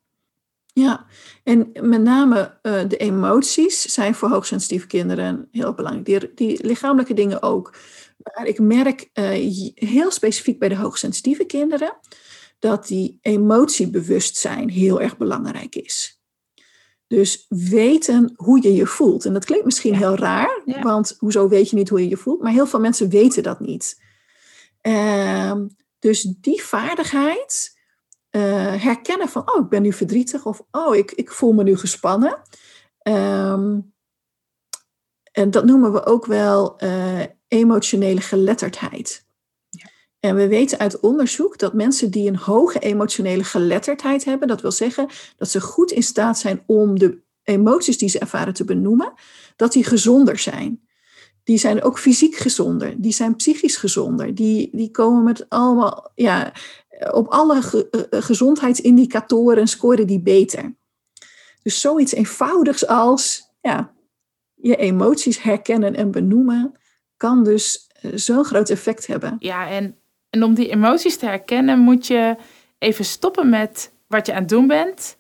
Ja, 0.74 1.06
en 1.44 1.70
met 1.82 2.02
name 2.02 2.58
uh, 2.64 2.82
de 2.88 2.98
emoties 2.98 3.82
zijn 3.82 4.16
voor 4.16 4.30
hoogsensitieve 4.30 4.88
kinderen 4.88 5.48
heel 5.52 5.74
belangrijk. 5.74 6.06
Die, 6.06 6.34
die 6.36 6.66
lichamelijke 6.66 7.14
dingen 7.14 7.42
ook. 7.42 7.76
Maar 8.18 8.46
ik 8.46 8.60
merk 8.60 9.10
uh, 9.14 9.30
heel 9.74 10.12
specifiek 10.12 10.60
bij 10.60 10.70
de 10.70 10.76
hoogsensitieve 10.76 11.46
kinderen 11.46 11.98
dat 12.60 12.88
die 12.88 13.20
emotiebewustzijn 13.22 14.70
heel 14.70 15.02
erg 15.02 15.18
belangrijk 15.18 15.76
is. 15.76 16.19
Dus 17.10 17.46
weten 17.50 18.34
hoe 18.36 18.62
je 18.62 18.74
je 18.74 18.86
voelt. 18.86 19.26
En 19.26 19.34
dat 19.34 19.46
klinkt 19.46 19.66
misschien 19.66 19.96
heel 19.96 20.16
raar, 20.16 20.62
want 20.82 21.16
hoezo 21.20 21.48
weet 21.48 21.70
je 21.70 21.76
niet 21.76 21.90
hoe 21.90 22.02
je 22.02 22.10
je 22.10 22.18
voelt? 22.18 22.42
Maar 22.42 22.52
heel 22.52 22.68
veel 22.68 22.80
mensen 22.80 23.10
weten 23.10 23.44
dat 23.44 23.60
niet. 23.60 24.02
Uh, 24.82 25.54
dus 26.00 26.22
die 26.22 26.64
vaardigheid, 26.64 27.78
uh, 28.32 28.42
herkennen 28.84 29.30
van, 29.30 29.52
oh, 29.52 29.64
ik 29.64 29.70
ben 29.70 29.82
nu 29.82 29.94
verdrietig 29.94 30.46
of 30.46 30.62
oh, 30.72 30.96
ik, 30.96 31.12
ik 31.12 31.32
voel 31.32 31.54
me 31.54 31.64
nu 31.64 31.78
gespannen. 31.78 32.42
Um, 33.04 33.94
en 35.32 35.52
dat 35.52 35.66
noemen 35.66 35.92
we 35.92 36.06
ook 36.06 36.26
wel 36.26 36.84
uh, 36.84 37.22
emotionele 37.48 38.22
geletterdheid. 38.22 39.28
En 40.20 40.36
we 40.36 40.48
weten 40.48 40.80
uit 40.80 41.00
onderzoek 41.00 41.58
dat 41.58 41.74
mensen 41.74 42.12
die 42.12 42.28
een 42.28 42.38
hoge 42.38 42.80
emotionele 42.80 43.44
geletterdheid 43.44 44.26
hebben, 44.26 44.48
dat 44.48 44.62
wil 44.62 44.72
zeggen 44.72 45.08
dat 45.38 45.50
ze 45.50 45.62
goed 45.62 45.92
in 45.92 46.04
staat 46.04 46.40
zijn 46.40 46.64
om 46.66 47.00
de 47.00 47.22
emoties 47.44 47.98
die 47.98 48.10
ze 48.10 48.20
ervaren 48.20 48.54
te 48.54 48.66
benoemen, 48.66 49.14
dat 49.56 49.72
die 49.72 49.84
gezonder 49.84 50.38
zijn. 50.38 50.88
Die 51.44 51.58
zijn 51.58 51.84
ook 51.84 52.00
fysiek 52.00 52.36
gezonder, 52.36 53.02
die 53.02 53.12
zijn 53.12 53.36
psychisch 53.36 53.78
gezonder, 53.78 54.36
die, 54.36 54.70
die 54.72 54.92
komen 54.92 55.24
met 55.24 55.50
allemaal, 55.50 56.12
ja, 56.16 56.54
op 57.12 57.28
alle 57.28 57.62
ge, 57.62 57.90
eh, 57.90 58.22
gezondheidsindicatoren 58.22 59.68
scoren 59.68 60.08
die 60.08 60.22
beter. 60.22 60.78
Dus 61.64 61.82
zoiets 61.82 62.14
eenvoudigs 62.14 62.88
als 62.88 63.54
ja, 63.62 63.94
je 64.56 64.76
emoties 64.76 65.42
herkennen 65.42 65.96
en 65.96 66.12
benoemen, 66.12 66.80
kan 67.18 67.44
dus 67.44 67.88
eh, 68.02 68.12
zo'n 68.16 68.46
groot 68.46 68.70
effect 68.70 69.08
hebben. 69.08 69.36
Ja, 69.40 69.70
en 69.70 69.99
en 70.30 70.44
om 70.44 70.54
die 70.54 70.70
emoties 70.70 71.18
te 71.18 71.26
herkennen, 71.26 71.80
moet 71.80 72.08
je 72.08 72.36
even 72.78 73.06
stoppen 73.06 73.50
met 73.50 73.92
wat 74.08 74.26
je 74.26 74.34
aan 74.34 74.40
het 74.40 74.50
doen 74.50 74.68
bent. 74.68 75.18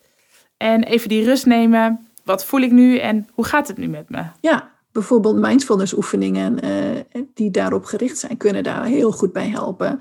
En 0.58 0.84
even 0.84 1.10
die 1.10 1.24
rust 1.24 1.45
nemen. 1.45 2.08
Wat 2.24 2.45
voel 2.45 2.62
ik 2.62 2.72
nu 2.72 2.98
en 2.98 3.28
hoe 3.34 3.45
gaat 3.45 3.67
het 3.67 3.78
nu 3.78 3.88
met 3.88 4.10
me? 4.10 4.24
Ja, 4.41 4.72
bijvoorbeeld 4.91 5.36
mindfulness 5.36 5.93
oefeningen 5.93 6.65
uh, 6.65 7.22
die 7.34 7.52
daarop 7.52 7.86
gericht 7.86 8.17
zijn, 8.17 8.38
kunnen 8.38 8.63
daar 8.63 8.86
heel 8.86 9.12
goed 9.12 9.34
bij 9.34 9.48
helpen. 9.48 10.00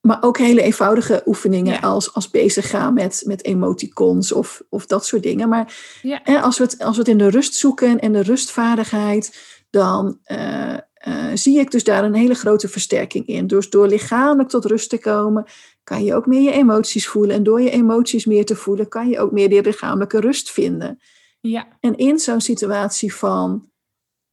Maar 0.00 0.18
ook 0.20 0.38
hele 0.38 0.62
eenvoudige 0.62 1.22
oefeningen 1.26 1.80
als, 1.80 2.14
als 2.14 2.30
bezig 2.30 2.70
gaan 2.70 2.94
met, 2.94 3.22
met 3.26 3.44
emoticons 3.44 4.32
of, 4.32 4.62
of 4.68 4.86
dat 4.86 5.06
soort 5.06 5.22
dingen. 5.22 5.48
Maar 5.48 5.74
ja. 6.02 6.40
als, 6.40 6.58
we 6.58 6.64
het, 6.64 6.78
als 6.78 6.96
we 6.96 7.02
het 7.02 7.10
in 7.10 7.18
de 7.18 7.30
rust 7.30 7.54
zoeken 7.54 7.98
en 7.98 8.12
de 8.12 8.22
rustvaardigheid, 8.22 9.38
dan 9.70 10.18
uh, 10.26 10.74
uh, 11.08 11.30
zie 11.34 11.58
ik 11.58 11.70
dus 11.70 11.84
daar 11.84 12.04
een 12.04 12.14
hele 12.14 12.34
grote 12.34 12.68
versterking 12.68 13.26
in. 13.26 13.46
Dus 13.46 13.70
door 13.70 13.86
lichamelijk 13.86 14.48
tot 14.48 14.64
rust 14.64 14.90
te 14.90 14.98
komen, 14.98 15.46
kan 15.84 16.04
je 16.04 16.14
ook 16.14 16.26
meer 16.26 16.42
je 16.42 16.52
emoties 16.52 17.08
voelen. 17.08 17.36
En 17.36 17.42
door 17.42 17.60
je 17.60 17.70
emoties 17.70 18.24
meer 18.24 18.44
te 18.44 18.56
voelen, 18.56 18.88
kan 18.88 19.08
je 19.08 19.18
ook 19.18 19.32
meer 19.32 19.48
die 19.48 19.62
lichamelijke 19.62 20.20
rust 20.20 20.50
vinden. 20.50 21.00
Ja. 21.40 21.66
En 21.80 21.96
in 21.96 22.18
zo'n 22.18 22.40
situatie 22.40 23.14
van 23.14 23.70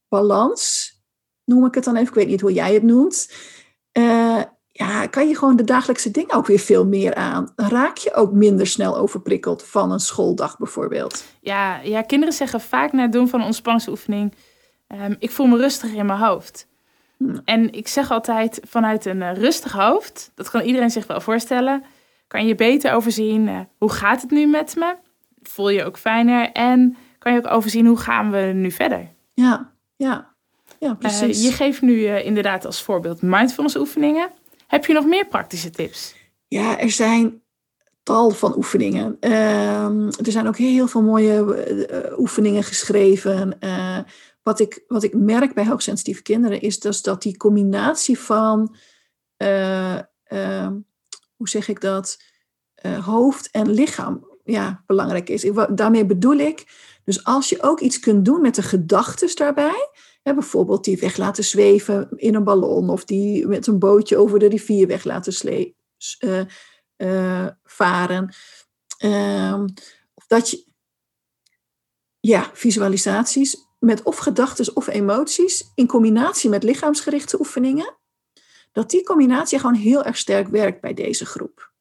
balans, 0.08 0.92
noem 1.44 1.66
ik 1.66 1.74
het 1.74 1.84
dan 1.84 1.96
even, 1.96 2.08
ik 2.08 2.14
weet 2.14 2.28
niet 2.28 2.40
hoe 2.40 2.52
jij 2.52 2.74
het 2.74 2.82
noemt. 2.82 3.32
Uh, 3.98 4.42
ja, 4.70 5.06
kan 5.06 5.28
je 5.28 5.36
gewoon 5.36 5.56
de 5.56 5.64
dagelijkse 5.64 6.10
dingen 6.10 6.34
ook 6.34 6.46
weer 6.46 6.58
veel 6.58 6.86
meer 6.86 7.14
aan. 7.14 7.52
Raak 7.56 7.96
je 7.96 8.14
ook 8.14 8.32
minder 8.32 8.66
snel 8.66 8.96
overprikkeld 8.96 9.62
van 9.62 9.92
een 9.92 10.00
schooldag 10.00 10.58
bijvoorbeeld. 10.58 11.24
Ja, 11.40 11.80
ja 11.80 12.02
kinderen 12.02 12.34
zeggen 12.34 12.60
vaak 12.60 12.92
na 12.92 13.02
het 13.02 13.12
doen 13.12 13.28
van 13.28 13.40
een 13.40 13.46
ontspanningsoefening 13.46 14.34
Um, 14.88 15.16
ik 15.18 15.30
voel 15.30 15.46
me 15.46 15.56
rustiger 15.56 15.98
in 15.98 16.06
mijn 16.06 16.18
hoofd. 16.18 16.66
Hmm. 17.16 17.40
En 17.44 17.72
ik 17.72 17.88
zeg 17.88 18.10
altijd, 18.10 18.60
vanuit 18.68 19.04
een 19.04 19.20
uh, 19.20 19.32
rustig 19.34 19.72
hoofd, 19.72 20.32
dat 20.34 20.50
kan 20.50 20.60
iedereen 20.60 20.90
zich 20.90 21.06
wel 21.06 21.20
voorstellen, 21.20 21.84
kan 22.26 22.46
je 22.46 22.54
beter 22.54 22.92
overzien 22.92 23.46
uh, 23.48 23.60
hoe 23.78 23.90
gaat 23.90 24.22
het 24.22 24.30
nu 24.30 24.46
met 24.46 24.76
me? 24.76 24.96
Voel 25.42 25.68
je 25.68 25.84
ook 25.84 25.98
fijner 25.98 26.52
en 26.52 26.96
kan 27.18 27.32
je 27.32 27.38
ook 27.38 27.52
overzien 27.52 27.86
hoe 27.86 27.98
gaan 27.98 28.30
we 28.30 28.38
nu 28.38 28.70
verder? 28.70 29.12
Ja, 29.34 29.72
ja, 29.96 30.34
ja 30.78 30.88
eh, 30.88 30.98
precies. 30.98 31.38
Uh, 31.38 31.44
je 31.44 31.52
geeft 31.52 31.82
nu 31.82 32.06
inderdaad 32.06 32.66
als 32.66 32.82
voorbeeld 32.82 33.22
mindfulness 33.22 33.76
oefeningen. 33.76 34.30
Heb 34.66 34.86
je 34.86 34.92
nog 34.92 35.06
meer 35.06 35.26
praktische 35.26 35.70
tips? 35.70 36.14
Ja, 36.48 36.78
er 36.78 36.90
zijn 36.90 37.42
tal 38.02 38.30
van 38.30 38.56
oefeningen. 38.56 39.16
Ehm, 39.20 40.06
er 40.06 40.32
zijn 40.32 40.48
ook 40.48 40.56
heel 40.56 40.86
veel 40.86 41.02
mooie 41.02 41.44
oefeningen 42.18 42.62
geschreven 42.62 43.58
wat 44.44 44.60
ik, 44.60 44.84
wat 44.88 45.02
ik 45.02 45.14
merk 45.14 45.54
bij 45.54 45.66
hoogsensitieve 45.66 46.22
kinderen 46.22 46.60
is 46.60 46.80
dus 46.80 47.02
dat 47.02 47.22
die 47.22 47.36
combinatie 47.36 48.18
van, 48.18 48.76
uh, 49.38 49.98
uh, 50.28 50.70
hoe 51.36 51.48
zeg 51.48 51.68
ik 51.68 51.80
dat, 51.80 52.22
uh, 52.86 53.06
hoofd 53.06 53.50
en 53.50 53.70
lichaam 53.70 54.32
ja, 54.44 54.82
belangrijk 54.86 55.28
is. 55.28 55.44
Ik, 55.44 55.76
daarmee 55.76 56.06
bedoel 56.06 56.36
ik, 56.36 56.64
dus 57.04 57.24
als 57.24 57.48
je 57.48 57.62
ook 57.62 57.80
iets 57.80 58.00
kunt 58.00 58.24
doen 58.24 58.40
met 58.40 58.54
de 58.54 58.62
gedachten 58.62 59.36
daarbij, 59.36 59.90
hè, 60.22 60.34
bijvoorbeeld 60.34 60.84
die 60.84 60.98
weg 60.98 61.16
laten 61.16 61.44
zweven 61.44 62.08
in 62.16 62.34
een 62.34 62.44
ballon 62.44 62.88
of 62.88 63.04
die 63.04 63.46
met 63.46 63.66
een 63.66 63.78
bootje 63.78 64.16
over 64.16 64.38
de 64.38 64.48
rivier 64.48 64.86
weg 64.86 65.04
laten 65.04 65.32
slee, 65.32 65.76
varen. 67.64 68.34
Ehm, 68.98 69.66
of 70.14 70.26
dat 70.26 70.50
je, 70.50 70.72
ja, 72.20 72.50
visualisaties 72.52 73.56
met 73.84 74.02
of 74.02 74.16
gedachten 74.16 74.76
of 74.76 74.86
emoties 74.86 75.72
in 75.74 75.86
combinatie 75.86 76.50
met 76.50 76.62
lichaamsgerichte 76.62 77.38
oefeningen, 77.38 77.96
dat 78.72 78.90
die 78.90 79.04
combinatie 79.04 79.58
gewoon 79.58 79.74
heel 79.74 80.04
erg 80.04 80.16
sterk 80.16 80.48
werkt 80.48 80.80
bij 80.80 80.94
deze 80.94 81.26
groep. 81.26 81.72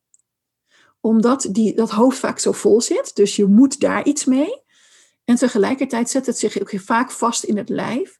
Omdat 1.02 1.48
die, 1.52 1.76
dat 1.76 1.90
hoofd 1.90 2.20
vaak 2.20 2.40
zo 2.40 2.52
vol 2.52 2.82
zit, 2.82 3.16
dus 3.16 3.36
je 3.36 3.46
moet 3.46 3.80
daar 3.80 4.06
iets 4.06 4.26
mee. 4.26 4.62
En 5.26 5.36
tegelijkertijd 5.36 6.10
zet 6.10 6.26
het 6.26 6.38
zich 6.38 6.60
ook 6.60 6.72
vaak 6.76 7.12
vast 7.12 7.44
in 7.44 7.58
het 7.58 7.70
lijf. 7.70 8.20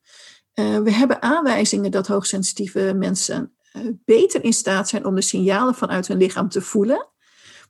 Uh, 0.54 0.78
we 0.78 0.92
hebben 0.92 1.22
aanwijzingen 1.22 1.92
dat 1.92 2.08
hoogsensitieve 2.08 2.94
mensen 2.96 3.56
uh, 3.74 3.88
beter 4.06 4.44
in 4.44 4.54
staat 4.54 4.90
zijn 4.90 5.06
om 5.06 5.16
de 5.16 5.22
signalen 5.22 5.76
vanuit 5.76 6.08
hun 6.08 6.18
lichaam 6.18 6.50
te 6.50 6.62
voelen. 6.62 7.08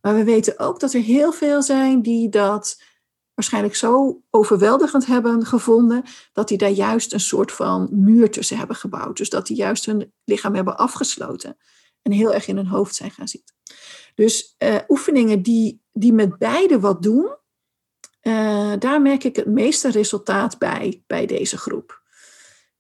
Maar 0.02 0.16
we 0.16 0.24
weten 0.24 0.60
ook 0.60 0.80
dat 0.80 0.94
er 0.94 1.02
heel 1.02 1.32
veel 1.32 1.62
zijn 1.62 2.02
die 2.02 2.30
dat 2.30 2.82
waarschijnlijk 3.34 3.76
zo 3.76 4.22
overweldigend 4.30 5.06
hebben 5.06 5.46
gevonden, 5.46 6.04
dat 6.34 6.48
die 6.48 6.58
daar 6.58 6.70
juist 6.70 7.14
een 7.14 7.20
soort 7.20 7.52
van 7.52 7.90
muur 7.92 8.32
tussen 8.32 8.58
hebben 8.58 8.76
gebouwd. 8.76 9.18
Dus 9.18 9.30
dat 9.30 9.48
die 9.48 9.58
juist 9.58 9.86
hun 9.86 10.14
lichaam 10.24 10.56
hebben 10.56 10.78
afgesloten 10.78 11.58
en 12.02 12.12
heel 12.12 12.34
erg 12.34 12.48
in 12.48 12.56
hun 12.56 12.68
hoofd 12.68 12.96
zijn 12.96 13.12
gaan 13.12 13.28
zitten. 13.28 13.56
Dus 14.16 14.56
uh, 14.60 14.76
oefeningen 14.88 15.42
die, 15.42 15.82
die 15.92 16.14
met 16.14 16.38
beide 16.38 16.80
wat 16.80 17.02
doen, 17.02 17.36
uh, 18.22 18.74
daar 18.80 19.02
merk 19.02 19.24
ik 19.24 19.36
het 19.36 19.48
meeste 19.48 19.92
resultaat 19.92 20.58
bij, 20.58 21.04
bij 21.08 21.26
deze 21.26 21.58
groep. 21.58 22.02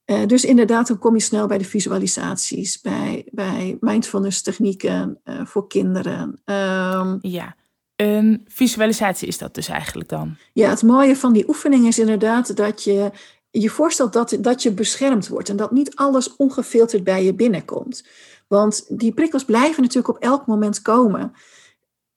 Uh, 0.05 0.25
dus 0.25 0.45
inderdaad, 0.45 0.87
dan 0.87 0.99
kom 0.99 1.13
je 1.15 1.21
snel 1.21 1.47
bij 1.47 1.57
de 1.57 1.65
visualisaties, 1.65 2.81
bij, 2.81 3.27
bij 3.31 3.77
mindfulness 3.79 4.41
technieken 4.41 5.21
voor 5.23 5.67
kinderen. 5.67 6.41
Um, 6.45 7.17
ja, 7.21 7.55
een 7.95 8.45
visualisatie 8.47 9.27
is 9.27 9.37
dat 9.37 9.55
dus 9.55 9.67
eigenlijk 9.67 10.09
dan? 10.09 10.37
Ja, 10.53 10.69
het 10.69 10.83
mooie 10.83 11.15
van 11.15 11.33
die 11.33 11.47
oefening 11.47 11.87
is 11.87 11.99
inderdaad 11.99 12.55
dat 12.55 12.83
je 12.83 13.11
je 13.51 13.69
voorstelt 13.69 14.13
dat, 14.13 14.37
dat 14.39 14.63
je 14.63 14.71
beschermd 14.71 15.27
wordt 15.27 15.49
en 15.49 15.55
dat 15.55 15.71
niet 15.71 15.95
alles 15.95 16.35
ongefilterd 16.35 17.03
bij 17.03 17.23
je 17.23 17.33
binnenkomt. 17.33 18.07
Want 18.47 18.99
die 18.99 19.13
prikkels 19.13 19.45
blijven 19.45 19.81
natuurlijk 19.81 20.15
op 20.15 20.23
elk 20.23 20.45
moment 20.45 20.81
komen. 20.81 21.33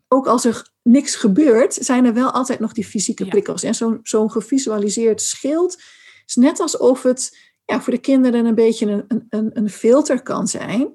Ook 0.08 0.26
als 0.26 0.44
er 0.44 0.68
niks 0.82 1.14
gebeurt, 1.14 1.74
zijn 1.74 2.04
er 2.04 2.14
wel 2.14 2.30
altijd 2.30 2.60
nog 2.60 2.72
die 2.72 2.84
fysieke 2.84 3.26
prikkels. 3.26 3.62
En 3.62 3.74
zo'n 3.74 4.00
zo 4.02 4.28
gevisualiseerd 4.28 5.22
schild 5.22 5.82
is 6.26 6.34
net 6.34 6.60
alsof 6.60 7.02
het 7.02 7.38
ja, 7.64 7.80
voor 7.80 7.92
de 7.92 7.98
kinderen 7.98 8.44
een 8.44 8.54
beetje 8.54 9.04
een, 9.08 9.26
een, 9.28 9.50
een 9.52 9.70
filter 9.70 10.22
kan 10.22 10.48
zijn. 10.48 10.92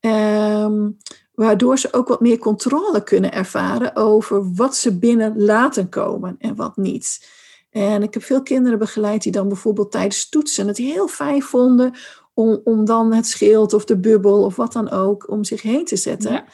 Um, 0.00 0.96
waardoor 1.34 1.78
ze 1.78 1.92
ook 1.92 2.08
wat 2.08 2.20
meer 2.20 2.38
controle 2.38 3.04
kunnen 3.04 3.32
ervaren 3.32 3.96
over 3.96 4.54
wat 4.54 4.76
ze 4.76 4.98
binnen 4.98 5.42
laten 5.42 5.88
komen 5.88 6.36
en 6.38 6.54
wat 6.54 6.76
niet. 6.76 7.28
En 7.70 8.02
ik 8.02 8.14
heb 8.14 8.22
veel 8.22 8.42
kinderen 8.42 8.78
begeleid 8.78 9.22
die 9.22 9.32
dan 9.32 9.48
bijvoorbeeld 9.48 9.92
tijdens 9.92 10.28
toetsen 10.28 10.66
het 10.66 10.76
heel 10.76 11.08
fijn 11.08 11.42
vonden 11.42 11.94
om, 12.34 12.60
om 12.64 12.84
dan 12.84 13.12
het 13.12 13.26
schild 13.26 13.72
of 13.72 13.84
de 13.84 13.96
bubbel 13.96 14.44
of 14.44 14.56
wat 14.56 14.72
dan 14.72 14.90
ook 14.90 15.30
om 15.30 15.44
zich 15.44 15.62
heen 15.62 15.84
te 15.84 15.96
zetten. 15.96 16.32
Ja. 16.32 16.44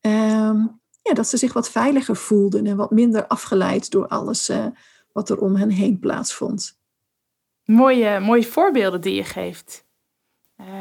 Ehm, 0.00 0.66
ja, 1.02 1.14
dat 1.14 1.28
ze 1.28 1.36
zich 1.36 1.52
wat 1.52 1.70
veiliger 1.70 2.16
voelden 2.16 2.66
en 2.66 2.76
wat 2.76 2.90
minder 2.90 3.26
afgeleid 3.26 3.90
door 3.90 4.06
alles 4.06 4.50
uh, 4.50 4.66
wat 5.12 5.28
er 5.28 5.38
om 5.38 5.56
hen 5.56 5.70
heen 5.70 5.98
plaatsvond. 5.98 6.80
Mooie, 7.64 8.20
mooie 8.20 8.44
voorbeelden 8.44 9.00
die 9.00 9.14
je 9.14 9.24
geeft. 9.24 9.84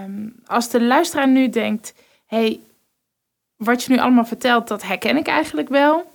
Um, 0.04 0.36
als 0.46 0.70
de 0.70 0.84
luisteraar 0.84 1.30
nu 1.30 1.50
denkt, 1.50 1.94
hey, 2.26 2.62
wat 3.64 3.84
je 3.84 3.92
nu 3.92 4.00
allemaal 4.00 4.26
vertelt, 4.26 4.68
dat 4.68 4.84
herken 4.84 5.18
ik 5.18 5.28
eigenlijk 5.28 5.70
wel. 5.70 6.12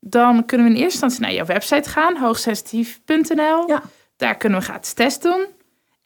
Dan 0.00 0.46
kunnen 0.46 0.66
we 0.66 0.72
in 0.72 0.78
eerste 0.78 1.04
instantie 1.04 1.20
naar 1.20 1.32
jouw 1.32 1.44
website 1.44 1.88
gaan, 1.88 2.16
hoogsensitief.nl. 2.16 3.68
Ja. 3.68 3.82
Daar 4.16 4.36
kunnen 4.36 4.58
we 4.58 4.64
gratis 4.64 4.92
test 4.92 5.22
doen. 5.22 5.46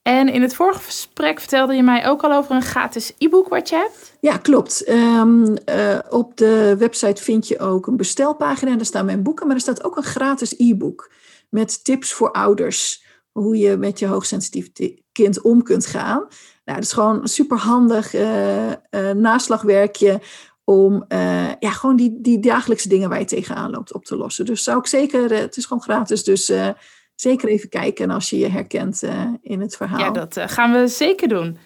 En 0.02 0.28
in 0.28 0.42
het 0.42 0.54
vorige 0.54 0.82
gesprek 0.82 1.40
vertelde 1.40 1.74
je 1.74 1.82
mij 1.82 2.08
ook 2.08 2.22
al 2.22 2.32
over 2.32 2.54
een 2.54 2.62
gratis 2.62 3.12
e-book 3.18 3.48
wat 3.48 3.68
je 3.68 3.76
hebt. 3.76 4.16
Ja, 4.20 4.36
klopt. 4.36 4.88
Um, 4.88 5.56
uh, 5.66 5.98
op 6.08 6.36
de 6.36 6.76
website 6.78 7.22
vind 7.22 7.48
je 7.48 7.58
ook 7.58 7.86
een 7.86 7.96
bestelpagina. 7.96 8.70
En 8.70 8.76
daar 8.76 8.86
staan 8.86 9.04
mijn 9.04 9.22
boeken, 9.22 9.46
maar 9.46 9.56
er 9.56 9.62
staat 9.62 9.84
ook 9.84 9.96
een 9.96 10.02
gratis 10.02 10.54
e-book 10.58 11.12
met 11.48 11.84
tips 11.84 12.12
voor 12.12 12.32
ouders. 12.32 13.04
Hoe 13.32 13.56
je 13.56 13.76
met 13.76 13.98
je 13.98 14.06
hoogsensitief 14.06 14.70
kind 15.12 15.40
om 15.40 15.62
kunt 15.62 15.86
gaan. 15.86 16.18
Nou, 16.64 16.78
dat 16.78 16.82
is 16.82 16.92
gewoon 16.92 17.20
een 17.20 17.28
superhandig 17.28 18.14
uh, 18.14 18.68
uh, 18.68 18.74
naslagwerkje 19.14 20.20
om 20.64 21.04
uh, 21.08 21.52
ja, 21.58 21.70
gewoon 21.70 21.96
die, 21.96 22.18
die 22.20 22.38
dagelijkse 22.38 22.88
dingen 22.88 23.08
waar 23.08 23.18
je 23.18 23.24
tegenaan 23.24 23.70
loopt 23.70 23.92
op 23.92 24.04
te 24.04 24.16
lossen. 24.16 24.44
Dus 24.44 24.62
zou 24.62 24.78
ik 24.78 24.86
zeker, 24.86 25.32
uh, 25.32 25.38
het 25.38 25.56
is 25.56 25.64
gewoon 25.66 25.82
gratis, 25.82 26.24
dus 26.24 26.50
uh, 26.50 26.68
zeker 27.14 27.48
even 27.48 27.68
kijken 27.68 28.10
als 28.10 28.30
je 28.30 28.38
je 28.38 28.48
herkent 28.48 29.02
in 29.40 29.60
het 29.60 29.76
verhaal. 29.76 29.98
Ja, 29.98 30.10
dat 30.10 30.40
gaan 30.46 30.72
we 30.72 30.86
zeker 30.88 31.28
doen. 31.28 31.58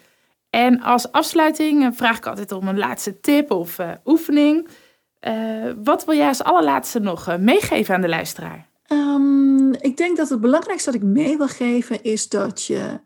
En 0.51 0.81
als 0.81 1.13
afsluiting 1.13 1.97
vraag 1.97 2.17
ik 2.17 2.27
altijd 2.27 2.53
om 2.53 2.69
een 2.69 2.79
laatste 2.79 3.21
tip 3.21 3.51
of 3.51 3.79
oefening. 4.05 4.69
wat 5.83 6.05
wil 6.05 6.17
jij 6.17 6.29
als 6.29 6.43
allerlaatste 6.43 6.99
nog 6.99 7.39
meegeven 7.39 7.95
aan 7.95 8.01
de 8.01 8.09
luisteraar? 8.09 8.69
Um, 8.89 9.73
ik 9.73 9.97
denk 9.97 10.17
dat 10.17 10.29
het 10.29 10.41
belangrijkste 10.41 10.91
dat 10.91 11.01
ik 11.01 11.07
mee 11.07 11.37
wil 11.37 11.49
geven 11.49 12.03
is 12.03 12.29
dat 12.29 12.65
je 12.65 13.01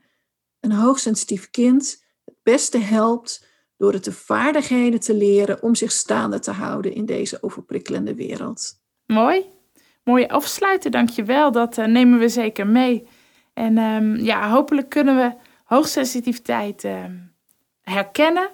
een 0.60 0.72
hoogsensitief 0.72 1.50
kind 1.50 2.04
het 2.24 2.34
beste 2.42 2.78
helpt 2.78 3.48
door 3.80 3.92
het 3.92 4.04
de 4.04 4.12
vaardigheden 4.12 5.00
te 5.00 5.14
leren 5.14 5.62
om 5.62 5.74
zich 5.74 5.92
staande 5.92 6.38
te 6.38 6.50
houden 6.50 6.94
in 6.94 7.06
deze 7.06 7.42
overprikkelende 7.42 8.14
wereld. 8.14 8.80
Mooi. 9.06 9.44
Mooi 10.04 10.26
afsluiten, 10.26 10.90
dankjewel. 10.90 11.52
Dat 11.52 11.78
uh, 11.78 11.86
nemen 11.86 12.18
we 12.18 12.28
zeker 12.28 12.66
mee. 12.66 13.06
En 13.54 13.78
um, 13.78 14.16
ja, 14.16 14.50
hopelijk 14.50 14.88
kunnen 14.88 15.16
we 15.16 15.34
hoogsensitiviteit 15.64 16.84
uh, 16.84 17.04
herkennen 17.82 18.50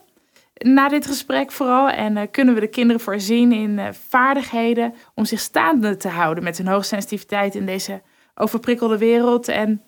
na 0.54 0.88
dit 0.88 1.06
gesprek 1.06 1.52
vooral. 1.52 1.88
En 1.88 2.16
uh, 2.16 2.22
kunnen 2.30 2.54
we 2.54 2.60
de 2.60 2.68
kinderen 2.68 3.02
voorzien 3.02 3.52
in 3.52 3.94
vaardigheden 3.94 4.94
om 5.14 5.24
zich 5.24 5.40
staande 5.40 5.96
te 5.96 6.08
houden 6.08 6.44
met 6.44 6.58
hun 6.58 6.66
hoogsensitiviteit 6.68 7.54
in 7.54 7.66
deze 7.66 8.02
overprikkelde 8.34 8.98
wereld. 8.98 9.48
En 9.48 9.82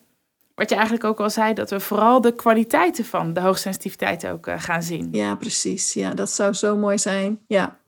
wat 0.59 0.69
je 0.69 0.75
eigenlijk 0.75 1.05
ook 1.05 1.21
al 1.21 1.31
zei, 1.31 1.55
dat 1.55 1.71
we 1.71 1.81
vooral 1.81 2.21
de 2.21 2.35
kwaliteiten 2.35 3.05
van 3.05 3.33
de 3.33 3.41
hoogsensitiviteit 3.41 4.27
ook 4.27 4.47
uh, 4.47 4.55
gaan 4.59 4.83
zien. 4.83 5.09
Ja, 5.13 5.35
precies. 5.35 5.93
Ja, 5.93 6.15
dat 6.15 6.31
zou 6.31 6.53
zo 6.53 6.77
mooi 6.77 6.99
zijn. 6.99 7.39
Ja. 7.47 7.79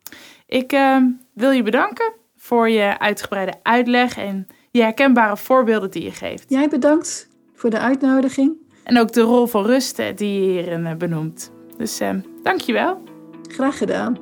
Ik 0.47 0.73
uh, 0.73 0.97
wil 1.35 1.51
je 1.51 1.63
bedanken 1.63 2.13
voor 2.37 2.69
je 2.69 2.99
uitgebreide 2.99 3.55
uitleg 3.63 4.17
en 4.17 4.47
je 4.71 4.83
herkenbare 4.83 5.37
voorbeelden 5.37 5.91
die 5.91 6.03
je 6.03 6.11
geeft. 6.11 6.45
Jij 6.49 6.69
bedankt 6.69 7.29
voor 7.55 7.71
de 7.71 7.79
uitnodiging. 7.79 8.53
En 8.85 8.99
ook 8.99 9.13
de 9.13 9.21
rol 9.21 9.47
van 9.47 9.65
rust 9.65 9.97
die 9.97 10.41
je 10.43 10.51
hierin 10.51 10.87
uh, 10.87 10.95
benoemt. 10.95 11.53
Dus 11.77 12.01
uh, 12.01 12.11
dankjewel. 12.43 13.03
Graag 13.43 13.79
gedaan. 13.79 14.19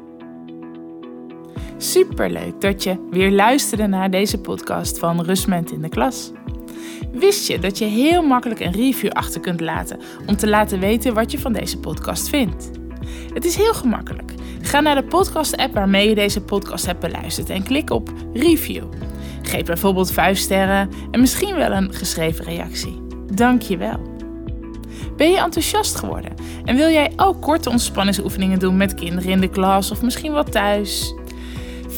Superleuk 1.76 2.60
dat 2.60 2.82
je 2.82 3.06
weer 3.10 3.30
luisterde 3.30 3.86
naar 3.86 4.10
deze 4.10 4.40
podcast 4.40 4.98
van 4.98 5.20
Rustment 5.20 5.70
in 5.70 5.82
de 5.82 5.88
Klas. 5.88 6.32
Wist 7.12 7.46
je 7.46 7.58
dat 7.58 7.78
je 7.78 7.84
heel 7.84 8.22
makkelijk 8.22 8.60
een 8.60 8.72
review 8.72 9.10
achter 9.10 9.40
kunt 9.40 9.60
laten 9.60 10.00
om 10.26 10.36
te 10.36 10.48
laten 10.48 10.80
weten 10.80 11.14
wat 11.14 11.30
je 11.30 11.38
van 11.38 11.52
deze 11.52 11.78
podcast 11.78 12.28
vindt? 12.28 12.70
Het 13.34 13.44
is 13.44 13.56
heel 13.56 13.74
gemakkelijk. 13.74 14.32
Ga 14.62 14.80
naar 14.80 14.94
de 14.94 15.04
podcast-app 15.04 15.74
waarmee 15.74 16.08
je 16.08 16.14
deze 16.14 16.40
podcast 16.40 16.86
hebt 16.86 17.00
beluisterd 17.00 17.50
en 17.50 17.62
klik 17.62 17.90
op 17.90 18.12
review. 18.32 18.84
Geef 19.42 19.64
bijvoorbeeld 19.64 20.12
5 20.12 20.38
sterren 20.38 20.90
en 21.10 21.20
misschien 21.20 21.54
wel 21.56 21.72
een 21.72 21.92
geschreven 21.92 22.44
reactie. 22.44 23.02
Dank 23.34 23.62
je 23.62 23.76
wel. 23.76 24.16
Ben 25.16 25.30
je 25.30 25.38
enthousiast 25.38 25.96
geworden 25.96 26.32
en 26.64 26.76
wil 26.76 26.88
jij 26.88 27.12
ook 27.16 27.42
korte 27.42 27.70
ontspanningsoefeningen 27.70 28.58
doen 28.58 28.76
met 28.76 28.94
kinderen 28.94 29.30
in 29.30 29.40
de 29.40 29.48
klas 29.48 29.90
of 29.90 30.02
misschien 30.02 30.32
wat 30.32 30.52
thuis? 30.52 31.14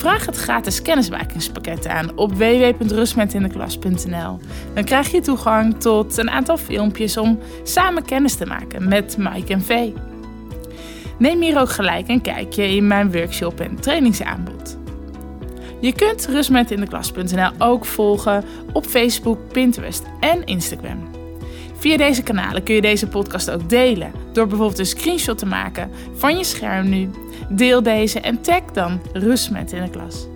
Vraag 0.01 0.27
het 0.27 0.37
gratis 0.37 0.83
kennismakingspakket 0.83 1.87
aan 1.87 2.17
op 2.17 2.33
www.rustmetindeklas.nl. 2.33 4.39
Dan 4.75 4.85
krijg 4.85 5.11
je 5.11 5.21
toegang 5.21 5.81
tot 5.81 6.17
een 6.17 6.31
aantal 6.31 6.57
filmpjes 6.57 7.17
om 7.17 7.39
samen 7.63 8.05
kennis 8.05 8.35
te 8.35 8.47
maken 8.47 8.89
met 8.89 9.17
Mike 9.19 9.53
en 9.53 9.63
Vee. 9.63 9.95
Neem 11.19 11.43
hier 11.43 11.61
ook 11.61 11.71
gelijk 11.71 12.09
een 12.09 12.21
kijkje 12.21 12.75
in 12.75 12.87
mijn 12.87 13.13
workshop 13.13 13.61
en 13.61 13.81
trainingsaanbod. 13.81 14.79
Je 15.81 15.93
kunt 15.93 16.27
rustmetindeklas.nl 16.27 17.51
ook 17.59 17.85
volgen 17.85 18.45
op 18.73 18.87
Facebook, 18.87 19.39
Pinterest 19.53 20.03
en 20.21 20.45
Instagram. 20.45 21.09
Via 21.79 21.97
deze 21.97 22.23
kanalen 22.23 22.63
kun 22.63 22.75
je 22.75 22.81
deze 22.81 23.09
podcast 23.09 23.51
ook 23.51 23.69
delen 23.69 24.13
door 24.33 24.47
bijvoorbeeld 24.47 24.79
een 24.79 24.87
screenshot 24.87 25.39
te 25.39 25.47
maken 25.47 25.91
van 26.15 26.37
je 26.37 26.45
scherm 26.45 26.89
nu 26.89 27.11
Deel 27.53 27.83
deze 27.83 28.21
en 28.21 28.41
tag 28.41 28.63
dan 28.73 29.01
Rustmet 29.13 29.73
in 29.73 29.83
de 29.83 29.91
klas. 29.91 30.27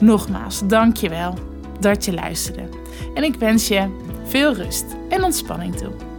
Nogmaals, 0.00 0.66
dank 0.66 0.96
je 0.96 1.08
wel 1.08 1.34
dat 1.80 2.04
je 2.04 2.12
luisterde. 2.12 2.68
En 3.14 3.22
ik 3.22 3.34
wens 3.34 3.68
je 3.68 3.88
veel 4.24 4.54
rust 4.54 4.84
en 5.08 5.24
ontspanning 5.24 5.76
toe. 5.76 6.13